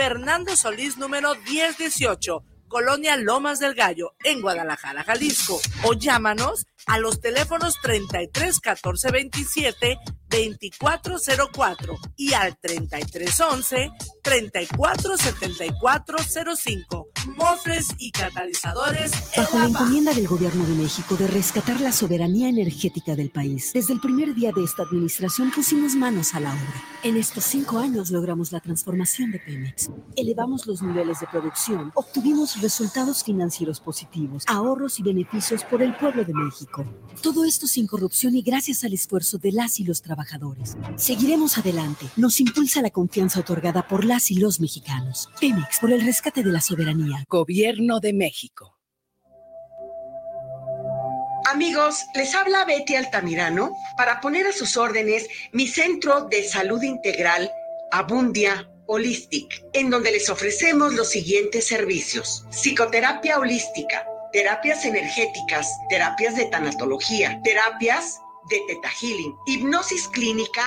Fernando 0.00 0.56
Solís 0.56 0.96
número 0.96 1.34
1018, 1.34 2.42
Colonia 2.68 3.18
Lomas 3.18 3.60
del 3.60 3.74
Gallo, 3.74 4.14
en 4.24 4.40
Guadalajara, 4.40 5.04
Jalisco. 5.04 5.60
O 5.82 5.92
llámanos 5.92 6.64
a 6.86 6.98
los 6.98 7.20
teléfonos 7.20 7.76
33 7.82 8.60
14 8.60 9.10
27 9.10 9.98
2404 10.30 11.98
y 12.16 12.32
al 12.34 12.56
3311 12.58 13.90
347405. 14.22 17.08
Mofres 17.36 17.88
y 17.98 18.12
catalizadores. 18.12 19.12
Bajo 19.36 19.58
la 19.58 19.66
encomienda 19.66 20.14
del 20.14 20.28
Gobierno 20.28 20.64
de 20.64 20.74
México 20.74 21.16
de 21.16 21.26
rescatar 21.26 21.80
la 21.80 21.90
soberanía 21.92 22.48
energética 22.48 23.16
del 23.16 23.30
país, 23.30 23.72
desde 23.74 23.94
el 23.94 24.00
primer 24.00 24.34
día 24.34 24.52
de 24.52 24.62
esta 24.64 24.84
administración 24.84 25.50
pusimos 25.50 25.96
manos 25.96 26.34
a 26.34 26.40
la 26.40 26.50
obra. 26.50 26.84
En 27.02 27.16
estos 27.16 27.44
cinco 27.44 27.78
años 27.78 28.10
logramos 28.10 28.52
la 28.52 28.60
transformación 28.60 29.30
de 29.32 29.40
Pemex. 29.40 29.88
Elevamos 30.16 30.66
los 30.66 30.82
niveles 30.82 31.20
de 31.20 31.26
producción, 31.26 31.90
obtuvimos 31.94 32.60
resultados 32.60 33.24
financieros 33.24 33.80
positivos, 33.80 34.44
ahorros 34.46 35.00
y 35.00 35.02
beneficios 35.02 35.64
por 35.64 35.82
el 35.82 35.96
pueblo 35.96 36.22
de 36.24 36.34
México. 36.34 36.69
Todo 37.22 37.44
esto 37.44 37.66
sin 37.66 37.86
corrupción 37.86 38.34
y 38.34 38.42
gracias 38.42 38.84
al 38.84 38.92
esfuerzo 38.92 39.38
de 39.38 39.52
las 39.52 39.78
y 39.80 39.84
los 39.84 40.00
trabajadores 40.00 40.76
Seguiremos 40.96 41.58
adelante. 41.58 42.06
Nos 42.16 42.40
impulsa 42.40 42.82
la 42.82 42.90
confianza 42.90 43.40
otorgada 43.40 43.86
por 43.86 44.04
las 44.04 44.30
y 44.30 44.36
los 44.36 44.60
mexicanos. 44.60 45.28
Pemex 45.40 45.78
por 45.80 45.92
el 45.92 46.04
rescate 46.04 46.42
de 46.42 46.50
la 46.50 46.60
soberanía. 46.60 47.24
Gobierno 47.28 48.00
de 48.00 48.12
México. 48.12 48.76
Amigos, 51.46 52.04
les 52.14 52.34
habla 52.34 52.64
Betty 52.64 52.94
Altamirano 52.94 53.72
para 53.96 54.20
poner 54.20 54.46
a 54.46 54.52
sus 54.52 54.76
órdenes 54.76 55.26
mi 55.52 55.66
centro 55.66 56.26
de 56.30 56.44
salud 56.44 56.82
integral 56.82 57.50
Abundia 57.90 58.70
Holistic, 58.86 59.64
en 59.72 59.90
donde 59.90 60.12
les 60.12 60.28
ofrecemos 60.30 60.94
los 60.94 61.08
siguientes 61.08 61.66
servicios. 61.66 62.44
Psicoterapia 62.50 63.38
holística, 63.38 64.06
terapias 64.32 64.84
energéticas, 64.84 65.68
terapias 65.88 66.36
de 66.36 66.46
tanatología, 66.46 67.40
terapias 67.42 68.20
de 68.48 68.60
Teta 68.68 68.88
Healing, 69.00 69.36
hipnosis 69.46 70.08
clínica, 70.08 70.64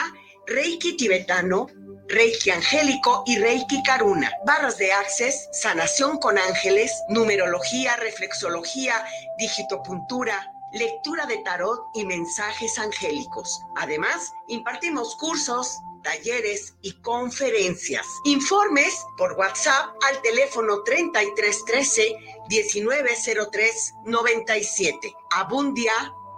Reiki 0.48 0.98
tibetano, 0.98 1.68
Reiki 2.08 2.52
angélico 2.52 3.24
y 3.26 3.38
Reiki 3.38 3.82
Karuna, 3.84 4.32
barras 4.46 4.78
de 4.78 4.92
access, 4.92 5.50
sanación 5.54 6.18
con 6.18 6.38
ángeles, 6.38 6.92
numerología, 7.10 7.96
reflexología, 7.96 9.06
digitopuntura, 9.40 10.52
lectura 10.74 11.26
de 11.26 11.38
tarot 11.40 11.80
y 11.94 12.06
mensajes 12.06 12.78
angélicos. 12.78 13.62
Además, 13.78 14.34
impartimos 14.48 15.16
cursos, 15.16 15.80
talleres 16.04 16.76
y 16.82 16.94
conferencias. 17.02 18.06
Informes 18.26 19.04
por 19.18 19.34
WhatsApp 19.34 19.96
al 20.10 20.22
teléfono 20.22 20.84
3313 20.84 22.16
1903 22.50 23.94
97. 24.06 25.16
Abundia 25.32 25.94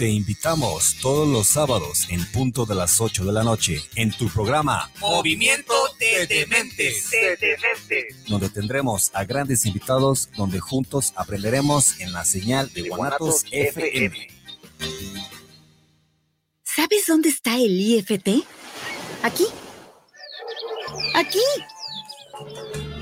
Te 0.00 0.08
invitamos 0.08 0.96
todos 1.02 1.28
los 1.28 1.46
sábados 1.46 2.06
en 2.08 2.24
punto 2.32 2.64
de 2.64 2.74
las 2.74 3.02
8 3.02 3.22
de 3.22 3.32
la 3.34 3.44
noche 3.44 3.82
en 3.96 4.10
tu 4.10 4.30
programa 4.30 4.90
Movimiento 4.98 5.74
de 5.98 6.26
Dementes, 6.26 7.10
donde 8.26 8.48
tendremos 8.48 9.10
a 9.12 9.24
grandes 9.24 9.66
invitados 9.66 10.30
donde 10.38 10.58
juntos 10.58 11.12
aprenderemos 11.16 12.00
en 12.00 12.14
la 12.14 12.24
señal 12.24 12.72
de 12.72 12.88
Guanatos 12.88 13.44
FM. 13.50 14.26
¿Sabes 16.64 17.04
dónde 17.06 17.28
está 17.28 17.56
el 17.56 17.78
IFT? 17.78 18.42
Aquí. 19.22 19.44
Aquí. 21.14 21.44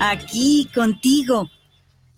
Aquí, 0.01 0.69
contigo 0.75 1.49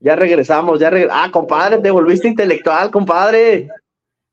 Ya 0.00 0.16
regresamos, 0.16 0.80
ya 0.80 0.90
regresamos. 0.90 1.22
Ah, 1.24 1.30
compadre, 1.30 1.78
te 1.78 1.90
volviste 1.90 2.26
intelectual, 2.26 2.90
compadre. 2.90 3.68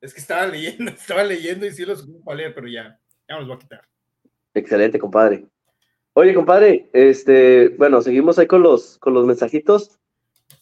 Es 0.01 0.13
que 0.13 0.21
estaba 0.21 0.47
leyendo, 0.47 0.91
estaba 0.97 1.23
leyendo 1.23 1.65
y 1.65 1.71
sí 1.71 1.85
los 1.85 2.03
ocupo 2.03 2.31
a 2.31 2.35
leer, 2.35 2.55
pero 2.55 2.67
ya, 2.67 2.99
ya 3.27 3.35
me 3.35 3.39
los 3.41 3.47
voy 3.47 3.57
a 3.57 3.59
quitar. 3.59 3.87
Excelente, 4.53 4.97
compadre. 4.97 5.45
Oye, 6.13 6.33
compadre, 6.33 6.89
este, 6.93 7.69
bueno, 7.77 8.01
seguimos 8.01 8.39
ahí 8.39 8.47
con 8.47 8.63
los, 8.63 8.97
con 8.97 9.13
los 9.13 9.25
mensajitos. 9.25 9.99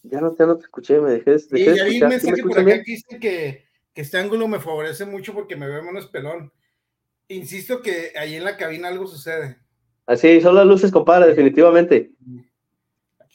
Ya 0.04 0.20
no, 0.20 0.36
ya 0.38 0.46
no 0.46 0.58
te 0.58 0.64
escuché, 0.64 1.00
me 1.00 1.12
dejé, 1.12 1.32
dejé 1.32 1.60
Y 1.60 1.64
de 1.64 1.74
vi 1.74 1.80
un. 1.80 1.88
¿Sí 1.88 2.00
me 2.02 2.10
mensaje 2.10 2.44
por 2.44 2.52
acá 2.52 2.64
bien? 2.64 2.84
que 2.84 2.92
dice 2.92 3.20
que, 3.20 3.66
que 3.94 4.02
este 4.02 4.18
ángulo 4.18 4.48
me 4.48 4.60
favorece 4.60 5.06
mucho 5.06 5.34
porque 5.34 5.56
me 5.56 5.68
veo 5.68 5.82
menos 5.82 6.08
pelón. 6.08 6.52
Insisto 7.28 7.82
que 7.82 8.12
ahí 8.18 8.36
en 8.36 8.44
la 8.44 8.58
cabina 8.58 8.90
algo 8.90 9.08
sucede. 9.08 9.58
Así, 10.06 10.42
son 10.42 10.56
las 10.56 10.66
luces, 10.66 10.92
compadre, 10.92 11.28
definitivamente. 11.28 12.12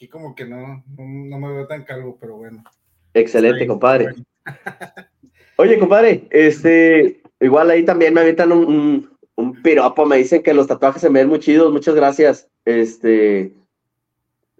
Aquí 0.01 0.07
como 0.07 0.33
que 0.33 0.45
no, 0.45 0.83
no, 0.97 1.05
no 1.05 1.37
me 1.37 1.53
veo 1.53 1.67
tan 1.67 1.83
calvo, 1.83 2.17
pero 2.19 2.35
bueno. 2.35 2.63
Excelente, 3.13 3.61
Ahí, 3.61 3.67
compadre. 3.67 4.15
Oye, 5.57 5.77
compadre, 5.77 6.27
este, 6.31 7.21
igual 7.39 7.69
ahí 7.69 7.85
también 7.85 8.11
me 8.11 8.21
avientan 8.21 8.51
un, 8.51 8.65
un, 8.65 9.17
un 9.35 9.61
piropo, 9.61 10.07
me 10.07 10.17
dicen 10.17 10.41
que 10.41 10.55
los 10.55 10.65
tatuajes 10.65 11.03
se 11.03 11.09
me 11.11 11.19
ven 11.19 11.29
muy 11.29 11.37
chidos, 11.37 11.71
muchas 11.71 11.93
gracias. 11.93 12.49
Este, 12.65 13.53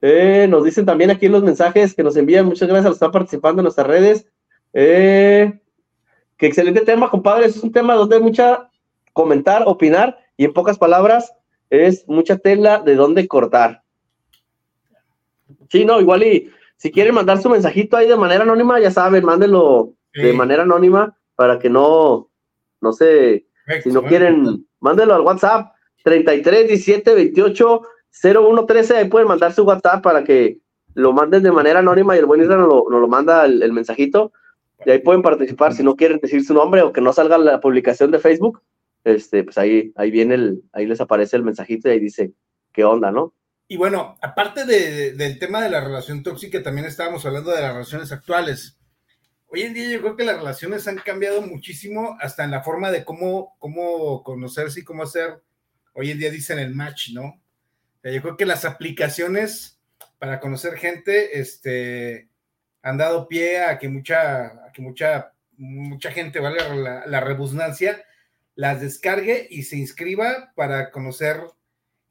eh, 0.04 0.46
nos 0.48 0.64
dicen 0.64 0.86
también 0.86 1.10
aquí 1.10 1.26
en 1.26 1.32
los 1.32 1.42
mensajes 1.42 1.96
que 1.96 2.04
nos 2.04 2.16
envían, 2.18 2.46
muchas 2.46 2.68
gracias 2.68 2.86
a 2.86 2.90
los 2.90 3.00
que 3.00 3.06
están 3.06 3.12
participando 3.12 3.62
en 3.62 3.64
nuestras 3.64 3.88
redes. 3.88 4.28
Eh, 4.74 5.60
qué 6.38 6.46
excelente 6.46 6.82
tema, 6.82 7.10
compadre, 7.10 7.48
es 7.48 7.58
un 7.64 7.72
tema 7.72 7.96
donde 7.96 8.18
hay 8.18 8.22
mucha 8.22 8.70
comentar, 9.12 9.64
opinar, 9.66 10.20
y 10.38 10.46
en 10.46 10.54
pocas 10.54 10.78
palabras, 10.78 11.34
es 11.72 12.08
mucha 12.08 12.38
tela 12.38 12.78
de 12.78 12.94
dónde 12.94 13.28
cortar. 13.28 13.82
Sí, 15.72 15.86
no, 15.86 16.02
igual 16.02 16.24
y 16.24 16.52
si 16.76 16.92
quieren 16.92 17.16
mandar 17.16 17.42
su 17.42 17.50
mensajito 17.50 17.96
ahí 17.96 18.08
de 18.08 18.18
manera 18.18 18.44
anónima, 18.44 18.78
ya 18.80 18.92
saben, 18.92 19.24
mándenlo 19.24 19.94
de 20.14 20.34
manera 20.34 20.64
anónima 20.64 21.18
para 21.36 21.58
que 21.60 21.70
no, 21.70 22.30
no 22.82 22.92
sé, 22.92 23.46
Perfecto, 23.66 23.90
si 23.90 23.94
no 23.94 24.02
bueno. 24.02 24.10
quieren, 24.10 24.68
mándenlo 24.82 25.16
al 25.16 25.22
WhatsApp 25.22 25.72
33 26.04 26.68
17 26.68 27.16
28 27.16 27.82
01 28.22 28.66
13, 28.66 28.98
ahí 28.98 29.08
pueden 29.08 29.30
mandar 29.30 29.54
su 29.54 29.64
WhatsApp 29.64 30.04
para 30.04 30.26
que 30.26 30.60
lo 30.94 31.14
manden 31.14 31.44
de 31.44 31.54
manera 31.54 31.80
anónima 31.80 32.16
y 32.16 32.20
el 32.20 32.26
buen 32.26 32.42
Isra 32.42 32.58
nos 32.58 32.68
lo, 32.68 32.86
nos 32.90 33.00
lo 33.00 33.08
manda 33.08 33.46
el, 33.46 33.64
el 33.64 33.72
mensajito 33.72 34.34
y 34.86 34.92
ahí 34.92 35.00
pueden 35.00 35.22
participar 35.22 35.74
si 35.74 35.84
no 35.84 35.96
quieren 35.96 36.20
decir 36.20 36.44
su 36.44 36.54
nombre 36.54 36.82
o 36.82 36.92
que 36.92 37.00
no 37.00 37.14
salga 37.14 37.38
la 37.38 37.62
publicación 37.62 38.12
de 38.12 38.20
Facebook, 38.20 38.62
este, 39.06 39.46
pues 39.46 39.58
ahí, 39.58 39.94
ahí 39.96 40.12
viene 40.12 40.36
el, 40.36 40.64
ahí 40.74 40.86
les 40.86 41.00
aparece 41.00 41.38
el 41.38 41.44
mensajito 41.44 41.88
y 41.88 41.92
ahí 41.94 42.00
dice 42.00 42.34
qué 42.74 42.84
onda, 42.84 43.10
¿no? 43.12 43.34
Y 43.72 43.78
bueno, 43.78 44.18
aparte 44.22 44.66
de- 44.66 44.92
de- 44.92 45.12
del 45.14 45.40
tema 45.40 45.62
de 45.64 45.70
la 45.70 45.80
relación 45.80 46.24
tóxica, 46.24 46.62
también 46.62 46.86
estábamos 46.86 47.26
hablando 47.26 47.52
de 47.56 47.62
las 47.62 47.72
relaciones 47.72 48.12
actuales. 48.12 48.78
Hoy 49.48 49.62
en 49.62 49.74
día 49.74 49.90
yo 49.90 50.02
creo 50.02 50.18
que 50.18 50.26
las 50.26 50.36
relaciones 50.36 50.90
han 50.90 50.98
cambiado 50.98 51.42
muchísimo, 51.42 52.18
hasta 52.20 52.44
en 52.44 52.52
la 52.52 52.64
forma 52.64 52.92
de 52.92 53.06
cómo, 53.06 53.56
cómo 53.60 54.24
conocerse 54.24 54.82
y 54.82 54.84
cómo 54.84 55.04
hacer, 55.04 55.42
hoy 55.94 56.12
en 56.12 56.20
día 56.20 56.30
dicen 56.30 56.60
el 56.60 56.76
match, 56.76 57.12
¿no? 57.14 57.24
O 57.28 58.02
sea, 58.02 58.12
yo 58.12 58.22
creo 58.22 58.36
que 58.36 58.46
las 58.46 58.66
aplicaciones 58.66 59.80
para 60.20 60.42
conocer 60.42 60.76
gente, 60.78 61.40
este, 61.40 62.28
han 62.82 62.98
dado 62.98 63.30
pie 63.30 63.62
a 63.64 63.80
que 63.80 63.88
mucha, 63.88 64.48
a 64.68 64.72
que 64.74 64.82
mucha, 64.82 65.32
mucha 65.56 66.12
gente, 66.12 66.42
vale 66.42 66.58
la, 66.76 67.06
la 67.08 67.20
redundancia, 67.22 68.04
las 68.56 68.82
descargue 68.82 69.48
y 69.50 69.64
se 69.64 69.78
inscriba 69.78 70.52
para 70.58 70.92
conocer 70.92 71.40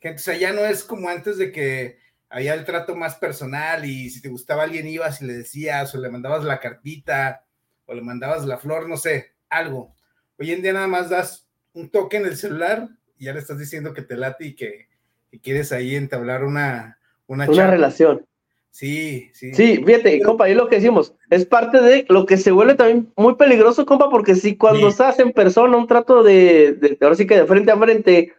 gente. 0.00 0.16
O 0.20 0.22
sea, 0.22 0.36
ya 0.36 0.52
no 0.52 0.64
es 0.64 0.82
como 0.84 1.08
antes 1.08 1.38
de 1.38 1.52
que 1.52 1.98
había 2.28 2.54
el 2.54 2.64
trato 2.64 2.94
más 2.94 3.16
personal 3.16 3.84
y 3.84 4.08
si 4.10 4.22
te 4.22 4.28
gustaba 4.28 4.62
alguien 4.62 4.86
ibas 4.86 5.20
y 5.20 5.26
le 5.26 5.32
decías 5.34 5.94
o 5.94 5.98
le 5.98 6.10
mandabas 6.10 6.44
la 6.44 6.60
cartita 6.60 7.44
o 7.86 7.94
le 7.94 8.02
mandabas 8.02 8.44
la 8.46 8.58
flor, 8.58 8.88
no 8.88 8.96
sé, 8.96 9.32
algo. 9.48 9.94
Hoy 10.38 10.52
en 10.52 10.62
día 10.62 10.72
nada 10.72 10.86
más 10.86 11.10
das 11.10 11.48
un 11.72 11.90
toque 11.90 12.16
en 12.18 12.26
el 12.26 12.36
celular 12.36 12.88
y 13.18 13.24
ya 13.26 13.32
le 13.32 13.40
estás 13.40 13.58
diciendo 13.58 13.92
que 13.92 14.02
te 14.02 14.16
late 14.16 14.46
y 14.46 14.54
que, 14.54 14.88
que 15.30 15.40
quieres 15.40 15.72
ahí 15.72 15.96
entablar 15.96 16.44
una, 16.44 16.98
una, 17.26 17.48
Una 17.50 17.66
relación. 17.70 18.24
Sí, 18.72 19.30
sí. 19.34 19.52
Sí, 19.52 19.82
fíjate, 19.84 20.22
compa, 20.22 20.48
y 20.48 20.54
lo 20.54 20.68
que 20.68 20.76
decimos, 20.76 21.12
es 21.28 21.44
parte 21.44 21.80
de 21.82 22.06
lo 22.08 22.24
que 22.24 22.36
se 22.36 22.52
vuelve 22.52 22.76
también 22.76 23.12
muy 23.16 23.34
peligroso, 23.34 23.84
compa, 23.84 24.08
porque 24.08 24.36
si 24.36 24.56
cuando 24.56 24.82
Sí. 24.82 24.86
estás 24.92 25.18
en 25.18 25.32
persona, 25.32 25.76
un 25.76 25.88
trato 25.88 26.22
de, 26.22 26.74
de- 26.74 26.96
ahora 27.00 27.16
sí 27.16 27.26
que 27.26 27.36
de 27.36 27.46
frente 27.46 27.72
a 27.72 27.76
frente, 27.76 28.32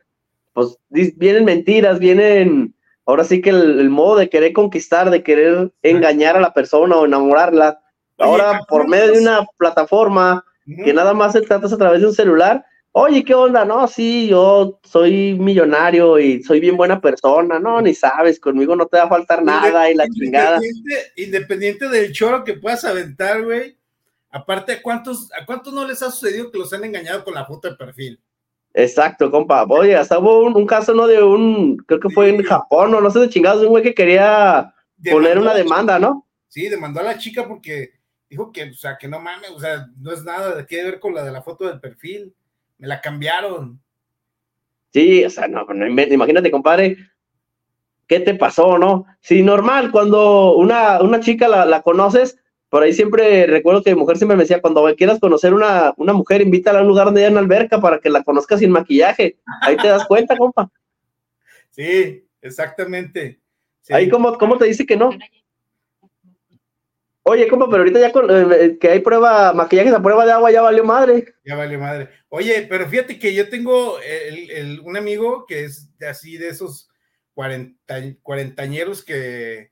pues 0.53 0.77
vienen 0.89 1.45
mentiras, 1.45 1.99
vienen, 1.99 2.75
ahora 3.05 3.23
sí 3.23 3.41
que 3.41 3.51
el, 3.51 3.79
el 3.79 3.89
modo 3.89 4.17
de 4.17 4.29
querer 4.29 4.53
conquistar, 4.53 5.09
de 5.09 5.23
querer 5.23 5.71
engañar 5.81 6.35
a 6.35 6.41
la 6.41 6.53
persona 6.53 6.95
o 6.97 7.05
enamorarla, 7.05 7.81
ahora 8.17 8.57
¿a 8.57 8.59
por 8.65 8.87
medio 8.87 9.13
de 9.13 9.19
una 9.19 9.45
plataforma 9.57 10.43
que 10.65 10.93
nada 10.93 11.13
más 11.13 11.33
se 11.33 11.41
trata 11.41 11.67
a 11.67 11.77
través 11.77 12.01
de 12.01 12.07
un 12.07 12.13
celular, 12.13 12.63
oye, 12.91 13.23
¿qué 13.23 13.33
onda? 13.33 13.65
No, 13.65 13.87
sí, 13.87 14.27
yo 14.27 14.79
soy 14.83 15.37
millonario 15.39 16.19
y 16.19 16.43
soy 16.43 16.59
bien 16.59 16.77
buena 16.77 17.01
persona, 17.01 17.59
no, 17.59 17.81
ni 17.81 17.93
sabes, 17.93 18.39
conmigo 18.39 18.75
no 18.75 18.85
te 18.85 18.97
va 18.97 19.03
a 19.03 19.09
faltar 19.09 19.43
nada 19.43 19.89
y 19.89 19.95
la 19.95 20.07
chingada. 20.07 20.57
Independiente, 20.57 21.11
independiente 21.15 21.89
del 21.89 22.11
choro 22.11 22.43
que 22.43 22.53
puedas 22.53 22.83
aventar, 22.85 23.43
güey. 23.43 23.77
Aparte, 24.29 24.73
¿a 24.73 24.81
cuántos, 24.81 25.29
¿a 25.33 25.45
cuántos 25.45 25.73
no 25.73 25.85
les 25.85 26.01
ha 26.01 26.11
sucedido 26.11 26.51
que 26.51 26.57
los 26.57 26.71
han 26.73 26.83
engañado 26.85 27.23
con 27.23 27.33
la 27.33 27.45
foto 27.45 27.69
de 27.69 27.75
perfil? 27.75 28.19
Exacto, 28.73 29.29
compa. 29.29 29.65
Oye, 29.67 29.95
hasta 29.95 30.19
hubo 30.19 30.43
un, 30.43 30.55
un 30.55 30.65
caso, 30.65 30.93
¿no? 30.93 31.07
De 31.07 31.21
un, 31.21 31.77
creo 31.77 31.99
que 31.99 32.09
fue 32.09 32.29
en. 32.29 32.41
Japón, 32.43 32.93
o 32.93 33.01
no 33.01 33.09
sé 33.09 33.19
de 33.19 33.29
chingados, 33.29 33.61
de 33.61 33.67
un 33.67 33.71
güey 33.71 33.83
que 33.83 33.93
quería 33.93 34.73
poner 35.09 35.37
una 35.37 35.53
demanda, 35.53 35.99
¿no? 35.99 36.27
Sí, 36.47 36.69
demandó 36.69 36.99
a 36.99 37.03
la 37.03 37.17
chica 37.17 37.47
porque 37.47 37.91
dijo 38.29 38.51
que, 38.51 38.69
o 38.69 38.73
sea, 38.73 38.97
que 38.97 39.07
no 39.07 39.19
mames, 39.19 39.49
o 39.51 39.59
sea, 39.59 39.87
no 39.97 40.11
es 40.11 40.23
nada 40.23 40.55
de 40.55 40.65
qué 40.65 40.83
ver 40.83 40.99
con 40.99 41.13
la 41.13 41.23
de 41.23 41.31
la 41.31 41.41
foto 41.41 41.67
del 41.67 41.79
perfil. 41.79 42.33
Me 42.77 42.87
la 42.87 43.01
cambiaron. 43.01 43.79
Sí, 44.91 45.23
o 45.23 45.29
sea, 45.29 45.47
no, 45.47 45.65
no 45.65 45.87
imagínate, 45.87 46.51
compadre, 46.51 46.97
¿qué 48.07 48.19
te 48.19 48.35
pasó, 48.35 48.77
no? 48.77 49.05
Sí, 49.21 49.41
normal, 49.41 49.91
cuando 49.91 50.55
una, 50.55 51.01
una 51.01 51.19
chica 51.19 51.47
la, 51.47 51.65
la 51.65 51.81
conoces, 51.81 52.37
por 52.71 52.83
ahí 52.83 52.93
siempre 52.93 53.45
recuerdo 53.47 53.83
que 53.83 53.93
mi 53.93 53.99
mujer 53.99 54.15
siempre 54.17 54.37
me 54.37 54.43
decía, 54.43 54.61
cuando 54.61 54.95
quieras 54.95 55.19
conocer 55.19 55.53
una, 55.53 55.93
una 55.97 56.13
mujer, 56.13 56.41
invítala 56.41 56.79
a 56.79 56.81
un 56.83 56.87
lugar 56.87 57.05
donde 57.07 57.19
haya 57.21 57.29
una 57.31 57.41
alberca 57.41 57.81
para 57.81 57.99
que 57.99 58.09
la 58.09 58.23
conozcas 58.23 58.59
sin 58.61 58.71
maquillaje. 58.71 59.37
Ahí 59.61 59.75
te 59.75 59.89
das 59.89 60.07
cuenta, 60.07 60.37
compa. 60.37 60.71
Sí, 61.69 62.25
exactamente. 62.41 63.41
Sí. 63.81 63.93
Ahí, 63.93 64.09
¿cómo, 64.09 64.37
¿cómo 64.37 64.57
te 64.57 64.65
dice 64.65 64.85
que 64.85 64.95
no? 64.95 65.09
Oye, 67.23 67.49
compa, 67.49 67.65
pero 67.69 67.79
ahorita 67.79 67.99
ya 67.99 68.11
con, 68.13 68.27
eh, 68.29 68.77
que 68.79 68.89
hay 68.89 68.99
prueba, 69.01 69.51
maquillajes 69.51 69.93
a 69.93 70.01
prueba 70.01 70.25
de 70.25 70.31
agua, 70.31 70.49
ya 70.49 70.61
valió 70.61 70.85
madre. 70.85 71.25
Ya 71.43 71.57
vale 71.57 71.77
madre. 71.77 72.07
Oye, 72.29 72.65
pero 72.69 72.87
fíjate 72.87 73.19
que 73.19 73.33
yo 73.33 73.49
tengo 73.49 73.99
el- 73.99 74.49
el- 74.49 74.79
un 74.79 74.95
amigo 74.95 75.45
que 75.45 75.65
es 75.65 75.95
de 75.97 76.07
así 76.07 76.37
de 76.37 76.47
esos 76.47 76.89
cuarenta, 77.33 78.01
cuarentañeros 78.23 79.03
que, 79.03 79.70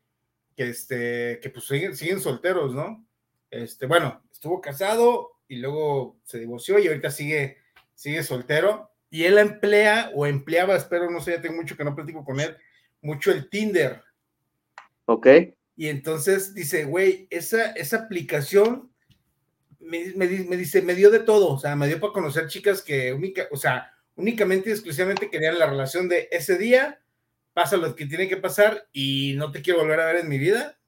que, 0.59 0.69
este, 0.69 1.39
que 1.41 1.49
pues 1.51 1.65
siguen, 1.67 1.95
siguen 1.95 2.19
solteros, 2.19 2.75
¿no? 2.75 3.07
Este, 3.49 3.85
bueno, 3.85 4.21
estuvo 4.29 4.59
casado 4.59 5.31
y 5.47 5.55
luego 5.55 6.19
se 6.25 6.37
divorció 6.37 6.77
y 6.79 6.87
ahorita 6.87 7.11
sigue, 7.11 7.59
sigue 7.95 8.23
soltero. 8.23 8.91
Y 9.09 9.23
él 9.23 9.37
emplea 9.37 10.11
o 10.13 10.25
empleaba, 10.25 10.75
espero, 10.75 11.09
no 11.09 11.21
sé, 11.21 11.31
ya 11.31 11.41
tengo 11.41 11.55
mucho 11.55 11.77
que 11.77 11.85
no 11.85 11.95
platico 11.95 12.25
con 12.25 12.41
él, 12.41 12.57
mucho 13.01 13.31
el 13.31 13.49
Tinder. 13.49 14.03
Ok. 15.05 15.27
Y 15.77 15.87
entonces 15.87 16.53
dice, 16.53 16.83
güey, 16.83 17.27
esa, 17.29 17.71
esa 17.71 17.99
aplicación 17.99 18.91
me, 19.79 20.11
me 20.17 20.27
di- 20.27 20.43
me 20.43 20.57
dice, 20.57 20.81
me 20.81 20.93
dio 20.93 21.09
de 21.09 21.19
todo, 21.19 21.53
o 21.53 21.57
sea, 21.57 21.77
me 21.77 21.87
dio 21.87 22.01
para 22.01 22.11
conocer 22.11 22.47
chicas 22.47 22.81
que 22.81 23.13
única, 23.13 23.47
o 23.49 23.55
sea, 23.55 23.93
únicamente 24.15 24.67
y 24.69 24.73
exclusivamente 24.73 25.29
querían 25.29 25.57
la 25.57 25.67
relación 25.67 26.09
de 26.09 26.27
ese 26.33 26.57
día, 26.57 27.01
pasa 27.59 27.75
lo 27.75 27.93
que 27.93 28.05
tiene 28.05 28.29
que 28.29 28.37
pasar 28.37 28.87
y 28.93 29.33
no 29.35 29.51
te 29.51 29.61
quiero 29.61 29.81
volver 29.81 29.99
a 29.99 30.05
ver 30.05 30.15
en 30.15 30.29
mi 30.29 30.37
vida. 30.37 30.79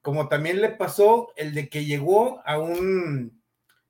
Como 0.00 0.28
también 0.28 0.60
le 0.60 0.68
pasó 0.68 1.32
el 1.34 1.54
de 1.54 1.68
que 1.68 1.84
llegó 1.84 2.40
a 2.46 2.56
un 2.56 3.42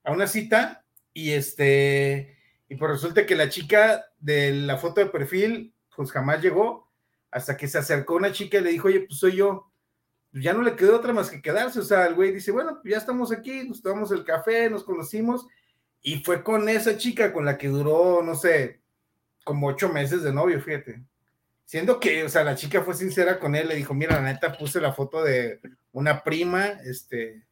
a 0.02 0.10
una 0.10 0.26
cita 0.26 0.86
y 1.12 1.32
este 1.32 2.38
y 2.70 2.76
pues 2.76 2.92
resulta 2.92 3.26
que 3.26 3.34
la 3.34 3.50
chica 3.50 4.06
de 4.18 4.52
la 4.52 4.78
foto 4.78 5.02
de 5.02 5.10
perfil 5.10 5.74
pues 5.94 6.10
jamás 6.12 6.40
llegó 6.40 6.90
hasta 7.30 7.58
que 7.58 7.68
se 7.68 7.76
acercó 7.76 8.14
una 8.14 8.32
chica 8.32 8.56
y 8.56 8.62
le 8.62 8.70
dijo, 8.70 8.88
oye, 8.88 9.00
pues 9.00 9.18
soy 9.18 9.36
yo. 9.36 9.70
Ya 10.32 10.54
no 10.54 10.62
le 10.62 10.76
quedó 10.76 10.96
otra 10.96 11.12
más 11.12 11.28
que 11.28 11.42
quedarse. 11.42 11.80
O 11.80 11.84
sea, 11.84 12.06
el 12.06 12.14
güey 12.14 12.32
dice, 12.32 12.52
bueno, 12.52 12.78
pues 12.80 12.92
ya 12.92 12.96
estamos 12.96 13.30
aquí, 13.32 13.68
nos 13.68 13.82
tomamos 13.82 14.10
el 14.12 14.24
café, 14.24 14.70
nos 14.70 14.82
conocimos. 14.82 15.46
Y 16.00 16.20
fue 16.20 16.42
con 16.42 16.70
esa 16.70 16.96
chica 16.96 17.34
con 17.34 17.44
la 17.44 17.58
que 17.58 17.68
duró, 17.68 18.22
no 18.22 18.34
sé, 18.34 18.80
como 19.44 19.66
ocho 19.66 19.90
meses 19.90 20.22
de 20.22 20.32
novio, 20.32 20.58
fíjate. 20.62 21.04
Siendo 21.66 22.00
que, 22.00 22.24
o 22.24 22.28
sea, 22.28 22.44
la 22.44 22.54
chica 22.54 22.82
fue 22.82 22.94
sincera 22.94 23.38
con 23.38 23.54
él, 23.54 23.68
le 23.68 23.74
dijo, 23.74 23.92
mira, 23.92 24.16
la 24.16 24.32
neta 24.32 24.56
puse 24.56 24.80
la 24.80 24.92
foto 24.92 25.22
de 25.22 25.60
una 25.92 26.22
prima, 26.22 26.68
este, 26.84 27.44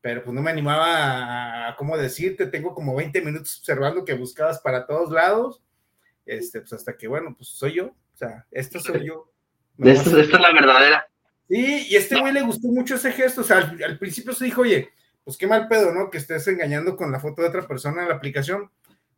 pero 0.00 0.22
pues 0.24 0.34
no 0.34 0.40
me 0.40 0.50
animaba 0.50 0.86
a, 0.86 1.68
a 1.68 1.76
cómo 1.76 1.98
decirte, 1.98 2.46
tengo 2.46 2.74
como 2.74 2.94
20 2.94 3.20
minutos 3.22 3.58
observando 3.58 4.04
que 4.04 4.14
buscabas 4.14 4.60
para 4.60 4.86
todos 4.86 5.10
lados, 5.10 5.62
este, 6.24 6.60
pues 6.60 6.72
hasta 6.72 6.96
que, 6.96 7.08
bueno, 7.08 7.34
pues 7.36 7.48
soy 7.48 7.74
yo, 7.74 7.86
o 7.86 8.16
sea, 8.16 8.46
esto 8.50 8.80
soy 8.80 9.06
yo. 9.06 9.30
Esta, 9.78 10.20
esta 10.20 10.36
es 10.36 10.40
la 10.40 10.52
verdadera. 10.52 11.06
Sí, 11.48 11.86
y 11.90 11.96
a 11.96 11.98
este 11.98 12.18
güey 12.18 12.32
le 12.32 12.42
gustó 12.42 12.68
mucho 12.68 12.94
ese 12.94 13.12
gesto. 13.12 13.42
O 13.42 13.44
sea, 13.44 13.58
al, 13.58 13.82
al, 13.82 13.98
principio 13.98 14.32
se 14.32 14.46
dijo, 14.46 14.62
oye, 14.62 14.88
pues 15.22 15.36
qué 15.36 15.46
mal 15.46 15.68
pedo, 15.68 15.92
¿no? 15.92 16.08
Que 16.08 16.18
estés 16.18 16.46
engañando 16.48 16.96
con 16.96 17.12
la 17.12 17.20
foto 17.20 17.42
de 17.42 17.48
otra 17.48 17.66
persona 17.68 18.02
en 18.02 18.08
la 18.08 18.14
aplicación. 18.14 18.70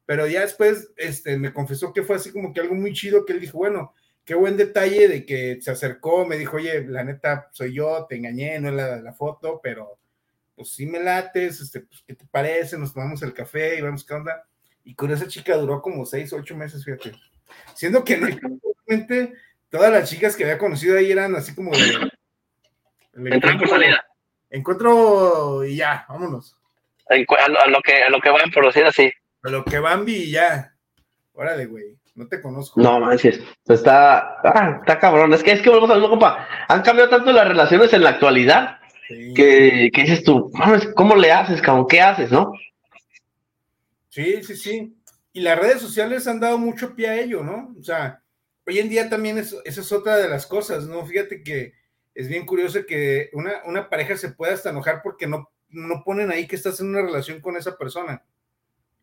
Pero 0.05 0.27
ya 0.27 0.41
después 0.41 0.91
este, 0.97 1.39
me 1.39 1.53
confesó 1.53 1.93
que 1.93 2.03
fue 2.03 2.17
así 2.17 2.33
como 2.33 2.53
que 2.53 2.61
algo 2.61 2.75
muy 2.75 2.93
chido, 2.93 3.25
que 3.25 3.35
él 3.35 3.41
dijo, 3.41 3.59
bueno, 3.59 3.95
qué 4.29 4.35
buen 4.35 4.59
detalle 4.59 5.09
de 5.09 5.25
que 5.25 5.59
se 5.63 5.71
acercó, 5.71 6.27
me 6.27 6.37
dijo, 6.37 6.59
oye, 6.59 6.85
la 6.87 7.03
neta, 7.03 7.49
soy 7.51 7.73
yo, 7.73 8.05
te 8.07 8.17
engañé, 8.17 8.61
no 8.61 8.69
es 8.69 8.75
la, 8.75 8.97
la 9.01 9.15
foto, 9.15 9.59
pero 9.63 9.99
pues 10.55 10.69
sí 10.69 10.85
me 10.85 11.03
lates, 11.03 11.63
este, 11.63 11.81
pues, 11.81 12.05
¿qué 12.07 12.15
te 12.15 12.27
parece? 12.27 12.77
Nos 12.77 12.93
tomamos 12.93 13.23
el 13.23 13.33
café 13.33 13.79
y 13.79 13.81
vemos 13.81 14.05
qué 14.05 14.13
onda. 14.13 14.47
Y 14.85 14.95
con 14.95 15.11
esa 15.11 15.27
chica 15.27 15.57
duró 15.57 15.81
como 15.81 16.05
seis, 16.05 16.31
ocho 16.35 16.55
meses, 16.55 16.85
fíjate. 16.85 17.13
Siendo 17.75 18.05
que 18.05 18.17
realmente 18.17 19.33
todas 19.71 19.91
las 19.91 20.11
chicas 20.11 20.37
que 20.37 20.45
había 20.45 20.59
conocido 20.59 20.99
ahí 20.99 21.11
eran 21.11 21.35
así 21.35 21.55
como 21.55 21.71
de... 21.71 23.33
Entrar 23.35 23.57
por 23.57 23.71
salida. 23.71 24.07
Encuentro 24.51 25.65
y 25.65 25.77
ya, 25.77 26.05
vámonos. 26.07 26.55
A 27.09 27.17
lo, 27.17 27.61
a 27.61 27.67
lo 27.67 27.81
que, 27.81 28.03
a 28.03 28.11
lo 28.11 28.21
que 28.21 28.29
van 28.29 28.51
por 28.51 28.67
decir 28.67 28.85
así. 28.85 29.11
A 29.43 29.49
lo 29.49 29.65
que 29.65 29.79
Bambi 29.79 30.17
y 30.17 30.31
ya. 30.33 30.75
Órale, 31.33 31.65
güey. 31.65 31.97
No 32.19 32.27
te 32.27 32.43
conozco. 32.43 32.81
No 32.81 32.99
manches. 32.99 33.41
Está, 33.69 34.41
ah, 34.43 34.79
está 34.81 34.99
cabrón. 34.99 35.33
Es 35.35 35.45
que 35.45 35.53
es 35.53 35.63
que 35.63 35.69
volvemos 35.69 35.91
a 35.91 35.95
lo 35.95 36.11
compa. 36.11 36.49
Han 36.67 36.83
cambiado 36.83 37.09
tanto 37.09 37.31
las 37.31 37.47
relaciones 37.47 37.93
en 37.93 38.03
la 38.03 38.11
actualidad 38.11 38.81
sí. 39.07 39.35
que, 39.35 39.89
que, 39.95 40.03
dices 40.03 40.25
tú, 40.25 40.51
¿cómo 40.97 41.15
le 41.15 41.31
haces, 41.31 41.63
cabrón? 41.63 41.87
¿Qué 41.89 42.01
haces, 42.01 42.33
no? 42.33 42.51
Sí, 44.09 44.43
sí, 44.43 44.57
sí. 44.57 44.97
Y 45.33 45.43
las 45.43 45.61
redes 45.61 45.81
sociales 45.81 46.27
han 46.27 46.41
dado 46.41 46.59
mucho 46.59 46.97
pie 46.97 47.09
a 47.09 47.21
ello, 47.21 47.45
¿no? 47.45 47.73
O 47.79 47.85
sea, 47.85 48.21
hoy 48.67 48.81
en 48.81 48.89
día 48.89 49.09
también 49.09 49.39
es, 49.39 49.55
esa 49.65 49.81
es 49.81 49.93
otra 49.93 50.17
de 50.17 50.29
las 50.29 50.45
cosas, 50.45 50.89
¿no? 50.89 51.07
Fíjate 51.07 51.45
que 51.45 51.75
es 52.17 52.27
bien 52.27 52.47
curioso 52.47 52.85
que 52.85 53.31
una, 53.33 53.63
una 53.65 53.89
pareja 53.89 54.17
se 54.17 54.33
pueda 54.33 54.55
hasta 54.55 54.71
enojar 54.71 55.03
porque 55.05 55.29
no, 55.29 55.53
no 55.69 56.03
ponen 56.03 56.33
ahí 56.33 56.49
que 56.49 56.57
estás 56.57 56.81
en 56.81 56.89
una 56.89 57.03
relación 57.03 57.41
con 57.41 57.57
esa 57.57 57.79
persona. 57.79 58.25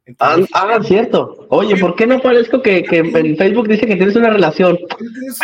Entonces, 0.05 0.49
ah, 0.53 0.67
ah, 0.71 0.83
cierto. 0.83 1.47
Oye, 1.49 1.75
¿por 1.77 1.95
qué 1.95 2.05
no 2.05 2.21
parezco 2.21 2.61
que, 2.61 2.83
que 2.83 2.97
en 2.97 3.37
Facebook 3.37 3.67
dice 3.67 3.87
que 3.87 3.95
tienes 3.95 4.15
una 4.15 4.29
relación? 4.29 4.77
Tienes, 4.97 5.39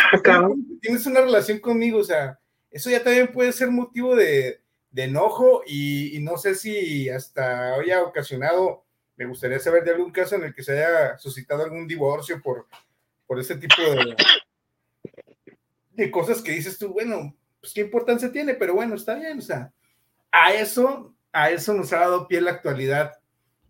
tienes, 0.80 1.06
una 1.06 1.20
relación 1.22 1.58
conmigo, 1.58 1.98
o 1.98 2.04
sea, 2.04 2.38
eso 2.70 2.88
ya 2.88 3.02
también 3.02 3.32
puede 3.32 3.52
ser 3.52 3.72
motivo 3.72 4.14
de, 4.14 4.60
de 4.92 5.04
enojo 5.04 5.62
y, 5.66 6.16
y, 6.16 6.20
no 6.20 6.36
sé 6.36 6.54
si 6.54 7.08
hasta 7.10 7.74
haya 7.74 8.02
ocasionado, 8.02 8.84
me 9.16 9.26
gustaría 9.26 9.58
saber 9.58 9.82
de 9.82 9.90
algún 9.90 10.12
caso 10.12 10.36
en 10.36 10.44
el 10.44 10.54
que 10.54 10.62
se 10.62 10.72
haya 10.72 11.18
suscitado 11.18 11.64
algún 11.64 11.88
divorcio 11.88 12.40
por, 12.40 12.66
por 13.26 13.40
ese 13.40 13.56
tipo 13.56 13.82
de, 13.82 14.14
de 15.90 16.10
cosas 16.10 16.40
que 16.40 16.52
dices 16.52 16.78
tú, 16.78 16.92
bueno, 16.92 17.34
pues 17.60 17.72
qué 17.72 17.80
importancia 17.80 18.30
tiene, 18.30 18.54
pero 18.54 18.74
bueno, 18.74 18.94
está 18.94 19.16
bien, 19.16 19.38
o 19.38 19.42
sea, 19.42 19.72
a 20.30 20.54
eso, 20.54 21.12
a 21.32 21.50
eso 21.50 21.74
nos 21.74 21.92
ha 21.92 21.98
dado 21.98 22.28
pie 22.28 22.40
la 22.40 22.52
actualidad 22.52 23.21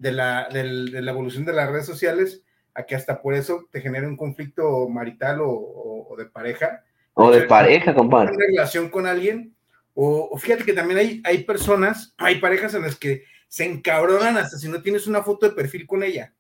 de 0.03 0.11
la, 0.11 0.49
de, 0.53 0.65
de 0.91 1.01
la 1.01 1.13
evolución 1.13 1.45
de 1.45 1.53
las 1.53 1.71
redes 1.71 1.87
sociales 1.87 2.43
a 2.75 2.83
que 2.83 2.97
hasta 2.97 3.23
por 3.23 3.35
eso 3.35 3.69
te 3.71 3.81
genere 3.81 4.09
un 4.09 4.17
conflicto 4.17 4.89
marital 4.89 5.41
o, 5.41 5.49
o, 5.49 6.13
o 6.13 6.17
de 6.17 6.27
pareja. 6.27 6.83
O 7.15 7.31
de, 7.31 7.43
pareja, 7.43 7.95
compadre. 7.95 8.33
Una 8.35 8.47
relación 8.47 8.89
con 8.89 9.07
alguien. 9.07 9.55
O, 9.95 10.31
o, 10.33 10.39
fíjate 10.39 10.65
que 10.65 10.73
también 10.73 10.99
hay, 10.99 11.23
hay 11.25 11.45
personas, 11.45 12.15
hay 12.19 12.41
parejas 12.41 12.75
en 12.75 12.83
las 12.83 12.97
que 12.97 13.25
se 13.47 13.65
encabronan 13.65 14.37
hasta 14.39 14.57
si 14.59 14.69
no 14.69 14.83
tienes 14.83 15.07
una 15.07 15.23
foto 15.23 15.49
de 15.49 15.55
perfil 15.55 15.87
con 15.87 16.03
ella. 16.03 16.33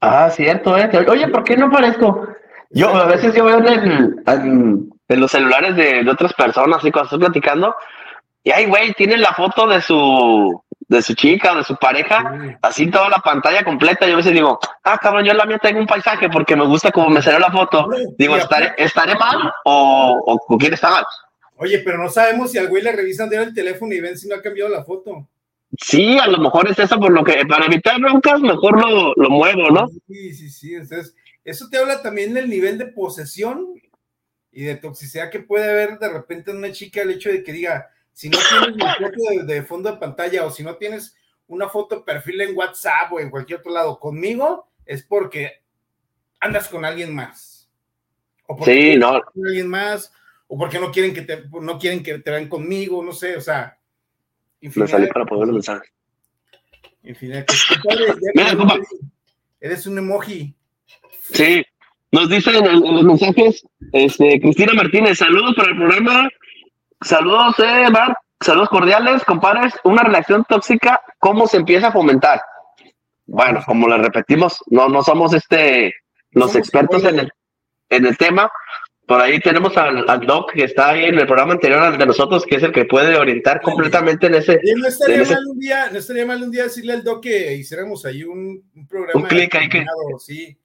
Ah, 0.00 0.30
cierto, 0.30 0.78
¿eh? 0.78 0.88
Oye, 1.08 1.28
¿por 1.28 1.42
qué 1.42 1.56
no 1.56 1.70
parezco? 1.70 2.28
Yo 2.70 2.94
a 2.94 3.06
veces 3.06 3.34
yo 3.34 3.44
veo 3.44 3.58
en, 3.58 3.66
el, 3.66 4.22
en, 4.26 4.90
en 5.08 5.20
los 5.20 5.30
celulares 5.32 5.74
de, 5.74 6.04
de, 6.04 6.10
otras 6.10 6.32
personas, 6.34 6.78
así 6.78 6.92
cuando 6.92 7.06
estoy 7.06 7.18
platicando, 7.20 7.74
y 8.44 8.50
ay, 8.50 8.66
güey, 8.66 8.92
tienen 8.94 9.20
la 9.20 9.32
foto 9.32 9.66
de 9.66 9.80
su 9.80 10.62
de 10.92 11.02
su 11.02 11.14
chica 11.14 11.52
o 11.52 11.56
de 11.56 11.64
su 11.64 11.76
pareja, 11.76 12.38
sí. 12.40 12.56
así 12.62 12.90
toda 12.90 13.08
la 13.08 13.18
pantalla 13.18 13.64
completa. 13.64 14.06
Yo 14.06 14.14
a 14.14 14.16
veces 14.18 14.32
digo, 14.32 14.58
ah, 14.84 14.98
cabrón, 15.00 15.24
yo 15.24 15.32
en 15.32 15.38
la 15.38 15.46
mía 15.46 15.58
tengo 15.58 15.80
un 15.80 15.86
paisaje 15.86 16.28
porque 16.28 16.54
me 16.54 16.66
gusta 16.66 16.92
como 16.92 17.08
me 17.08 17.22
salió 17.22 17.38
la 17.40 17.50
foto. 17.50 17.88
Digo, 18.18 18.36
¿estaré, 18.36 18.72
¿estaré 18.76 19.14
mal 19.14 19.52
o, 19.64 20.20
o, 20.26 20.38
o, 20.46 20.58
quién 20.58 20.74
está 20.74 20.90
mal? 20.90 21.04
Oye, 21.56 21.78
pero 21.80 21.98
no 21.98 22.08
sabemos 22.08 22.50
si 22.50 22.58
al 22.58 22.68
güey 22.68 22.82
le 22.82 22.92
revisan 22.92 23.28
de 23.28 23.36
el 23.36 23.54
teléfono 23.54 23.94
y 23.94 24.00
ven 24.00 24.18
si 24.18 24.28
no 24.28 24.36
ha 24.36 24.42
cambiado 24.42 24.70
la 24.70 24.84
foto. 24.84 25.28
Sí, 25.80 26.18
a 26.18 26.26
lo 26.26 26.38
mejor 26.38 26.70
es 26.70 26.78
eso 26.78 27.00
por 27.00 27.12
lo 27.12 27.24
que, 27.24 27.46
para 27.46 27.64
evitar 27.64 27.98
broncas, 27.98 28.40
mejor 28.40 28.78
lo, 28.78 29.14
lo 29.14 29.30
muevo, 29.30 29.70
¿no? 29.70 29.88
Sí, 30.06 30.34
sí, 30.34 30.50
sí. 30.50 30.74
Entonces, 30.74 31.14
eso 31.44 31.68
te 31.70 31.78
habla 31.78 32.02
también 32.02 32.34
del 32.34 32.50
nivel 32.50 32.76
de 32.76 32.86
posesión 32.86 33.80
y 34.50 34.64
de 34.64 34.76
toxicidad 34.76 35.30
que 35.30 35.40
puede 35.40 35.70
haber 35.70 35.98
de 35.98 36.10
repente 36.10 36.50
en 36.50 36.58
una 36.58 36.72
chica 36.72 37.00
el 37.00 37.12
hecho 37.12 37.30
de 37.30 37.42
que 37.42 37.52
diga, 37.52 37.88
si 38.12 38.28
no 38.28 38.38
tienes 38.38 38.74
una 38.76 38.94
foto 38.94 39.30
de, 39.30 39.42
de, 39.54 39.62
fondo 39.62 39.90
de 39.90 39.96
pantalla 39.98 40.44
o 40.44 40.50
si 40.50 40.62
no 40.62 40.76
tienes 40.76 41.16
una 41.46 41.68
foto 41.68 41.96
de 41.96 42.02
perfil 42.02 42.40
en 42.40 42.56
WhatsApp 42.56 43.12
o 43.12 43.20
en 43.20 43.30
cualquier 43.30 43.60
otro 43.60 43.72
lado 43.72 43.98
conmigo, 43.98 44.68
es 44.86 45.02
porque 45.02 45.62
andas 46.40 46.68
con 46.68 46.84
alguien 46.84 47.14
más. 47.14 47.70
O 48.46 48.56
porque 48.56 48.92
sí, 48.92 48.98
no. 48.98 49.22
Con 49.22 49.46
alguien 49.46 49.68
más, 49.68 50.12
o 50.46 50.58
porque 50.58 50.78
no 50.78 50.90
quieren 50.90 51.14
que 51.14 51.22
te, 51.22 51.44
no 51.50 51.78
quieren 51.78 52.02
que 52.02 52.18
te 52.18 52.30
vean 52.30 52.48
conmigo, 52.48 53.02
no 53.02 53.12
sé, 53.12 53.36
o 53.36 53.40
sea. 53.40 53.78
Me 54.60 54.86
sale 54.86 55.08
para 55.08 55.24
poder 55.24 55.46
los 55.46 55.54
mensajes. 55.54 55.92
Infinidad. 57.02 57.46
Mira, 58.34 58.56
compa. 58.56 58.78
Eres 59.60 59.86
un 59.86 59.98
emoji. 59.98 60.54
Sí, 61.32 61.64
nos 62.12 62.28
dicen 62.28 62.56
en, 62.56 62.66
en 62.66 62.94
los 62.94 63.04
mensajes, 63.04 63.64
este, 63.92 64.40
Cristina 64.40 64.74
Martínez, 64.74 65.18
saludos 65.18 65.54
para 65.56 65.70
el 65.70 65.76
programa 65.76 66.28
Saludos, 67.04 67.54
eh, 67.58 67.90
Mar. 67.90 68.16
Saludos 68.40 68.68
cordiales, 68.68 69.24
compadres. 69.24 69.74
Una 69.84 70.02
relación 70.02 70.44
tóxica, 70.48 71.00
¿cómo 71.18 71.46
se 71.46 71.58
empieza 71.58 71.88
a 71.88 71.92
fomentar? 71.92 72.40
Bueno, 73.26 73.62
como 73.64 73.88
le 73.88 73.98
repetimos, 73.98 74.58
no, 74.66 74.88
no 74.88 75.02
somos 75.02 75.32
este 75.32 75.94
los 76.32 76.50
somos 76.50 76.56
expertos 76.56 77.04
en 77.04 77.20
el, 77.20 77.32
en 77.88 78.06
el 78.06 78.16
tema. 78.16 78.50
Por 79.06 79.20
ahí 79.20 79.40
tenemos 79.40 79.76
al, 79.76 80.08
al, 80.08 80.20
Doc 80.26 80.52
que 80.52 80.64
está 80.64 80.90
ahí 80.90 81.04
en 81.04 81.18
el 81.18 81.26
programa 81.26 81.52
anterior 81.52 81.80
al 81.80 81.98
de 81.98 82.06
nosotros, 82.06 82.44
que 82.46 82.56
es 82.56 82.62
el 82.62 82.72
que 82.72 82.84
puede 82.84 83.16
orientar 83.16 83.60
completamente 83.60 84.26
en 84.26 84.36
ese. 84.36 84.60
Y 84.62 84.74
no 84.74 84.86
estaría, 84.86 85.16
en 85.16 85.22
ese... 85.22 85.34
mal 85.34 85.46
un 85.46 85.58
día, 85.58 85.90
no 85.90 85.98
estaría 85.98 86.26
mal 86.26 86.42
un 86.42 86.50
día 86.50 86.62
decirle 86.64 86.92
al 86.94 87.04
Doc 87.04 87.22
que 87.22 87.54
hiciéramos 87.54 88.04
ahí 88.06 88.22
un, 88.22 88.70
un 88.74 88.86
programa. 88.86 89.20
Un 89.20 89.26
clic 89.28 89.54
ahí 89.54 89.68
que. 89.68 89.84
Sí. 90.18 90.56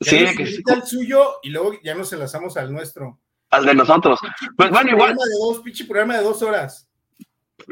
Sí, 0.00 0.26
que 0.36 0.46
sí. 0.46 0.62
el 0.72 0.82
suyo 0.84 1.40
y 1.42 1.50
luego 1.50 1.72
ya 1.82 1.94
nos 1.96 2.12
enlazamos 2.12 2.56
al 2.56 2.72
nuestro 2.72 3.18
al 3.50 3.64
de 3.64 3.74
nosotros. 3.74 4.18
Pues 4.56 4.70
bueno, 4.70 4.90
igual. 4.90 5.14
De 5.14 5.38
dos, 5.40 5.60
pinche 5.60 5.84
programa 5.84 6.16
de 6.16 6.24
dos 6.24 6.42
horas. 6.42 6.88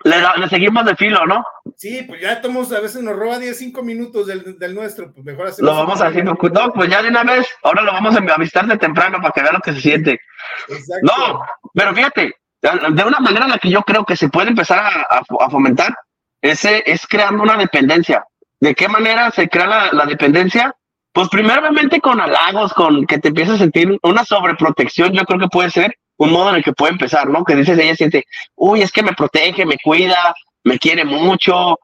Le, 0.05 0.17
le, 0.37 0.49
seguimos 0.49 0.85
de 0.85 0.97
filo, 0.97 1.25
¿no? 1.27 1.45
Sí, 1.77 2.03
pues 2.03 2.21
ya 2.21 2.41
tomamos, 2.43 2.71
a 2.73 2.81
veces 2.81 3.03
nos 3.03 3.17
roba 3.17 3.39
10, 3.39 3.57
5 3.57 3.83
minutos 3.83 4.27
del, 4.27 4.59
del, 4.59 4.75
nuestro, 4.75 5.13
pues 5.13 5.25
mejor 5.25 5.47
hacemos. 5.47 5.71
Lo 5.71 5.79
vamos 5.79 6.03
haciendo, 6.03 6.37
no, 6.53 6.73
pues 6.73 6.91
ya 6.91 7.03
de 7.03 7.09
una 7.09 7.23
vez, 7.23 7.47
ahora 7.63 7.83
lo 7.83 7.93
vamos 7.93 8.15
a 8.17 8.37
visitar 8.37 8.67
de 8.67 8.77
temprano 8.77 9.19
para 9.19 9.31
que 9.33 9.43
vea 9.43 9.53
lo 9.53 9.61
que 9.61 9.73
se 9.73 9.81
siente. 9.81 10.21
Exacto. 10.69 11.07
No, 11.07 11.41
pero 11.73 11.95
fíjate, 11.95 12.35
de 12.61 13.05
una 13.05 13.21
manera 13.21 13.47
en 13.47 13.53
la 13.53 13.59
que 13.59 13.71
yo 13.71 13.83
creo 13.83 14.05
que 14.05 14.17
se 14.17 14.29
puede 14.29 14.49
empezar 14.49 14.79
a, 14.81 15.17
a, 15.19 15.23
a 15.47 15.51
fomentar, 15.51 15.97
ese 16.43 16.83
es 16.85 17.07
creando 17.07 17.43
una 17.43 17.57
dependencia. 17.57 18.25
¿De 18.61 18.75
qué 18.75 18.89
manera 18.89 19.31
se 19.31 19.49
crea 19.49 19.67
la, 19.67 19.89
la 19.93 20.05
dependencia? 20.05 20.75
Pues 21.17 21.31
primeramente 21.31 21.99
con 21.99 22.21
halagos, 22.21 22.75
con 22.75 23.07
que 23.07 23.19
te 23.19 23.29
empieces 23.29 23.55
a 23.55 23.59
sentir 23.59 23.99
una 24.03 24.23
sobreprotección, 24.23 25.15
yo 25.15 25.23
creo 25.23 25.41
que 25.41 25.49
puede 25.49 25.71
ser 25.71 25.97
un 26.19 26.31
modo 26.31 26.51
en 26.51 26.57
el 26.57 26.63
que 26.63 26.75
puede 26.75 26.93
empezar, 26.93 27.31
¿no? 27.31 27.43
Que 27.43 27.57
dices, 27.57 27.79
ella 27.79 27.97
siente, 27.97 28.25
uy, 28.55 28.83
es 28.83 28.93
que 28.93 29.03
me 29.03 29.15
protege, 29.15 29.65
me 29.65 29.79
cuida, 29.83 30.35
me 30.65 30.79
quiere 30.79 31.07
mucho, 31.07 31.79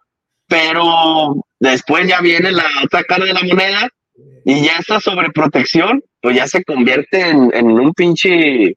pero 0.47 1.35
después 1.59 2.07
ya 2.07 2.21
viene 2.21 2.53
la 2.53 2.67
otra 2.85 3.05
cara 3.05 3.25
de 3.25 3.33
la 3.33 3.43
moneda 3.43 3.89
y 4.45 4.67
ya 4.67 4.73
esa 4.77 5.01
sobreprotección, 5.01 6.05
pues 6.21 6.37
ya 6.37 6.47
se 6.47 6.63
convierte 6.63 7.31
en, 7.31 7.71
un 7.71 7.95
pinche 7.95 8.77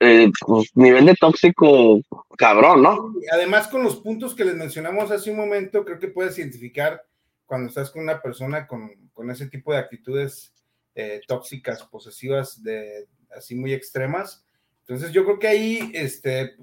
eh, 0.00 0.30
pues, 0.46 0.70
nivel 0.74 1.06
de 1.06 1.14
tóxico 1.14 2.02
cabrón, 2.36 2.82
¿no? 2.82 3.14
Además, 3.32 3.68
con 3.68 3.82
los 3.82 3.96
puntos 3.96 4.34
que 4.34 4.44
les 4.44 4.56
mencionamos 4.56 5.10
hace 5.10 5.30
un 5.30 5.38
momento, 5.38 5.86
creo 5.86 5.98
que 5.98 6.08
puedes 6.08 6.38
identificar 6.38 7.02
cuando 7.46 7.68
estás 7.68 7.90
con 7.90 8.02
una 8.02 8.20
persona 8.20 8.66
con, 8.66 9.07
con 9.18 9.32
ese 9.32 9.48
tipo 9.48 9.72
de 9.72 9.80
actitudes 9.80 10.54
eh, 10.94 11.20
tóxicas, 11.26 11.82
posesivas, 11.82 12.62
de, 12.62 13.08
así 13.36 13.56
muy 13.56 13.72
extremas. 13.72 14.46
Entonces 14.82 15.10
yo 15.10 15.24
creo 15.24 15.40
que 15.40 15.48
ahí, 15.48 15.90
este, 15.92 16.54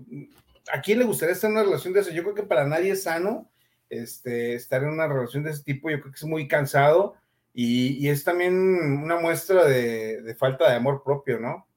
¿a 0.72 0.80
quién 0.80 0.99
le 0.99 1.06
gustaría 1.06 1.34
estar 1.34 1.49
en 1.49 1.58
una 1.58 1.66
relación 1.66 1.91
de 1.91 1.99
eso? 1.99 2.12
Yo 2.12 2.24
creo 2.24 2.34
que 2.34 2.43
para 2.43 2.66
nadie 2.66 2.91
es 2.91 3.03
sano 3.03 3.51
este, 3.89 4.56
estar 4.56 4.82
en 4.84 4.91
una 4.91 5.06
relación 5.06 5.43
de 5.43 5.51
ese 5.51 5.64
tipo, 5.64 5.89
yo 5.89 5.99
creo 5.99 6.14
que 6.14 6.18
es 6.18 6.24
muy 6.24 6.47
cansado 6.47 7.16
y, 7.53 8.08
es 8.08 8.24
también 8.24 8.56
una 8.56 9.20
muestra 9.20 9.66
de, 9.66 10.34
falta 10.39 10.70
de 10.70 10.78
amor 10.78 11.03
propio, 11.03 11.38
¿no? 11.38 11.68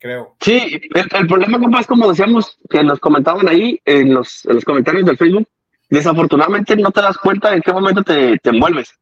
Creo. 0.00 0.34
Sí, 0.40 0.80
el, 0.92 1.08
el 1.08 1.26
problema, 1.28 1.60
compa, 1.60 1.82
es 1.82 1.86
como 1.86 2.08
decíamos, 2.08 2.58
que 2.68 2.82
nos 2.82 2.98
comentaban 2.98 3.48
ahí 3.48 3.80
en 3.84 4.12
los, 4.12 4.44
en 4.46 4.56
los 4.56 4.64
comentarios 4.64 5.06
del 5.06 5.18
Facebook, 5.18 5.46
desafortunadamente 5.88 6.74
no 6.74 6.90
te 6.90 7.00
das 7.00 7.16
cuenta 7.16 7.54
en 7.54 7.62
qué 7.62 7.72
momento 7.72 8.02
te, 8.02 8.36
te 8.38 8.50
envuelves. 8.50 8.92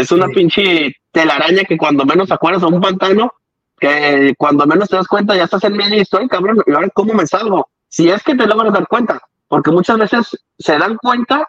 Es 0.00 0.12
una 0.12 0.26
sí. 0.26 0.32
pinche 0.34 0.96
telaraña 1.12 1.64
que 1.64 1.76
cuando 1.76 2.04
menos 2.04 2.30
acuerdas 2.30 2.62
a 2.62 2.68
un 2.68 2.80
pantano, 2.80 3.32
que 3.78 4.34
cuando 4.36 4.66
menos 4.66 4.88
te 4.88 4.96
das 4.96 5.06
cuenta 5.06 5.36
ya 5.36 5.44
estás 5.44 5.64
en 5.64 5.76
medio 5.76 5.96
y 5.96 6.00
estoy, 6.00 6.28
cabrón, 6.28 6.62
y 6.66 6.72
ahora 6.72 6.88
cómo 6.92 7.14
me 7.14 7.26
salgo. 7.26 7.68
Si 7.88 8.08
es 8.08 8.22
que 8.22 8.34
te 8.34 8.46
logras 8.46 8.72
dar 8.72 8.86
cuenta, 8.86 9.20
porque 9.48 9.70
muchas 9.70 9.98
veces 9.98 10.38
se 10.58 10.78
dan 10.78 10.96
cuenta 10.96 11.48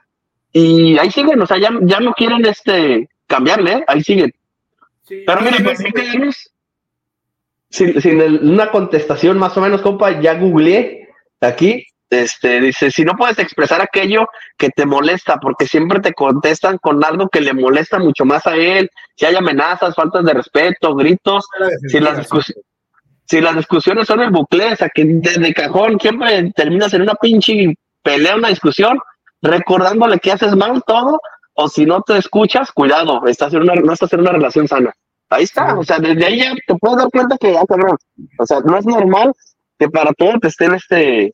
y 0.52 0.98
ahí 0.98 1.12
siguen, 1.12 1.42
o 1.42 1.46
sea, 1.46 1.58
ya, 1.58 1.70
ya 1.82 2.00
no 2.00 2.14
quieren 2.14 2.46
este 2.46 3.10
cambiarle, 3.28 3.74
¿eh? 3.74 3.84
ahí 3.88 4.04
siguen. 4.04 4.34
Pero 5.08 5.42
mira, 5.42 5.58
pues, 5.64 6.52
sin, 7.70 8.02
sin 8.02 8.22
una 8.50 8.72
contestación 8.72 9.38
más 9.38 9.56
o 9.58 9.62
menos, 9.62 9.82
compa, 9.82 10.20
ya 10.20 10.36
googleé 10.36 11.10
aquí 11.42 11.86
este, 12.10 12.60
dice, 12.60 12.92
si 12.92 13.04
no 13.04 13.14
puedes 13.14 13.38
expresar 13.40 13.82
aquello 13.82 14.28
que 14.58 14.70
te 14.70 14.86
molesta, 14.86 15.38
porque 15.38 15.68
siempre 15.68 16.00
te 16.00 16.14
contestan 16.14 16.78
con 16.80 17.04
algo 17.04 17.30
que 17.30 17.42
le 17.42 17.54
molesta 17.54 18.00
mucho 18.00 18.26
más 18.26 18.48
a 18.48 18.56
él, 18.56 18.90
si 19.16 19.26
hay 19.26 19.36
amenazas, 19.36 19.96
faltas 19.96 20.26
de 20.26 20.34
respeto, 20.34 20.96
gritos, 20.96 21.46
si 21.88 22.00
las, 22.00 22.28
si 23.26 23.42
las 23.42 23.56
discusiones 23.56 24.08
son 24.08 24.22
el 24.22 24.32
bucle, 24.32 24.74
o 24.74 24.76
sea, 24.76 24.90
que 24.90 25.06
desde 25.06 25.54
cajón 25.54 26.00
siempre 26.00 26.52
terminas 26.56 26.94
en 26.94 27.04
una 27.04 27.16
pinche 27.16 27.76
pelea, 28.02 28.36
una 28.36 28.50
discusión, 28.50 29.00
recordándole 29.42 30.20
que 30.20 30.32
haces 30.32 30.56
mal 30.56 30.82
todo, 30.86 31.20
o 31.54 31.70
si 31.70 31.86
no 31.86 32.02
te 32.02 32.18
escuchas, 32.18 32.72
cuidado, 32.72 33.28
estás 33.28 33.54
en 33.54 33.62
una, 33.62 33.76
no 33.76 33.94
estás 33.94 34.12
en 34.14 34.22
una 34.22 34.32
relación 34.32 34.68
sana. 34.68 34.94
Ahí 35.30 35.44
está, 35.44 35.78
o 35.78 35.84
sea, 35.84 36.00
desde 36.00 36.26
ahí 36.26 36.40
ya 36.40 36.56
te 36.66 36.76
puedes 36.76 36.98
dar 36.98 37.10
cuenta 37.12 37.38
que 37.38 37.54
ya, 37.54 37.64
cabrón, 37.66 37.98
o 38.40 38.46
sea, 38.48 38.62
no 38.62 38.78
es 38.78 38.86
normal 38.86 39.32
que 39.78 39.88
para 39.90 40.12
todo 40.14 40.40
te 40.40 40.48
estén 40.48 40.74
este 40.74 41.34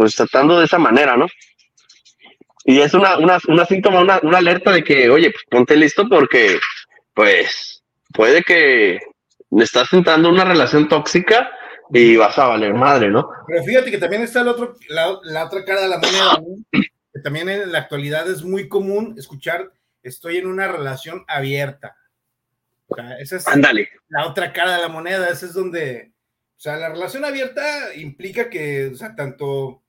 pues 0.00 0.16
tratando 0.16 0.58
de 0.58 0.64
esa 0.64 0.78
manera, 0.78 1.14
¿no? 1.14 1.26
Y 2.64 2.80
es 2.80 2.94
una, 2.94 3.18
una, 3.18 3.38
una 3.48 3.66
síntoma, 3.66 4.00
una, 4.00 4.18
una 4.22 4.38
alerta 4.38 4.72
de 4.72 4.82
que, 4.82 5.10
oye, 5.10 5.30
pues 5.30 5.44
ponte 5.50 5.76
listo 5.76 6.08
porque, 6.08 6.58
pues, 7.12 7.82
puede 8.14 8.42
que 8.42 8.98
estás 9.58 9.92
entrando 9.92 10.30
una 10.30 10.46
relación 10.46 10.88
tóxica 10.88 11.50
y 11.92 12.16
vas 12.16 12.38
a 12.38 12.46
valer 12.46 12.72
madre, 12.72 13.10
¿no? 13.10 13.28
Pero 13.46 13.62
fíjate 13.62 13.90
que 13.90 13.98
también 13.98 14.22
está 14.22 14.40
el 14.40 14.48
otro, 14.48 14.74
la, 14.88 15.18
la 15.24 15.44
otra 15.44 15.66
cara 15.66 15.82
de 15.82 15.88
la 15.88 15.98
moneda, 15.98 16.40
¿no? 16.40 16.80
que 17.12 17.20
también 17.20 17.50
en 17.50 17.70
la 17.70 17.80
actualidad 17.80 18.30
es 18.30 18.42
muy 18.42 18.68
común 18.68 19.16
escuchar, 19.18 19.70
estoy 20.02 20.38
en 20.38 20.46
una 20.46 20.66
relación 20.66 21.24
abierta. 21.28 21.94
O 22.86 22.94
sea, 22.94 23.18
esa 23.18 23.36
es 23.36 23.44
la 24.08 24.26
otra 24.26 24.54
cara 24.54 24.76
de 24.76 24.82
la 24.82 24.88
moneda, 24.88 25.28
esa 25.28 25.44
es 25.44 25.52
donde, 25.52 26.14
o 26.56 26.60
sea, 26.60 26.76
la 26.76 26.88
relación 26.88 27.22
abierta 27.26 27.94
implica 27.96 28.48
que, 28.48 28.86
o 28.86 28.94
sea, 28.94 29.14
tanto 29.14 29.79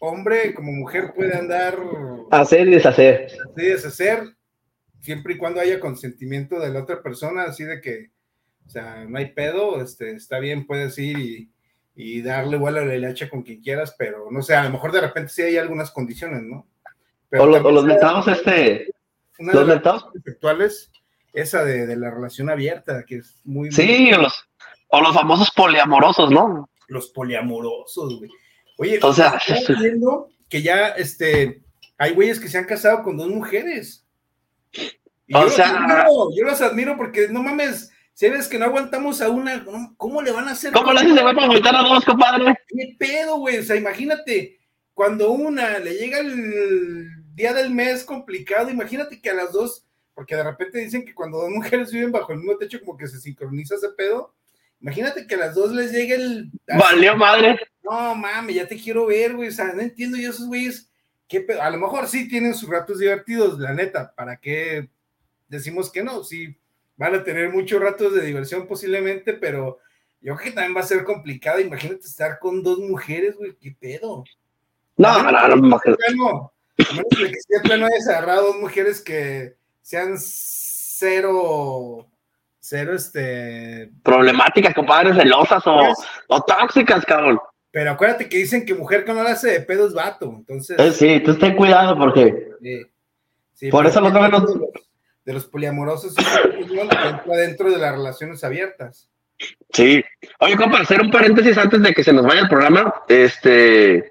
hombre 0.00 0.54
como 0.54 0.72
mujer 0.72 1.12
puede 1.14 1.36
andar. 1.36 1.78
Hacer 2.30 2.68
y 2.68 2.72
deshacer. 2.72 3.30
Sí, 3.30 3.64
deshacer, 3.64 4.36
siempre 5.00 5.34
y 5.34 5.38
cuando 5.38 5.60
haya 5.60 5.80
consentimiento 5.80 6.58
de 6.60 6.70
la 6.70 6.80
otra 6.82 7.02
persona, 7.02 7.44
así 7.44 7.64
de 7.64 7.80
que, 7.80 8.10
o 8.66 8.70
sea, 8.70 9.04
no 9.04 9.18
hay 9.18 9.32
pedo, 9.32 9.80
este, 9.80 10.12
está 10.12 10.38
bien, 10.38 10.66
puedes 10.66 10.98
ir 10.98 11.18
y, 11.18 11.50
y 11.94 12.22
darle 12.22 12.58
vuelo 12.58 12.80
a 12.80 12.84
la 12.84 12.96
leche 12.96 13.28
con 13.28 13.42
quien 13.42 13.62
quieras, 13.62 13.94
pero 13.98 14.30
no 14.30 14.42
sé, 14.42 14.54
a 14.54 14.64
lo 14.64 14.70
mejor 14.70 14.92
de 14.92 15.00
repente 15.00 15.32
sí 15.32 15.42
hay 15.42 15.56
algunas 15.56 15.90
condiciones, 15.90 16.42
¿no? 16.42 16.66
Pero 17.28 17.44
o, 17.44 17.46
los 17.46 17.84
metados, 17.84 18.28
este. 18.28 18.92
los 19.38 19.66
metados. 19.66 20.04
Conceptuales, 20.04 20.90
esa 21.32 21.64
de, 21.64 21.86
de, 21.86 21.96
la 21.96 22.10
relación 22.10 22.50
abierta, 22.50 23.04
que 23.04 23.16
es 23.16 23.40
muy. 23.44 23.72
Sí, 23.72 24.12
o 24.12 24.18
los, 24.18 24.48
o 24.88 25.00
los 25.00 25.14
famosos 25.14 25.50
poliamorosos, 25.50 26.30
¿no? 26.30 26.68
Los 26.88 27.10
poliamorosos, 27.10 28.18
güey. 28.18 28.30
Oye, 28.76 28.98
o 29.02 29.12
sea, 29.12 29.38
viendo 29.80 30.28
que 30.48 30.62
ya 30.62 30.88
este, 30.88 31.62
hay 31.98 32.12
güeyes 32.12 32.40
que 32.40 32.48
se 32.48 32.58
han 32.58 32.64
casado 32.64 33.02
con 33.02 33.16
dos 33.16 33.28
mujeres. 33.28 34.04
Y 35.26 35.34
o 35.34 35.42
yo 35.42 35.50
sea, 35.50 35.72
los 35.72 35.76
admiro, 35.76 36.30
yo 36.36 36.44
los 36.44 36.60
admiro 36.60 36.96
porque 36.96 37.28
no 37.28 37.42
mames, 37.42 37.90
si 38.16 38.28
ves 38.30 38.48
que 38.48 38.58
no 38.58 38.66
aguantamos 38.66 39.20
a 39.20 39.28
una, 39.28 39.66
¿cómo 39.96 40.22
le 40.22 40.30
van 40.30 40.48
a 40.48 40.52
hacer? 40.52 40.72
¿Cómo 40.72 40.92
le 40.92 41.00
hacen 41.00 41.16
para 41.16 41.42
aguantar 41.42 41.76
a 41.76 41.82
dos, 41.82 42.04
compadre? 42.04 42.54
¿Qué 42.68 42.96
pedo, 42.98 43.38
güey? 43.38 43.58
O 43.58 43.62
sea, 43.62 43.76
imagínate, 43.76 44.58
cuando 44.94 45.32
una 45.32 45.78
le 45.78 45.94
llega 45.94 46.20
el 46.20 47.10
día 47.34 47.52
del 47.52 47.70
mes 47.70 48.04
complicado, 48.04 48.70
imagínate 48.70 49.20
que 49.20 49.28
a 49.28 49.34
las 49.34 49.52
dos, 49.52 49.86
porque 50.14 50.34
de 50.34 50.44
repente 50.44 50.78
dicen 50.78 51.04
que 51.04 51.14
cuando 51.14 51.38
dos 51.38 51.50
mujeres 51.50 51.92
viven 51.92 52.10
bajo 52.10 52.32
el 52.32 52.38
mismo 52.38 52.56
techo, 52.56 52.80
como 52.80 52.96
que 52.96 53.06
se 53.06 53.20
sincroniza 53.20 53.74
ese 53.74 53.90
pedo. 53.90 54.34
Imagínate 54.80 55.26
que 55.26 55.34
a 55.34 55.38
las 55.38 55.54
dos 55.54 55.72
les 55.72 55.92
llegue 55.92 56.14
el. 56.14 56.50
Valió 56.68 57.16
madre. 57.16 57.58
No 57.88 58.14
mames, 58.14 58.56
ya 58.56 58.66
te 58.66 58.76
quiero 58.76 59.06
ver, 59.06 59.36
güey. 59.36 59.48
O 59.48 59.52
sea, 59.52 59.72
no 59.72 59.80
entiendo 59.80 60.16
yo 60.16 60.30
esos 60.30 60.46
güeyes. 60.46 60.90
¿qué 61.28 61.40
pedo? 61.40 61.62
A 61.62 61.70
lo 61.70 61.78
mejor 61.78 62.06
sí 62.06 62.28
tienen 62.28 62.54
sus 62.54 62.68
ratos 62.68 62.98
divertidos, 62.98 63.58
la 63.58 63.72
neta. 63.72 64.12
¿Para 64.14 64.36
qué 64.36 64.88
decimos 65.48 65.90
que 65.90 66.02
no? 66.02 66.24
Sí, 66.24 66.56
van 66.96 67.14
a 67.14 67.24
tener 67.24 67.50
muchos 67.50 67.80
ratos 67.80 68.14
de 68.14 68.22
diversión 68.22 68.66
posiblemente, 68.66 69.32
pero 69.34 69.78
yo 70.20 70.34
creo 70.34 70.46
que 70.46 70.52
también 70.52 70.76
va 70.76 70.80
a 70.80 70.86
ser 70.86 71.04
complicado. 71.04 71.60
Imagínate 71.60 72.06
estar 72.06 72.38
con 72.38 72.62
dos 72.62 72.78
mujeres, 72.78 73.36
güey. 73.36 73.54
¿Qué 73.56 73.74
pedo? 73.78 74.24
No, 74.96 75.22
no, 75.22 75.30
no, 75.30 75.48
no, 75.48 75.56
no. 75.56 75.78
Plano, 75.80 76.52
a 76.78 76.92
menos 76.92 77.22
de 77.22 77.30
que 77.30 77.40
siempre 77.40 77.78
no 77.78 77.86
hayas 77.86 78.08
agarrado 78.08 78.46
dos 78.48 78.56
mujeres 78.56 79.00
que 79.00 79.56
sean 79.82 80.14
cero 80.18 82.08
cero 82.58 82.94
este 82.94 83.92
problemáticas, 84.02 84.74
compadre, 84.74 85.14
celosas 85.14 85.64
o, 85.66 85.94
o, 86.28 86.40
tóxicas, 86.42 87.04
cabrón. 87.04 87.38
Pero 87.76 87.90
acuérdate 87.90 88.26
que 88.26 88.38
dicen 88.38 88.64
que 88.64 88.72
mujer 88.72 89.04
que 89.04 89.12
no 89.12 89.22
la 89.22 89.32
hace 89.32 89.50
de 89.50 89.60
pedo 89.60 89.86
es 89.86 89.92
vato, 89.92 90.32
entonces. 90.34 90.78
Eh, 90.78 90.92
sí, 90.92 91.20
tú 91.22 91.36
ten 91.36 91.54
cuidado 91.54 91.94
porque. 91.98 92.48
Sí, 92.62 92.82
sí, 93.52 93.70
por 93.70 93.84
eso 93.84 94.00
los 94.00 94.14
de 94.14 94.28
los, 94.30 94.54
de 95.26 95.32
los 95.34 95.44
poliamorosos 95.44 96.14
dentro 97.26 97.70
de 97.70 97.76
las 97.76 97.92
relaciones 97.92 98.42
abiertas. 98.44 99.10
Sí. 99.74 100.02
Oye, 100.40 100.56
compa, 100.56 100.80
hacer 100.80 101.02
un 101.02 101.10
paréntesis 101.10 101.58
antes 101.58 101.82
de 101.82 101.92
que 101.92 102.02
se 102.02 102.14
nos 102.14 102.24
vaya 102.24 102.40
el 102.40 102.48
programa, 102.48 102.94
este. 103.08 104.10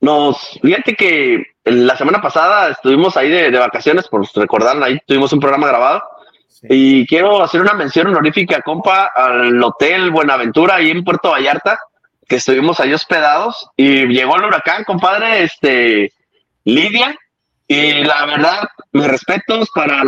Nos, 0.00 0.60
fíjate 0.62 0.94
que 0.94 1.46
la 1.64 1.96
semana 1.96 2.22
pasada 2.22 2.70
estuvimos 2.70 3.16
ahí 3.16 3.28
de, 3.28 3.50
de 3.50 3.58
vacaciones, 3.58 4.06
por 4.06 4.24
recordar, 4.36 4.80
ahí 4.84 5.00
tuvimos 5.04 5.32
un 5.32 5.40
programa 5.40 5.66
grabado 5.66 6.00
y 6.62 7.04
quiero 7.08 7.42
hacer 7.42 7.60
una 7.60 7.74
mención 7.74 8.06
honorífica, 8.06 8.62
compa, 8.62 9.10
al 9.16 9.60
Hotel 9.60 10.12
Buenaventura 10.12 10.76
ahí 10.76 10.92
en 10.92 11.02
Puerto 11.02 11.30
Vallarta, 11.30 11.76
que 12.28 12.36
estuvimos 12.36 12.78
ahí 12.78 12.92
hospedados 12.92 13.68
y 13.76 14.06
llegó 14.06 14.36
el 14.36 14.44
huracán, 14.44 14.84
compadre, 14.84 15.44
este, 15.44 16.12
Lidia, 16.64 17.16
y 17.66 18.04
la 18.04 18.26
verdad, 18.26 18.68
mis 18.92 19.06
respetos 19.06 19.68
para 19.74 20.02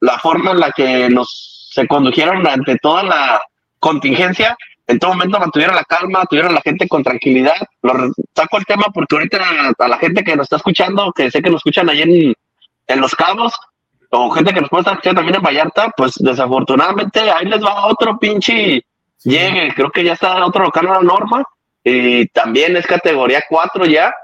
la 0.00 0.18
forma 0.18 0.52
en 0.52 0.60
la 0.60 0.72
que 0.72 1.08
nos 1.10 1.52
se 1.72 1.86
condujeron 1.86 2.46
ante 2.46 2.76
toda 2.76 3.02
la 3.02 3.42
contingencia. 3.78 4.56
En 4.86 4.98
todo 4.98 5.12
momento 5.12 5.38
mantuvieron 5.38 5.74
la 5.74 5.84
calma, 5.84 6.26
tuvieron 6.26 6.50
a 6.50 6.54
la 6.54 6.60
gente 6.60 6.86
con 6.86 7.02
tranquilidad. 7.02 7.56
Lo 7.82 8.12
saco 8.34 8.58
el 8.58 8.66
tema 8.66 8.86
porque 8.92 9.14
ahorita 9.16 9.38
a, 9.78 9.88
la 9.88 9.98
gente 9.98 10.22
que 10.22 10.36
nos 10.36 10.44
está 10.44 10.56
escuchando, 10.56 11.12
que 11.12 11.30
sé 11.30 11.40
que 11.40 11.48
nos 11.48 11.60
escuchan 11.60 11.88
ahí 11.88 12.02
en, 12.02 12.34
en 12.88 13.00
Los 13.00 13.14
Cabos, 13.14 13.54
o 14.10 14.30
gente 14.30 14.52
que 14.52 14.60
nos 14.60 14.68
puede 14.68 14.82
estar 14.82 14.94
escuchando 14.94 15.20
también 15.20 15.36
en 15.36 15.42
Vallarta, 15.42 15.90
pues 15.96 16.12
desafortunadamente 16.16 17.20
ahí 17.30 17.46
les 17.46 17.64
va 17.64 17.86
otro 17.86 18.18
pinche 18.18 18.84
llegue, 19.24 19.72
creo 19.74 19.90
que 19.90 20.04
ya 20.04 20.14
está 20.14 20.44
otro 20.44 20.64
local 20.64 20.86
la 20.86 21.00
norma, 21.00 21.44
y 21.84 22.26
también 22.28 22.76
es 22.76 22.86
categoría 22.86 23.44
4 23.48 23.86
ya. 23.86 24.14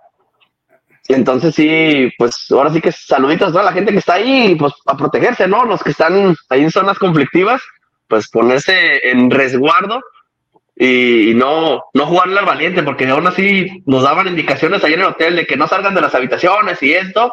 Entonces 1.09 1.55
sí, 1.55 2.11
pues 2.19 2.51
ahora 2.51 2.71
sí 2.71 2.81
que 2.81 2.93
saluditos 2.93 3.57
a 3.57 3.63
la 3.63 3.73
gente 3.73 3.93
que 3.93 3.99
está 3.99 4.15
ahí, 4.15 4.55
pues 4.57 4.75
a 4.87 4.97
protegerse, 4.97 5.49
¿no? 5.49 5.65
Los 5.65 5.83
que 5.83 5.91
están 5.91 6.37
ahí 6.51 6.63
en 6.63 6.71
zonas 6.71 6.99
conflictivas, 6.99 7.63
pues 8.07 8.29
ponerse 8.29 9.09
en 9.09 9.31
resguardo 9.31 10.01
y, 10.77 11.33
no, 11.35 11.83
no 11.95 12.07
jugarle 12.07 12.39
al 12.39 12.45
valiente, 12.45 12.83
porque 12.83 13.09
aún 13.09 13.27
así 13.27 13.83
nos 13.87 14.03
daban 14.03 14.29
indicaciones 14.29 14.85
ahí 14.85 14.95
en 14.95 15.01
el 15.01 15.07
hotel 15.07 15.37
de 15.37 15.47
que 15.47 15.57
no 15.57 15.67
salgan 15.67 15.95
de 15.95 16.03
las 16.03 16.15
habitaciones 16.15 16.83
y 16.83 16.93
esto, 16.93 17.33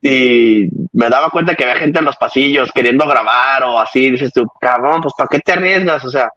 y 0.00 0.68
me 0.92 1.08
daba 1.08 1.30
cuenta 1.30 1.54
que 1.54 1.62
había 1.62 1.76
gente 1.76 2.00
en 2.00 2.04
los 2.04 2.16
pasillos 2.16 2.72
queriendo 2.74 3.06
grabar 3.06 3.62
o 3.62 3.78
así, 3.78 4.10
dices 4.10 4.32
tú, 4.32 4.46
cabrón, 4.60 5.00
pues 5.00 5.14
¿para 5.16 5.28
qué 5.28 5.38
te 5.38 5.52
arriesgas? 5.52 6.04
O 6.04 6.10
sea, 6.10 6.28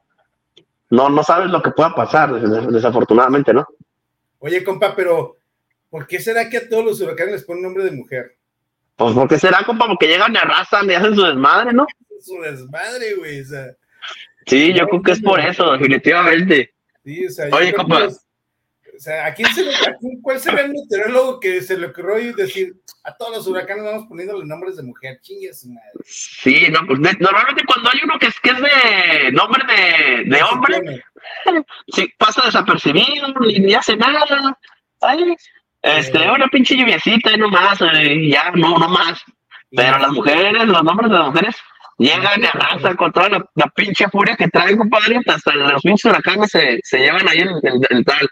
no, 0.89 1.09
no 1.09 1.23
sabes 1.23 1.49
lo 1.49 1.61
que 1.61 1.71
pueda 1.71 1.93
pasar, 1.93 2.33
desafortunadamente, 2.69 3.53
¿no? 3.53 3.65
Oye, 4.39 4.63
compa, 4.63 4.95
pero 4.95 5.38
¿por 5.89 6.07
qué 6.07 6.19
será 6.19 6.49
que 6.49 6.57
a 6.57 6.69
todos 6.69 6.86
los 6.86 7.01
huracanes 7.01 7.33
les 7.33 7.43
ponen 7.43 7.63
nombre 7.63 7.83
de 7.83 7.91
mujer? 7.91 8.38
Pues 8.95 9.13
porque 9.13 9.39
será, 9.39 9.63
compa, 9.65 9.88
porque 9.88 10.07
llegan 10.07 10.33
y 10.33 10.38
arrasan 10.38 10.89
y 10.89 10.93
hacen 10.93 11.15
su 11.15 11.23
desmadre, 11.23 11.73
¿no? 11.73 11.86
Su 12.21 12.41
desmadre, 12.41 13.15
güey, 13.15 13.41
o 13.41 13.45
sea. 13.45 13.75
Sí, 14.45 14.73
yo 14.73 14.88
creo 14.88 15.01
que 15.01 15.11
es 15.11 15.21
por 15.21 15.39
eso, 15.39 15.71
definitivamente. 15.71 16.73
Sí, 17.03 17.25
o 17.25 17.29
sea, 17.29 17.47
Oye, 17.51 17.73
compa. 17.73 18.07
O 18.95 18.99
sea, 18.99 19.25
¿a 19.25 19.33
quién 19.33 19.53
se 19.53 19.63
le, 19.63 19.75
a 19.75 19.95
quién, 19.99 20.21
¿cuál 20.21 20.39
será 20.39 20.61
el 20.61 20.73
meteorólogo 20.73 21.39
que 21.39 21.61
se 21.61 21.77
le 21.77 21.87
ocurrió 21.87 22.19
y 22.19 22.33
decir 22.33 22.73
a 23.03 23.15
todos 23.15 23.37
los 23.37 23.47
huracanes 23.47 23.83
vamos 23.83 24.07
poniéndole 24.07 24.45
nombres 24.45 24.77
de 24.77 24.83
mujer? 24.83 25.19
Chingue 25.21 25.53
su 25.53 25.69
madre. 25.69 25.89
Sí, 26.05 26.67
no, 26.69 26.85
pues 26.87 27.01
de, 27.01 27.13
normalmente 27.19 27.63
cuando 27.65 27.89
hay 27.91 27.99
uno 28.03 28.17
que 28.19 28.27
es, 28.27 28.39
que 28.39 28.49
es 28.51 28.57
de 28.57 29.31
nombre 29.31 29.63
de, 29.67 30.23
de 30.29 30.43
hombre, 30.43 31.03
sí, 31.93 32.11
pasa 32.17 32.43
desapercibido, 32.45 33.27
ni, 33.41 33.59
ni 33.59 33.73
hace 33.73 33.95
nada. 33.97 34.57
Ay, 35.01 35.35
este, 35.81 36.17
eh. 36.17 36.31
una 36.31 36.47
pinche 36.47 36.75
lluviecita 36.75 37.31
y 37.31 37.37
nomás, 37.37 37.79
y 38.01 38.31
ya, 38.31 38.51
no, 38.51 38.77
no 38.77 38.89
más. 38.89 39.21
Pero 39.71 39.99
las 39.99 40.11
mujeres, 40.11 40.65
los 40.65 40.83
nombres 40.83 41.11
de 41.11 41.17
las 41.17 41.27
mujeres, 41.27 41.55
Llegan 41.97 42.43
y 42.43 42.45
arrasan 42.45 42.97
con 42.97 43.11
toda 43.13 43.29
la, 43.29 43.45
la 43.55 43.67
pinche 43.67 44.09
furia 44.09 44.35
que 44.35 44.49
traen, 44.49 44.77
compadre. 44.77 45.21
Hasta 45.27 45.55
los 45.55 45.81
pinches 45.81 46.05
huracanes 46.05 46.51
se, 46.51 46.79
se 46.83 46.99
llevan 46.99 47.27
ahí 47.27 47.37
el, 47.37 47.49
el, 47.63 47.87
el 47.89 48.05
tal. 48.05 48.29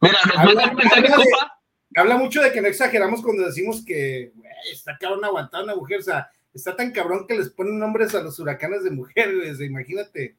Mira, 0.00 0.18
Habla- 0.36 0.72
mensaje, 0.72 1.08
compa. 1.08 2.18
Mucho 2.18 2.42
de 2.42 2.52
que 2.52 2.60
no 2.60 2.68
exageramos 2.68 3.22
cuando 3.22 3.44
decimos 3.44 3.84
que 3.84 4.32
está 4.72 4.96
cabrón 4.98 5.24
aguantar 5.24 5.64
una 5.64 5.74
mujer, 5.74 6.00
o 6.00 6.02
sea, 6.02 6.28
está 6.54 6.76
tan 6.76 6.92
cabrón 6.92 7.26
que 7.26 7.36
les 7.36 7.50
ponen 7.50 7.78
nombres 7.78 8.14
a 8.14 8.22
los 8.22 8.38
huracanes 8.38 8.84
de 8.84 8.90
mujeres, 8.90 9.60
imagínate. 9.60 10.36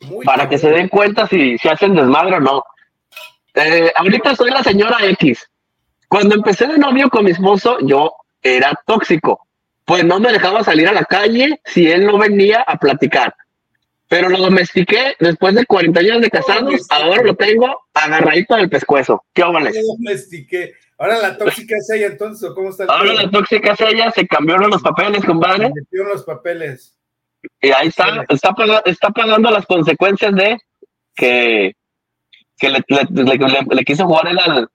Muy 0.00 0.24
para 0.26 0.48
que 0.48 0.58
se 0.58 0.68
den 0.68 0.88
cuenta 0.88 1.26
si, 1.26 1.56
si 1.58 1.68
hacen 1.68 1.94
desmadre 1.94 2.36
o 2.36 2.40
no. 2.40 2.62
Eh, 3.54 3.90
ahorita 3.96 4.36
soy 4.36 4.50
la 4.50 4.62
señora 4.62 4.98
X. 5.02 5.50
Cuando 6.08 6.34
empecé 6.34 6.66
de 6.66 6.78
novio 6.78 7.08
con 7.08 7.24
mi 7.24 7.30
esposo, 7.30 7.78
yo 7.80 8.14
era 8.42 8.78
tóxico. 8.86 9.48
Pues 9.86 10.04
no 10.04 10.20
me 10.20 10.32
dejaba 10.32 10.62
salir 10.62 10.86
a 10.88 10.92
la 10.92 11.04
calle 11.04 11.60
si 11.64 11.90
él 11.90 12.04
no 12.06 12.18
venía 12.18 12.60
a 12.66 12.76
platicar. 12.76 13.34
Pero 14.08 14.28
lo 14.28 14.38
domestiqué 14.38 15.16
después 15.18 15.54
de 15.54 15.66
40 15.66 15.98
años 16.00 16.20
de 16.20 16.30
casados. 16.30 16.86
Ahora 16.90 17.22
lo 17.22 17.34
tengo 17.34 17.80
agarradito 17.92 18.54
del 18.56 18.68
pescuezo. 18.70 19.24
¿Qué 19.34 19.42
óvales? 19.42 19.74
Yo 19.74 19.80
domestiqué. 19.98 20.74
Ahora 20.98 21.18
la 21.18 21.36
tóxica 21.36 21.76
es 21.76 21.90
ella, 21.90 22.06
entonces, 22.06 22.48
¿o 22.48 22.54
¿cómo 22.54 22.70
está? 22.70 22.84
el 22.84 22.90
Ahora 22.90 23.12
la 23.14 23.30
tóxica 23.30 23.72
es 23.72 23.80
ella, 23.80 24.10
se 24.12 24.26
cambiaron 24.26 24.70
los 24.70 24.80
papeles, 24.80 25.24
compadre. 25.24 25.68
Me 25.68 25.74
metieron 25.82 26.08
los 26.08 26.22
papeles. 26.24 26.96
Y 27.60 27.70
ahí 27.70 27.88
está, 27.88 28.24
está, 28.28 28.52
paga- 28.52 28.82
está 28.86 29.10
pagando 29.10 29.50
las 29.50 29.66
consecuencias 29.66 30.34
de 30.34 30.56
que, 31.14 31.72
que 32.58 32.68
le, 32.70 32.82
le- 32.88 33.06
le- 33.24 33.36
le- 33.36 33.66
le 33.74 33.84
quiso 33.84 34.06
jugar 34.06 34.28
él 34.28 34.38
al, 34.38 34.68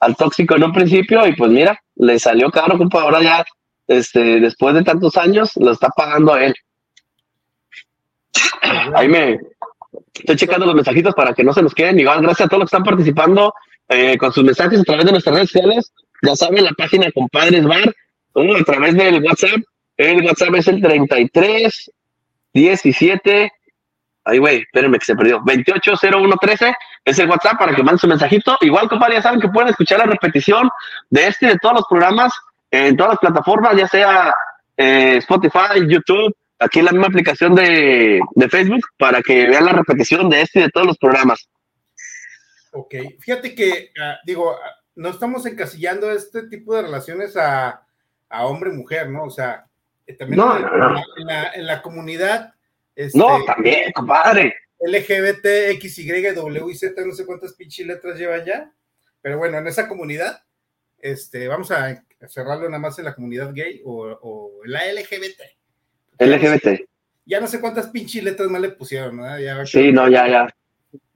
al 0.00 0.16
tóxico 0.16 0.56
en 0.56 0.64
un 0.64 0.72
principio 0.72 1.26
y 1.26 1.34
pues 1.36 1.50
mira, 1.50 1.78
le 1.94 2.18
salió 2.18 2.50
caro, 2.50 2.76
compa, 2.76 3.02
ahora 3.02 3.22
ya, 3.22 3.44
este, 3.86 4.40
después 4.40 4.74
de 4.74 4.82
tantos 4.82 5.16
años, 5.16 5.52
lo 5.56 5.70
está 5.72 5.88
pagando 5.90 6.34
a 6.34 6.44
él. 6.44 6.54
Ahí 8.94 9.08
me 9.08 9.38
estoy 10.14 10.36
checando 10.36 10.66
los 10.66 10.74
mensajitos 10.74 11.14
para 11.14 11.34
que 11.34 11.44
no 11.44 11.52
se 11.52 11.62
nos 11.62 11.74
queden. 11.74 12.00
Igual, 12.00 12.22
gracias 12.22 12.46
a 12.46 12.48
todos 12.48 12.60
los 12.60 12.70
que 12.70 12.76
están 12.76 12.84
participando 12.84 13.54
eh, 13.88 14.16
con 14.18 14.32
sus 14.32 14.44
mensajes 14.44 14.80
a 14.80 14.84
través 14.84 15.04
de 15.04 15.12
nuestras 15.12 15.34
redes 15.34 15.50
sociales. 15.50 15.92
Ya 16.22 16.34
saben, 16.34 16.64
la 16.64 16.72
página 16.72 17.10
Compadres 17.12 17.64
Bar, 17.64 17.94
o 18.32 18.56
a 18.56 18.64
través 18.64 18.94
del 18.94 19.22
WhatsApp. 19.22 19.60
El 19.96 20.24
WhatsApp 20.24 20.54
es 20.56 20.68
el 20.68 20.82
33 20.82 21.90
17. 22.52 23.52
Ay, 24.24 24.38
güey, 24.38 24.62
espérenme 24.62 24.98
que 24.98 25.04
se 25.04 25.14
perdió. 25.14 25.36
280113 25.44 26.74
es 27.04 27.18
el 27.18 27.28
WhatsApp 27.28 27.58
para 27.58 27.74
que 27.74 27.82
manden 27.82 27.98
su 27.98 28.08
mensajito. 28.08 28.56
Igual, 28.60 28.88
compadre, 28.88 29.14
ya 29.14 29.22
saben 29.22 29.40
que 29.40 29.48
pueden 29.48 29.70
escuchar 29.70 29.98
la 29.98 30.06
repetición 30.06 30.68
de 31.10 31.28
este 31.28 31.46
y 31.46 31.48
de 31.50 31.58
todos 31.58 31.76
los 31.76 31.84
programas 31.88 32.32
en 32.70 32.96
todas 32.96 33.12
las 33.12 33.18
plataformas, 33.20 33.76
ya 33.76 33.86
sea 33.86 34.34
eh, 34.76 35.16
Spotify, 35.18 35.86
YouTube, 35.88 36.34
aquí 36.58 36.78
en 36.80 36.84
la 36.86 36.92
misma 36.92 37.08
aplicación 37.08 37.54
de, 37.54 38.20
de 38.34 38.48
Facebook, 38.48 38.84
para 38.98 39.20
que 39.22 39.46
vean 39.48 39.66
la 39.66 39.72
repetición 39.72 40.28
de 40.30 40.42
este 40.42 40.60
y 40.60 40.62
de 40.62 40.70
todos 40.70 40.86
los 40.86 40.98
programas. 40.98 41.48
Ok, 42.72 42.94
fíjate 43.20 43.54
que, 43.54 43.90
ah, 44.00 44.18
digo, 44.24 44.52
ah, 44.52 44.70
no 44.96 45.10
estamos 45.10 45.46
encasillando 45.46 46.10
este 46.10 46.48
tipo 46.48 46.74
de 46.74 46.82
relaciones 46.82 47.36
a, 47.36 47.86
a 48.28 48.46
hombre-mujer, 48.46 49.08
¿no? 49.10 49.24
O 49.24 49.30
sea, 49.30 49.66
eh, 50.06 50.14
también 50.14 50.38
No, 50.38 50.56
en, 50.56 50.62
no, 50.62 50.70
no. 50.76 50.92
la- 50.94 51.04
en 51.16 51.26
la, 51.26 51.52
en 51.54 51.66
la 51.66 51.82
comunidad 51.82 52.52
este, 52.94 53.18
No, 53.18 53.44
también, 53.44 53.92
compadre. 53.92 54.54
LGBT, 54.78 55.70
X, 55.72 55.98
Y, 55.98 56.06
W 56.34 56.64
y 56.70 56.74
Z, 56.74 57.04
no 57.04 57.12
sé 57.14 57.24
cuántas 57.24 57.54
pinches 57.54 57.86
letras 57.86 58.18
lleva 58.18 58.44
ya, 58.44 58.70
pero 59.22 59.38
bueno, 59.38 59.58
en 59.58 59.66
esa 59.66 59.88
comunidad, 59.88 60.42
este, 60.98 61.48
vamos 61.48 61.70
a 61.70 62.04
cerrarlo 62.28 62.68
nada 62.68 62.78
más 62.78 62.98
en 62.98 63.06
la 63.06 63.14
comunidad 63.14 63.52
gay 63.54 63.80
o, 63.84 64.06
o 64.06 64.64
en 64.64 64.72
la 64.72 64.80
LGBT. 64.92 65.40
LGBT. 66.18 66.88
Ya 67.24 67.40
no 67.40 67.46
sé 67.46 67.60
cuántas 67.60 67.88
pinches 67.88 68.22
letras 68.22 68.48
más 68.48 68.60
le 68.60 68.70
pusieron, 68.70 69.16
¿no? 69.16 69.38
Ya, 69.40 69.66
Sí, 69.66 69.90
no, 69.92 70.08
ya, 70.08 70.28
ya. 70.28 70.54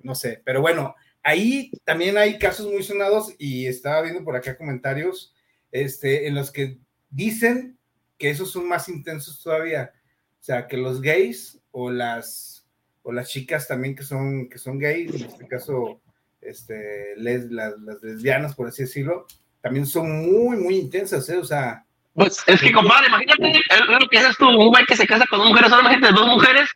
no 0.02 0.14
sé, 0.14 0.42
pero 0.44 0.60
bueno, 0.60 0.94
ahí 1.22 1.70
también 1.84 2.18
hay 2.18 2.38
casos 2.38 2.66
muy 2.70 2.82
sonados 2.82 3.34
y 3.38 3.66
estaba 3.66 4.02
viendo 4.02 4.24
por 4.24 4.34
acá 4.36 4.56
comentarios 4.56 5.34
este, 5.70 6.26
en 6.26 6.34
los 6.34 6.50
que 6.50 6.78
dicen 7.10 7.78
que 8.18 8.30
esos 8.30 8.50
son 8.50 8.68
más 8.68 8.88
intensos 8.88 9.42
todavía. 9.42 9.92
O 10.40 10.42
sea, 10.42 10.66
que 10.66 10.76
los 10.76 11.00
gays 11.00 11.60
o 11.70 11.90
las, 11.90 12.66
o 13.02 13.12
las 13.12 13.28
chicas 13.28 13.68
también 13.68 13.94
que 13.94 14.02
son, 14.02 14.48
que 14.48 14.58
son 14.58 14.78
gays, 14.78 15.14
en 15.14 15.28
este 15.28 15.46
caso, 15.46 16.00
este, 16.40 17.14
les, 17.16 17.50
las, 17.50 17.78
las 17.80 18.02
lesbianas, 18.02 18.54
por 18.54 18.68
así 18.68 18.82
decirlo, 18.82 19.26
también 19.60 19.86
son 19.86 20.10
muy, 20.10 20.56
muy 20.56 20.76
intensas, 20.76 21.28
¿eh? 21.28 21.36
O 21.36 21.44
sea, 21.44 21.84
Pues 22.14 22.42
es 22.46 22.60
que, 22.60 22.72
compadre, 22.72 23.06
imagínate 23.06 23.50
es 23.50 23.88
lo 23.88 24.08
que 24.08 24.18
haces 24.18 24.36
tú, 24.36 24.48
un 24.48 24.68
güey 24.68 24.84
que 24.86 24.96
se 24.96 25.06
casa 25.06 25.26
con 25.26 25.38
dos 25.38 25.48
mujeres, 25.48 25.70
solamente 25.70 26.08
dos 26.12 26.26
mujeres, 26.26 26.68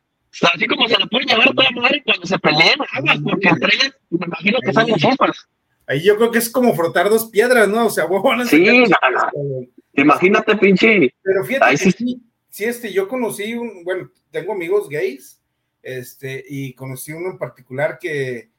así 0.55 0.67
como 0.67 0.89
se 0.89 0.99
la 0.99 1.07
pueden 1.07 1.29
llevar 1.29 1.53
toda 1.55 1.71
madre 1.73 2.03
cuando 2.05 2.27
se 2.27 2.39
peleen, 2.39 2.77
aguas, 2.93 3.19
porque 3.23 3.49
entre 3.49 3.75
ellas, 3.75 3.95
me 4.11 4.27
imagino 4.27 4.59
que 4.65 4.73
salen 4.73 4.95
chispas. 4.97 5.49
ahí 5.87 6.03
yo 6.03 6.17
creo 6.17 6.31
que 6.31 6.39
es 6.39 6.49
como 6.49 6.75
frotar 6.75 7.11
dos 7.11 7.27
piedras, 7.31 7.69
¿no? 7.69 7.87
O 7.87 7.91
sea, 7.91 8.05
bueno, 8.07 8.45
Sí, 8.45 8.65
no, 8.65 9.11
no. 9.11 9.67
Imagínate, 9.95 10.57
pinche. 10.57 11.15
Pero 11.23 11.45
fíjate 11.45 11.65
Ahí 11.65 11.77
que 11.77 11.85
sí. 11.85 11.93
sí, 11.93 12.23
sí, 12.51 12.65
este, 12.65 12.93
yo 12.93 13.09
conocí 13.09 13.55
un, 13.55 13.85
bueno, 13.85 14.11
tengo 14.31 14.53
amigos 14.53 14.89
gays, 14.89 15.41
este, 15.83 16.45
y 16.49 16.75
conocí 16.75 17.13
uno 17.13 17.31
en 17.31 17.39
particular 17.39 17.99
que, 18.01 18.51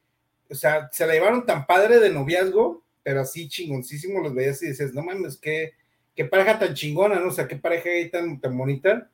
o 0.49 0.55
sea, 0.55 0.89
se 0.91 1.07
la 1.07 1.13
llevaron 1.13 1.45
tan 1.45 1.65
padre 1.65 1.99
de 1.99 2.09
noviazgo, 2.09 2.84
pero 3.01 3.21
así 3.21 3.47
chingoncísimo 3.49 4.21
los 4.21 4.34
veías 4.34 4.61
y 4.63 4.67
dices, 4.67 4.93
no 4.93 5.03
mames, 5.03 5.38
qué, 5.38 5.73
qué 6.16 6.26
pareja 6.26 6.59
tan 6.59 6.74
chingona, 6.74 7.20
¿no? 7.20 7.28
O 7.28 7.32
sea, 7.32 7.47
qué 7.47 7.55
pareja 7.55 7.89
ahí 7.89 8.09
tan, 8.09 8.39
tan 8.39 8.57
bonita. 8.57 9.09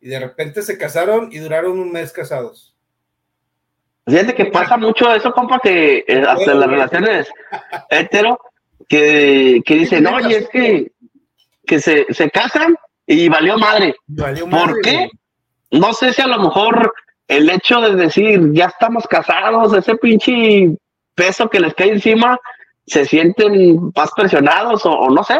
Y 0.00 0.08
de 0.08 0.18
repente 0.18 0.62
se 0.62 0.76
casaron 0.76 1.30
y 1.32 1.38
duraron 1.38 1.78
un 1.78 1.92
mes 1.92 2.12
casados. 2.12 2.74
Fíjate 4.06 4.34
que 4.34 4.46
pasa 4.46 4.76
mucho 4.76 5.14
eso, 5.14 5.32
compa, 5.32 5.60
que 5.60 6.04
eh, 6.06 6.24
hasta 6.26 6.54
las 6.54 6.68
relaciones 6.68 7.30
hetero, 7.88 8.38
que, 8.88 9.62
que 9.64 9.74
dicen, 9.76 10.06
oye, 10.08 10.38
es 10.38 10.48
que, 10.48 10.90
que 11.64 11.78
se, 11.78 12.06
se 12.12 12.28
casan 12.30 12.74
y 13.06 13.28
valió 13.28 13.56
madre. 13.58 13.94
Valió 14.08 14.44
¿Por 14.44 14.52
madre, 14.52 14.80
qué? 14.82 14.96
güey. 14.96 15.10
No 15.70 15.94
sé 15.94 16.12
si 16.12 16.20
a 16.20 16.26
lo 16.26 16.38
mejor 16.40 16.92
el 17.28 17.48
hecho 17.48 17.80
de 17.80 17.94
decir, 17.94 18.52
ya 18.52 18.66
estamos 18.66 19.06
casados, 19.06 19.72
ese 19.72 19.94
pinche 19.96 20.76
peso 21.14 21.48
que 21.48 21.60
les 21.60 21.72
cae 21.74 21.90
encima, 21.92 22.38
se 22.86 23.04
sienten 23.06 23.92
más 23.94 24.10
presionados 24.16 24.84
o, 24.84 24.90
o 24.90 25.10
no 25.10 25.22
sé, 25.22 25.38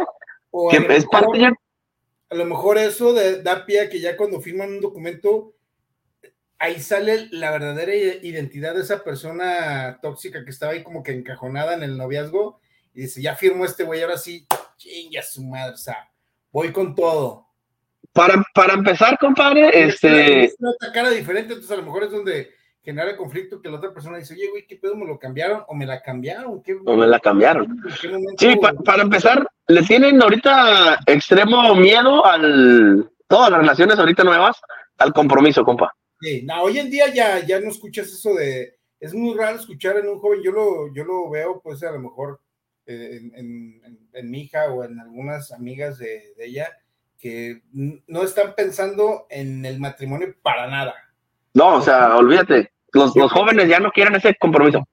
O 0.52 0.70
a 0.70 0.74
lo 0.74 0.86
parte 1.10 1.38
mejor- 1.38 1.58
a 2.30 2.34
lo 2.36 2.44
mejor 2.44 2.78
eso 2.78 3.12
de- 3.12 3.42
da 3.42 3.66
pie 3.66 3.80
a 3.80 3.88
que 3.90 4.00
ya 4.00 4.16
cuando 4.16 4.40
firman 4.40 4.70
un 4.70 4.80
documento, 4.80 5.54
ahí 6.58 6.80
sale 6.80 7.26
la 7.32 7.50
verdadera 7.50 7.94
identidad 7.94 8.74
de 8.74 8.82
esa 8.82 9.02
persona 9.02 9.98
tóxica 10.00 10.44
que 10.44 10.50
estaba 10.50 10.72
ahí 10.72 10.84
como 10.84 11.02
que 11.02 11.12
encajonada 11.12 11.74
en 11.74 11.82
el 11.82 11.96
noviazgo 11.98 12.60
y 12.94 13.02
dice, 13.02 13.20
ya 13.20 13.34
firmó 13.34 13.64
este 13.64 13.82
güey, 13.84 14.02
ahora 14.02 14.16
sí, 14.16 14.46
chinga 14.76 15.22
su 15.22 15.42
madre, 15.42 15.74
o 15.74 15.78
sea, 15.78 16.08
voy 16.52 16.70
con 16.72 16.94
todo. 16.94 17.48
Para, 18.12 18.42
para 18.54 18.74
empezar, 18.74 19.18
compadre, 19.18 19.70
este, 19.86 20.44
Es 20.44 20.56
una 20.58 20.92
cara 20.92 21.10
diferente, 21.10 21.54
entonces 21.54 21.70
a 21.72 21.80
lo 21.80 21.86
mejor 21.86 22.04
es 22.04 22.10
donde 22.10 22.50
genera 22.82 23.10
el 23.10 23.16
conflicto 23.16 23.60
que 23.60 23.68
la 23.68 23.76
otra 23.76 23.92
persona 23.92 24.18
dice, 24.18 24.34
oye, 24.34 24.48
güey, 24.50 24.66
¿qué 24.66 24.76
pedo 24.76 24.96
me 24.96 25.06
lo 25.06 25.18
cambiaron? 25.18 25.62
¿O 25.68 25.74
me 25.74 25.86
la 25.86 26.02
cambiaron? 26.02 26.62
¿Qué, 26.62 26.74
o 26.84 26.96
me 26.96 27.06
la 27.06 27.20
cambiaron. 27.20 27.80
Sí, 28.38 28.56
pa- 28.56 28.72
para 28.74 29.02
empezar, 29.02 29.46
le 29.68 29.82
tienen 29.82 30.20
ahorita 30.22 30.98
extremo 31.06 31.74
miedo 31.76 32.24
al, 32.26 33.10
todas 33.28 33.50
las 33.50 33.60
relaciones 33.60 33.98
ahorita 33.98 34.24
nuevas, 34.24 34.56
al 34.98 35.12
compromiso, 35.12 35.64
compa. 35.64 35.92
Sí, 36.20 36.42
no, 36.44 36.62
hoy 36.62 36.78
en 36.78 36.90
día 36.90 37.12
ya, 37.12 37.40
ya 37.46 37.60
no 37.60 37.68
escuchas 37.68 38.06
eso 38.08 38.34
de, 38.34 38.76
es 39.00 39.14
muy 39.14 39.36
raro 39.36 39.56
escuchar 39.56 39.96
en 39.98 40.08
un 40.08 40.18
joven, 40.18 40.40
yo 40.42 40.52
lo, 40.52 40.92
yo 40.94 41.04
lo 41.04 41.30
veo 41.30 41.60
pues 41.62 41.82
a 41.82 41.90
lo 41.92 41.98
mejor 42.00 42.40
eh, 42.86 43.18
en, 43.20 43.34
en- 43.36 43.80
en- 43.84 44.08
en 44.12 44.30
mi 44.30 44.42
hija 44.42 44.66
o 44.72 44.84
en 44.84 44.98
algunas 45.00 45.52
amigas 45.52 45.98
de, 45.98 46.34
de 46.36 46.46
ella 46.46 46.68
que 47.18 47.62
no 47.72 48.22
están 48.24 48.54
pensando 48.56 49.26
en 49.30 49.64
el 49.64 49.78
matrimonio 49.78 50.34
para 50.42 50.66
nada. 50.68 50.94
No, 51.54 51.76
o 51.76 51.80
sea, 51.82 52.16
olvídate, 52.16 52.72
los, 52.92 53.14
los 53.16 53.30
jóvenes 53.32 53.68
ya 53.68 53.78
no 53.80 53.90
quieren 53.90 54.14
ese 54.14 54.34
compromiso. 54.38 54.86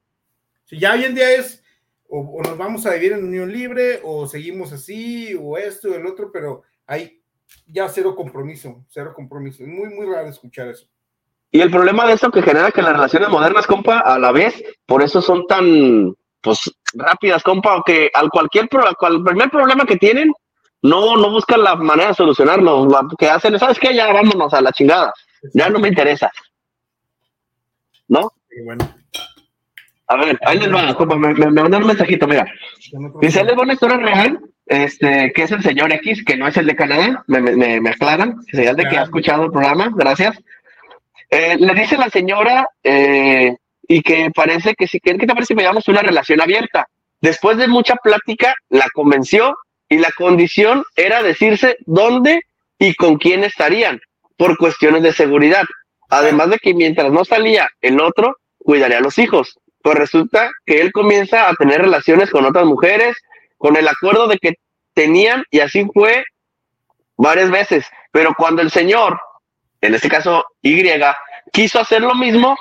Si 0.66 0.78
ya 0.80 0.94
hoy 0.94 1.06
en 1.06 1.16
día 1.16 1.32
es 1.32 1.64
o, 2.10 2.20
o 2.20 2.42
nos 2.44 2.58
vamos 2.58 2.86
a 2.86 2.94
vivir 2.94 3.14
en 3.14 3.24
unión 3.24 3.52
libre 3.52 4.00
o 4.04 4.28
seguimos 4.28 4.72
así 4.74 5.36
o 5.40 5.58
esto 5.58 5.90
o 5.90 5.96
el 5.96 6.06
otro, 6.06 6.32
pero 6.32 6.64
hay 6.86 7.22
ya 7.68 7.88
cero 7.90 8.16
compromiso, 8.16 8.84
cero 8.90 9.14
compromiso. 9.16 9.64
Es 9.64 9.70
muy, 9.70 9.90
muy 9.90 10.06
raro 10.06 10.28
escuchar 10.28 10.68
eso. 10.68 10.86
Y 11.52 11.62
el 11.62 11.72
problema 11.72 12.06
de 12.06 12.14
eso 12.14 12.30
que 12.30 12.44
genera 12.44 12.72
que 12.72 12.82
las 12.84 12.94
relaciones 12.94 13.30
modernas, 13.30 13.66
compa, 13.66 14.00
a 14.00 14.20
la 14.20 14.32
vez, 14.32 14.64
por 14.86 15.02
eso 15.02 15.20
son 15.20 15.48
tan, 15.48 16.14
pues, 16.42 16.72
rápidas, 16.94 17.42
compa, 17.42 17.78
o 17.78 17.84
que 17.84 18.12
al 18.14 18.30
cualquier, 18.30 18.70
pro- 18.70 18.86
al 18.86 19.24
primer 19.24 19.50
problema 19.50 19.84
que 19.86 19.98
tienen, 19.98 20.32
no, 20.84 21.18
no 21.18 21.32
buscan 21.32 21.64
la 21.64 21.76
manera 21.76 22.10
de 22.10 22.14
solucionarlo, 22.14 22.88
la 22.88 23.08
que 23.18 23.28
hacen, 23.30 23.56
es, 23.56 23.62
¿sabes 23.62 23.80
qué? 23.80 23.96
Ya 23.96 24.14
vámonos 24.14 24.54
a 24.54 24.62
la 24.62 24.72
chingada, 24.72 25.12
ya 25.56 25.70
no 25.70 25.80
me 25.80 25.88
interesa. 25.88 26.32
¿No? 28.10 28.32
Pero 28.50 28.66
bueno, 28.66 28.94
A 30.08 30.16
ver, 30.18 30.38
ahí 30.42 30.60
les 30.60 30.74
va, 30.74 30.94
compa, 30.96 31.16
me, 31.16 31.34
me, 31.34 31.52
me 31.52 31.62
un 31.62 31.88
mensajito, 31.88 32.28
mira. 32.28 32.46
Dice, 33.22 33.40
que- 33.40 33.46
les 33.46 33.58
va 33.58 33.62
una 33.62 33.74
historia 33.74 33.98
real 33.98 34.40
este, 34.66 35.32
que 35.34 35.44
es 35.44 35.52
el 35.52 35.64
señor 35.64 35.92
X, 35.94 36.24
que 36.26 36.38
no 36.38 36.48
es 36.48 36.56
el 36.58 36.68
de 36.68 36.76
Canadá, 36.76 37.24
me, 37.28 37.42
me, 37.42 37.82
me 37.82 37.90
aclaran, 37.90 38.36
señal 38.52 38.76
de 38.76 38.86
que 38.86 38.98
ha 38.98 39.04
escuchado 39.04 39.46
el 39.46 39.52
programa, 39.52 39.92
gracias. 39.96 40.38
Eh, 41.32 41.58
le 41.60 41.74
dice 41.74 41.98
la 41.98 42.10
señora 42.10 42.68
eh, 42.84 43.56
y 43.88 44.02
que 44.02 44.32
parece 44.34 44.74
que 44.76 44.88
si, 44.88 45.00
¿qué 45.00 45.14
te 45.16 45.28
parece 45.28 45.56
que 45.56 45.62
veamos 45.62 45.88
una 45.88 46.02
relación 46.02 46.42
abierta? 46.42 46.88
Después 47.22 47.58
de 47.58 47.68
mucha 47.68 47.96
plática, 47.96 48.54
la 48.70 48.88
convenció 48.94 49.56
y 49.90 49.98
la 49.98 50.10
condición 50.16 50.84
era 50.96 51.22
decirse 51.24 51.78
dónde 51.86 52.42
y 52.80 52.94
con 52.96 53.18
quién 53.18 53.44
estarían 53.44 54.00
por 54.38 54.58
cuestiones 54.58 55.04
de 55.04 55.14
seguridad. 55.14 55.64
Además 56.10 56.50
de 56.50 56.58
que 56.58 56.74
mientras 56.74 57.12
no 57.12 57.24
salía 57.24 57.70
el 57.82 58.00
otro, 58.02 58.38
cuidaría 58.58 58.98
a 58.98 59.02
los 59.02 59.18
hijos. 59.18 59.58
Pues 59.82 59.98
resulta 59.98 60.50
que 60.66 60.82
él 60.82 60.92
comienza 60.92 61.50
a 61.50 61.54
tener 61.54 61.82
relaciones 61.82 62.30
con 62.30 62.46
otras 62.46 62.66
mujeres, 62.66 63.16
con 63.58 63.78
el 63.78 63.88
acuerdo 63.88 64.28
de 64.28 64.38
que 64.38 64.56
tenían, 64.94 65.44
y 65.52 65.60
así 65.60 65.88
fue 65.94 66.24
varias 67.16 67.50
veces. 67.50 67.86
Pero 68.12 68.34
cuando 68.38 68.62
el 68.62 68.72
señor, 68.72 69.20
en 69.82 69.96
este 69.96 70.10
caso 70.10 70.46
Y, 70.62 70.84
quiso 71.52 71.80
hacer 71.80 72.02
lo 72.02 72.16
mismo, 72.16 72.58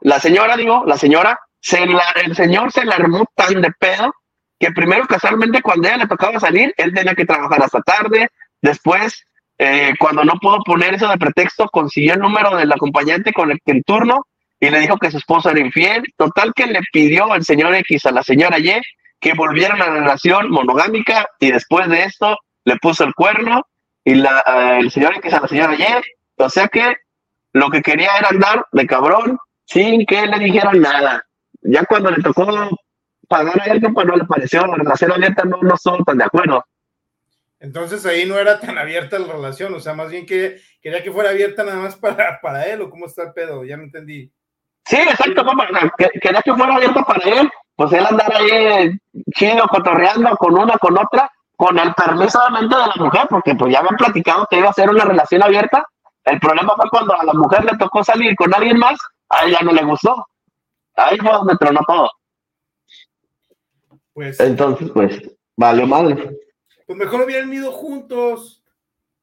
la 0.00 0.18
señora, 0.18 0.56
digo, 0.56 0.84
la 0.86 0.96
señora, 0.96 1.38
se 1.60 1.82
el 1.82 2.36
señor 2.36 2.72
se 2.72 2.84
la 2.84 2.94
armó 2.94 3.24
tan 3.34 3.60
de 3.60 3.70
pedo 3.78 4.12
que 4.58 4.70
primero 4.70 5.06
casualmente 5.06 5.62
cuando 5.62 5.88
ella 5.88 5.98
le 5.98 6.06
tocaba 6.06 6.40
salir, 6.40 6.72
él 6.76 6.94
tenía 6.94 7.14
que 7.14 7.26
trabajar 7.26 7.62
hasta 7.62 7.80
tarde, 7.82 8.28
después, 8.62 9.26
eh, 9.58 9.94
cuando 9.98 10.24
no 10.24 10.34
pudo 10.34 10.58
poner 10.62 10.94
eso 10.94 11.08
de 11.08 11.16
pretexto, 11.16 11.68
consiguió 11.68 12.14
el 12.14 12.20
número 12.20 12.56
del 12.56 12.70
acompañante 12.72 13.32
con 13.32 13.50
el 13.50 13.60
que 13.64 13.72
en 13.72 13.82
turno 13.82 14.26
y 14.60 14.70
le 14.70 14.80
dijo 14.80 14.98
que 14.98 15.10
su 15.10 15.18
esposo 15.18 15.50
era 15.50 15.60
infiel, 15.60 16.02
total 16.16 16.52
que 16.54 16.66
le 16.66 16.80
pidió 16.92 17.34
el 17.34 17.44
señor 17.44 17.74
X 17.74 18.06
a 18.06 18.10
la 18.10 18.22
señora 18.22 18.58
Y 18.58 18.72
que 19.20 19.34
volvieran 19.34 19.80
a 19.80 19.86
la 19.86 20.00
relación 20.00 20.50
monogámica 20.50 21.26
y 21.40 21.50
después 21.50 21.88
de 21.88 22.04
esto 22.04 22.36
le 22.64 22.76
puso 22.76 23.04
el 23.04 23.14
cuerno 23.14 23.62
y 24.04 24.14
la, 24.14 24.42
eh, 24.46 24.78
el 24.80 24.90
señor 24.90 25.16
X 25.16 25.32
a 25.32 25.40
la 25.40 25.48
señora 25.48 25.74
Y, 25.74 26.42
o 26.42 26.48
sea 26.48 26.68
que 26.68 26.96
lo 27.52 27.70
que 27.70 27.82
quería 27.82 28.10
era 28.18 28.28
andar 28.28 28.66
de 28.72 28.86
cabrón 28.86 29.38
sin 29.64 30.04
que 30.06 30.26
le 30.26 30.38
dijeran 30.38 30.80
nada. 30.80 31.24
Ya 31.62 31.84
cuando 31.84 32.10
le 32.10 32.22
tocó 32.22 32.46
pagar 33.28 33.60
a 33.60 33.72
alguien, 33.72 33.92
pues 33.92 34.06
no 34.06 34.16
le 34.16 34.24
pareció, 34.24 34.66
la 34.66 34.76
relación 34.76 35.12
abierta 35.12 35.44
no, 35.44 35.58
no 35.62 35.76
son 35.76 36.04
tan 36.04 36.18
de 36.18 36.24
acuerdo. 36.24 36.64
Entonces 37.58 38.04
ahí 38.04 38.26
no 38.26 38.36
era 38.38 38.60
tan 38.60 38.76
abierta 38.76 39.18
la 39.18 39.32
relación, 39.32 39.74
o 39.74 39.80
sea, 39.80 39.94
más 39.94 40.10
bien 40.10 40.26
que 40.26 40.60
quería 40.80 41.02
que 41.02 41.10
fuera 41.10 41.30
abierta 41.30 41.64
nada 41.64 41.78
más 41.78 41.96
para, 41.96 42.38
para 42.42 42.66
él, 42.66 42.82
o 42.82 42.90
cómo 42.90 43.06
está 43.06 43.24
el 43.24 43.32
pedo, 43.32 43.64
ya 43.64 43.76
no 43.76 43.84
entendí. 43.84 44.30
Sí, 44.84 44.96
exacto, 44.96 45.44
papá, 45.44 45.68
quería 46.20 46.42
que 46.42 46.54
fuera 46.54 46.74
abierta 46.74 47.02
para 47.02 47.28
él, 47.28 47.50
pues 47.74 47.92
él 47.92 48.06
andar 48.06 48.32
ahí 48.34 48.98
chido, 49.34 49.66
cotorreando 49.68 50.36
con 50.36 50.58
una, 50.58 50.78
con 50.78 50.96
otra, 50.96 51.30
con 51.56 51.78
el 51.78 51.92
permiso 51.94 52.38
de 52.38 52.68
la 52.68 52.92
mujer, 52.96 53.26
porque 53.28 53.54
pues 53.54 53.72
ya 53.72 53.80
habían 53.80 53.96
platicado 53.96 54.46
que 54.48 54.58
iba 54.58 54.70
a 54.70 54.74
ser 54.74 54.90
una 54.90 55.04
relación 55.04 55.42
abierta. 55.42 55.84
El 56.24 56.38
problema 56.38 56.74
fue 56.76 56.88
cuando 56.90 57.18
a 57.18 57.24
la 57.24 57.32
mujer 57.32 57.64
le 57.64 57.76
tocó 57.78 58.04
salir 58.04 58.36
con 58.36 58.54
alguien 58.54 58.78
más, 58.78 58.98
a 59.30 59.46
ella 59.46 59.58
no 59.62 59.72
le 59.72 59.82
gustó. 59.84 60.26
Ahí 60.96 61.18
fue 61.18 61.32
donde 61.32 61.56
tronó 61.56 61.80
todo. 61.86 62.10
Pues. 64.12 64.40
Entonces, 64.40 64.90
pues, 64.92 65.20
vale 65.56 65.84
madre. 65.86 66.30
Pues 66.86 66.98
mejor 66.98 67.22
hubieran 67.22 67.52
ido 67.52 67.72
juntos. 67.72 68.62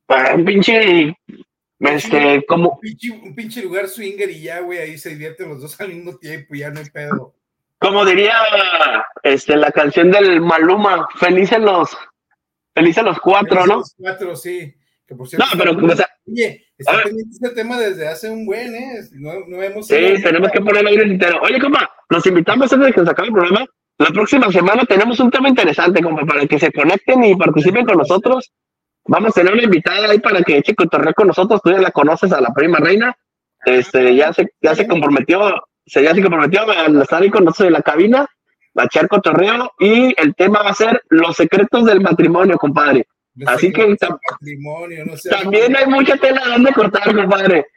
Un 0.07 0.45
pinche. 0.45 1.17
Este, 1.79 2.45
como. 2.45 2.79
Un 3.23 3.35
pinche, 3.35 3.61
lugar 3.61 3.87
swinger 3.87 4.29
y 4.29 4.43
ya, 4.43 4.59
güey, 4.59 4.79
ahí 4.79 4.97
se 4.97 5.09
divierten 5.09 5.49
los 5.49 5.61
dos 5.61 5.79
al 5.81 5.89
mismo 5.89 6.17
tiempo 6.17 6.55
y 6.55 6.59
ya 6.59 6.69
no 6.69 6.79
hay 6.79 6.89
pedo. 6.89 7.33
Como 7.79 8.05
diría 8.05 8.33
este, 9.23 9.57
la 9.57 9.71
canción 9.71 10.11
del 10.11 10.39
Maluma, 10.39 11.07
felices 11.19 11.59
los, 11.59 11.89
felices 12.73 13.03
los 13.03 13.19
cuatro, 13.19 13.65
¿no? 13.65 13.75
Los 13.77 13.93
cuatro, 13.97 14.35
sí. 14.35 14.73
Que 15.05 15.15
por 15.15 15.27
cierto, 15.27 15.45
no, 15.45 15.61
pero, 15.61 15.85
o 15.85 15.95
sea, 15.95 16.07
oye, 16.25 16.65
está 16.77 17.03
pendiente 17.03 17.33
este 17.33 17.49
tema 17.49 17.77
desde 17.77 18.07
hace 18.07 18.29
un 18.29 18.45
buen, 18.45 18.73
¿eh? 18.73 19.01
No, 19.11 19.33
no 19.47 19.61
hemos 19.61 19.87
sí, 19.87 20.13
tenemos 20.23 20.49
que 20.51 20.61
ponerlo 20.61 20.87
ahí 20.87 20.95
en 20.95 21.01
el 21.01 21.11
entero. 21.11 21.41
Oye, 21.41 21.59
compa, 21.59 21.89
los 22.07 22.25
invitamos 22.25 22.71
antes 22.71 22.87
de 22.87 22.93
que 22.93 23.03
se 23.03 23.11
acabe 23.11 23.27
el 23.27 23.33
programa. 23.33 23.65
La 24.03 24.09
próxima 24.09 24.51
semana 24.51 24.83
tenemos 24.83 25.17
un 25.21 25.31
tema 25.31 25.47
interesante, 25.47 26.01
compa, 26.01 26.25
para 26.25 26.45
que 26.45 26.59
se 26.59 26.73
conecten 26.73 27.23
y 27.23 27.35
participen 27.37 27.85
con 27.85 27.97
nosotros. 27.97 28.51
Vamos 29.05 29.29
a 29.31 29.39
tener 29.39 29.53
una 29.53 29.63
invitada 29.63 30.09
ahí 30.09 30.19
para 30.19 30.41
que 30.41 30.57
eche 30.57 30.75
cotorreo 30.75 31.13
con 31.13 31.27
nosotros. 31.27 31.61
Tú 31.63 31.71
ya 31.71 31.79
la 31.79 31.91
conoces 31.91 32.33
a 32.33 32.41
la 32.41 32.49
prima 32.53 32.79
reina. 32.79 33.15
Este, 33.65 34.13
ya 34.13 34.33
se, 34.33 34.49
ya 34.61 34.75
se 34.75 34.87
comprometió 34.87 35.55
se 35.85 36.03
ya 36.03 36.13
se 36.13 36.21
comprometió 36.21 36.69
a 36.69 36.85
estar 37.01 37.21
ahí 37.21 37.29
con 37.29 37.45
nosotros 37.45 37.67
en 37.67 37.73
la 37.73 37.81
cabina, 37.81 38.27
a 38.75 38.83
echar 38.83 39.07
cotorreo 39.07 39.71
y 39.79 40.13
el 40.19 40.35
tema 40.35 40.63
va 40.63 40.71
a 40.71 40.75
ser 40.75 41.01
los 41.09 41.35
secretos 41.35 41.85
del 41.85 42.01
matrimonio, 42.01 42.57
compadre. 42.57 43.07
Así 43.45 43.71
que 43.71 43.95
también 45.29 45.75
hay 45.77 45.87
mucha 45.87 46.17
tela 46.17 46.41
donde 46.45 46.73
cortar, 46.73 47.15
compadre. 47.15 47.67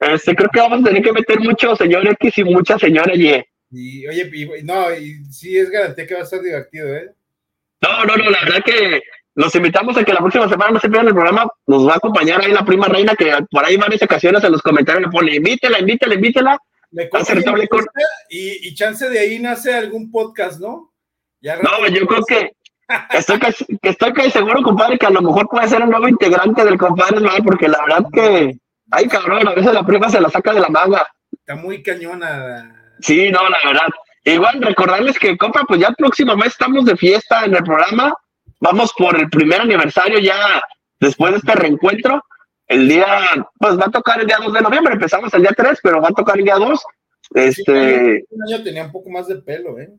Este, 0.00 0.34
creo 0.34 0.50
que 0.52 0.60
vamos 0.60 0.80
a 0.80 0.84
tener 0.84 1.02
que 1.02 1.12
meter 1.12 1.38
mucho 1.38 1.76
señor 1.76 2.06
X 2.08 2.38
y 2.38 2.44
mucha 2.44 2.78
señora 2.78 3.14
Y. 3.14 3.44
Y 3.72 4.06
oye, 4.06 4.30
no, 4.64 4.94
y 4.94 5.24
sí 5.26 5.58
es 5.58 5.70
garantía 5.70 6.06
que 6.06 6.14
va 6.14 6.22
a 6.22 6.26
ser 6.26 6.42
divertido, 6.42 6.94
¿eh? 6.94 7.10
No, 7.80 8.04
no, 8.04 8.16
no, 8.16 8.30
la 8.30 8.44
verdad 8.44 8.62
que 8.64 9.02
los 9.34 9.54
invitamos 9.54 9.96
a 9.96 10.04
que 10.04 10.12
la 10.12 10.20
próxima 10.20 10.48
semana 10.48 10.72
no 10.72 10.80
se 10.80 10.88
pierdan 10.88 11.08
el 11.08 11.14
programa. 11.14 11.50
Nos 11.66 11.88
va 11.88 11.94
a 11.94 11.96
acompañar 11.96 12.40
ahí 12.42 12.52
la 12.52 12.64
prima 12.64 12.86
reina 12.86 13.14
que 13.16 13.32
por 13.50 13.64
ahí 13.64 13.76
varias 13.76 14.02
ocasiones 14.02 14.44
en 14.44 14.52
los 14.52 14.62
comentarios 14.62 15.04
le 15.04 15.10
pone 15.10 15.34
invítela, 15.34 15.80
invítela, 15.80 16.14
invítela 16.14 16.58
y, 18.28 18.68
y, 18.68 18.74
chance 18.74 19.08
de 19.08 19.18
ahí 19.18 19.38
nace 19.38 19.72
algún 19.72 20.10
podcast, 20.10 20.60
¿no? 20.60 20.92
no, 21.40 21.88
yo 21.88 22.06
creo 22.06 22.22
que 22.24 22.52
estoy, 23.16 23.38
casi, 23.38 23.64
estoy 23.80 24.12
casi 24.12 24.30
seguro, 24.30 24.62
compadre, 24.62 24.98
que 24.98 25.06
a 25.06 25.10
lo 25.10 25.22
mejor 25.22 25.48
puede 25.48 25.68
ser 25.68 25.80
el 25.80 25.88
nuevo 25.88 26.06
integrante 26.06 26.64
del 26.64 26.76
compadre, 26.76 27.20
¿no? 27.20 27.30
porque 27.44 27.68
la 27.68 27.82
verdad 27.86 28.04
que, 28.12 28.58
ay 28.90 29.08
cabrón, 29.08 29.48
a 29.48 29.54
veces 29.54 29.72
la 29.72 29.86
prima 29.86 30.10
se 30.10 30.20
la 30.20 30.28
saca 30.28 30.52
de 30.52 30.60
la 30.60 30.68
manga. 30.68 31.08
Está 31.32 31.56
muy 31.56 31.82
cañona. 31.82 32.81
Sí, 33.02 33.30
no, 33.30 33.48
la 33.48 33.58
verdad. 33.64 33.88
Igual 34.24 34.62
recordarles 34.62 35.18
que, 35.18 35.36
compa, 35.36 35.64
pues 35.66 35.80
ya 35.80 35.88
el 35.88 35.96
próximo 35.96 36.36
mes 36.36 36.48
estamos 36.48 36.84
de 36.84 36.96
fiesta 36.96 37.44
en 37.44 37.56
el 37.56 37.62
programa. 37.64 38.14
Vamos 38.60 38.92
por 38.96 39.18
el 39.18 39.28
primer 39.28 39.60
aniversario 39.60 40.20
ya 40.20 40.62
después 41.00 41.32
de 41.32 41.38
este 41.38 41.54
reencuentro. 41.54 42.22
El 42.68 42.88
día, 42.88 43.06
pues 43.58 43.78
va 43.78 43.86
a 43.86 43.90
tocar 43.90 44.20
el 44.20 44.26
día 44.26 44.38
2 44.40 44.52
de 44.52 44.60
noviembre, 44.60 44.94
empezamos 44.94 45.34
el 45.34 45.42
día 45.42 45.52
3, 45.54 45.80
pero 45.82 46.00
va 46.00 46.08
a 46.08 46.12
tocar 46.12 46.38
el 46.38 46.44
día 46.44 46.54
2. 46.54 46.80
Este. 47.34 48.24
un 48.30 48.42
año 48.42 48.62
tenía 48.62 48.84
un 48.84 48.92
poco 48.92 49.10
más 49.10 49.26
de 49.26 49.36
pelo, 49.36 49.78
¿eh? 49.78 49.90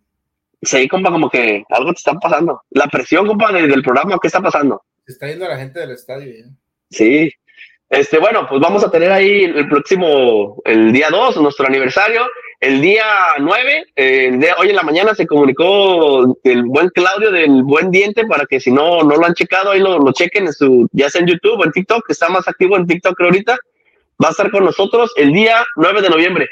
Sí, 0.62 0.88
compa, 0.88 1.12
como 1.12 1.30
que 1.30 1.66
algo 1.70 1.92
te 1.92 1.98
está 1.98 2.14
pasando. 2.14 2.62
La 2.70 2.88
presión, 2.88 3.28
compa, 3.28 3.52
del 3.52 3.84
programa, 3.84 4.18
¿qué 4.22 4.28
está 4.28 4.40
pasando? 4.40 4.82
Se 5.06 5.12
está 5.12 5.28
yendo 5.28 5.48
la 5.48 5.58
gente 5.58 5.82
del 5.82 5.92
estadio, 5.92 6.32
¿eh? 6.32 6.46
Sí. 6.90 7.34
Este, 7.90 8.18
bueno, 8.18 8.48
pues 8.48 8.62
vamos 8.62 8.84
a 8.84 8.90
tener 8.90 9.12
ahí 9.12 9.44
el 9.44 9.68
próximo, 9.68 10.62
el 10.64 10.94
día 10.94 11.10
2, 11.12 11.38
nuestro 11.38 11.68
aniversario. 11.68 12.26
El 12.64 12.80
día 12.80 13.04
9, 13.40 13.88
el 13.94 14.40
de 14.40 14.54
hoy 14.58 14.70
en 14.70 14.78
la 14.78 14.84
mañana 14.84 15.14
se 15.14 15.28
comunicó 15.28 16.40
el 16.46 16.64
buen 16.64 16.88
Claudio 16.92 17.30
del 17.30 17.62
Buen 17.62 17.92
Diente 17.92 18.26
para 18.26 18.46
que 18.46 18.62
si 18.62 18.72
no, 18.72 19.04
no 19.04 19.18
lo 19.18 19.26
han 19.26 19.34
checado, 19.34 19.72
ahí 19.72 19.82
lo, 19.82 20.00
lo 20.00 20.14
chequen 20.14 20.46
en 20.46 20.54
su, 20.54 20.88
ya 20.94 21.10
sea 21.10 21.20
en 21.20 21.28
YouTube 21.28 21.60
o 21.60 21.66
en 21.66 21.74
TikTok, 21.74 22.08
que 22.08 22.14
está 22.14 22.30
más 22.30 22.48
activo 22.48 22.78
en 22.78 22.88
TikTok 22.88 23.20
ahorita. 23.20 23.58
Va 24.24 24.30
a 24.30 24.32
estar 24.32 24.50
con 24.50 24.64
nosotros 24.64 25.12
el 25.18 25.34
día 25.34 25.62
9 25.76 26.04
de 26.04 26.10
noviembre. 26.10 26.48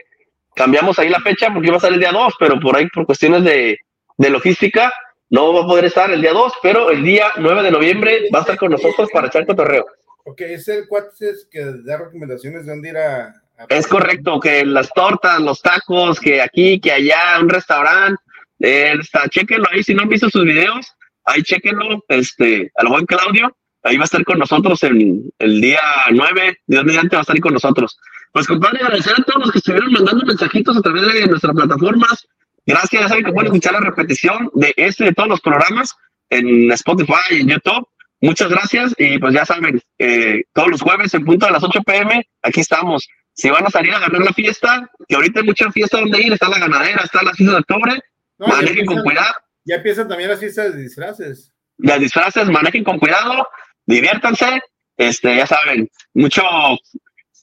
Cambiamos 0.54 1.00
ahí 1.00 1.08
la 1.08 1.22
fecha 1.22 1.48
porque 1.54 1.70
iba 1.70 1.78
a 1.78 1.80
ser 1.80 1.94
el 1.94 2.00
día 2.02 2.12
2, 2.12 2.34
pero 2.38 2.60
por 2.60 2.76
ahí 2.76 2.90
por 2.90 3.06
cuestiones 3.06 3.46
de, 3.46 3.78
de 4.18 4.30
logística 4.30 4.92
no 5.30 5.54
va 5.54 5.62
a 5.64 5.66
poder 5.66 5.86
estar 5.86 6.12
el 6.12 6.22
día 6.22 6.34
2, 6.34 6.54
pero 6.62 6.92
el 6.92 7.06
día 7.06 7.28
9 7.38 7.64
de 7.64 7.72
noviembre 7.72 8.24
va 8.36 8.40
a 8.40 8.42
estar 8.42 8.58
con 8.58 8.72
nosotros 8.72 9.08
para 9.14 9.28
echar 9.28 9.46
cotorreo. 9.46 9.86
Ok, 10.26 10.42
es 10.42 10.68
el 10.68 10.90
cuate 10.90 11.32
que 11.50 11.64
da 11.86 12.00
recomendaciones 12.00 12.66
de 12.66 12.72
dónde 12.74 12.90
ir 12.90 12.98
a 12.98 13.34
es 13.70 13.88
correcto, 13.88 14.40
que 14.40 14.66
las 14.66 14.90
tortas, 14.94 15.40
los 15.40 15.62
tacos, 15.62 16.20
que 16.20 16.42
aquí, 16.42 16.80
que 16.80 16.92
allá, 16.92 17.40
un 17.42 17.50
restaurante, 17.50 18.22
eh, 18.60 18.96
está, 19.00 19.28
chequenlo 19.28 19.68
ahí, 19.72 19.84
si 19.84 19.94
no 19.94 20.04
han 20.04 20.10
visto 20.10 20.30
sus 20.30 20.46
videos, 20.46 20.94
ahí 21.26 21.42
chequenlo, 21.44 22.04
este, 22.08 22.72
al 22.76 22.88
buen 22.88 23.06
Claudio, 23.06 23.56
ahí 23.84 23.98
va 23.98 24.04
a 24.04 24.06
estar 24.06 24.24
con 24.24 24.40
nosotros 24.40 24.82
en 24.84 25.24
el 25.40 25.62
día 25.62 25.82
9, 26.12 26.58
de 26.68 26.78
donde 26.78 26.96
va 26.96 27.02
a 27.02 27.22
estar 27.22 27.40
con 27.40 27.54
nosotros. 27.54 27.98
Pues 28.32 28.48
compadre, 28.48 28.80
agradecer 28.80 29.14
a 29.18 29.24
todos 29.24 29.42
los 29.42 29.52
que 29.52 29.58
estuvieron 29.58 29.92
mandando 29.92 30.26
mensajitos 30.26 30.78
a 30.78 30.82
través 30.82 31.14
de 31.14 31.28
nuestras 31.28 31.54
plataformas. 31.54 32.28
Gracias, 32.66 33.02
ya 33.02 33.10
saben 33.10 33.26
que 33.26 33.34
pueden 33.34 33.48
escuchar 33.48 33.74
la 33.74 33.82
repetición 33.82 34.50
de 34.54 34.74
este 34.78 35.06
de 35.06 35.14
todos 35.14 35.30
los 35.30 35.42
programas 35.42 35.94
en 36.30 36.72
Spotify 36.72 37.14
en 37.32 37.50
YouTube. 37.50 37.88
Muchas 38.22 38.50
gracias 38.50 38.94
y 39.00 39.18
pues 39.18 39.34
ya 39.34 39.46
saben, 39.46 39.82
eh, 39.98 40.44
todos 40.54 40.70
los 40.70 40.82
jueves 40.82 41.14
en 41.16 41.26
punto 41.26 41.48
de 41.48 41.54
las 41.54 41.64
8 41.64 41.82
pm, 41.82 42.24
aquí 42.44 42.60
estamos 42.60 43.10
si 43.34 43.50
van 43.50 43.66
a 43.66 43.70
salir 43.70 43.94
a 43.94 44.00
ganar 44.00 44.22
la 44.22 44.34
fiesta, 44.34 44.90
que 45.08 45.16
ahorita 45.16 45.40
hay 45.40 45.46
mucha 45.46 45.72
fiesta 45.72 46.00
donde 46.00 46.22
ir, 46.22 46.34
está 46.34 46.50
la 46.50 46.60
ganadera, 46.60 47.02
está 47.04 47.24
la 47.24 47.34
fiesta 47.34 47.54
de 47.54 47.60
octubre, 47.60 48.00
manejen 48.38 48.86
con 48.86 49.02
cuidado. 49.02 49.34
Ya 49.64 49.76
empiezan 49.76 50.08
también 50.08 50.30
las 50.30 50.40
fiestas 50.40 50.74
de 50.74 50.82
disfraces. 50.82 51.54
Las 51.78 52.00
disfraces, 52.00 52.48
manejen 52.48 52.84
con 52.84 53.00
cuidado, 53.00 53.48
diviértanse, 53.86 54.62
este, 54.98 55.36
ya 55.36 55.48
saben, 55.48 55.90
mucho, 56.14 56.44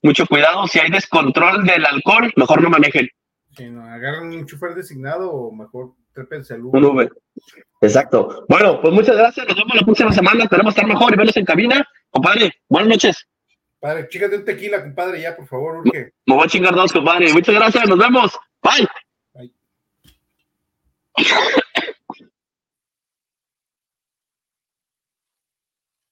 mucho 0.03 0.27
cuidado, 0.27 0.67
si 0.67 0.79
hay 0.79 0.91
descontrol 0.91 1.65
del 1.65 1.85
alcohol, 1.87 2.33
mejor 2.37 2.63
no 2.63 2.71
manejen. 2.71 3.09
Si 3.57 3.69
no, 3.69 3.85
agarran 3.85 4.29
un 4.29 4.47
chofer 4.47 4.75
designado 4.75 5.31
o 5.31 5.53
mejor 5.53 5.95
trépense 6.13 6.55
al 6.55 6.63
Un 6.63 6.85
Uber. 6.85 7.11
Exacto. 7.81 8.45
Bueno, 8.49 8.81
pues 8.81 8.93
muchas 8.93 9.17
gracias. 9.17 9.47
Nos 9.47 9.57
vemos 9.57 9.75
la 9.75 9.83
próxima 9.83 10.13
semana. 10.13 10.45
Esperemos 10.45 10.75
estar 10.75 10.87
mejor 10.87 11.13
y 11.13 11.17
verlos 11.17 11.37
en 11.37 11.45
cabina. 11.45 11.89
Compadre, 12.11 12.53
buenas 12.69 12.89
noches. 12.89 13.27
Padre, 13.81 14.09
chígate 14.09 14.37
un 14.37 14.45
tequila, 14.45 14.83
compadre, 14.83 15.21
ya, 15.21 15.37
por 15.37 15.47
favor, 15.47 15.77
urge. 15.79 16.13
Me 16.27 16.35
voy 16.35 16.45
a 16.45 16.49
chingar 16.49 16.75
dos, 16.75 16.93
compadre. 16.93 17.33
Muchas 17.33 17.55
gracias. 17.55 17.89
Nos 17.89 17.99
vemos. 17.99 18.39
Bye. 18.63 18.87
Bye. 19.35 19.53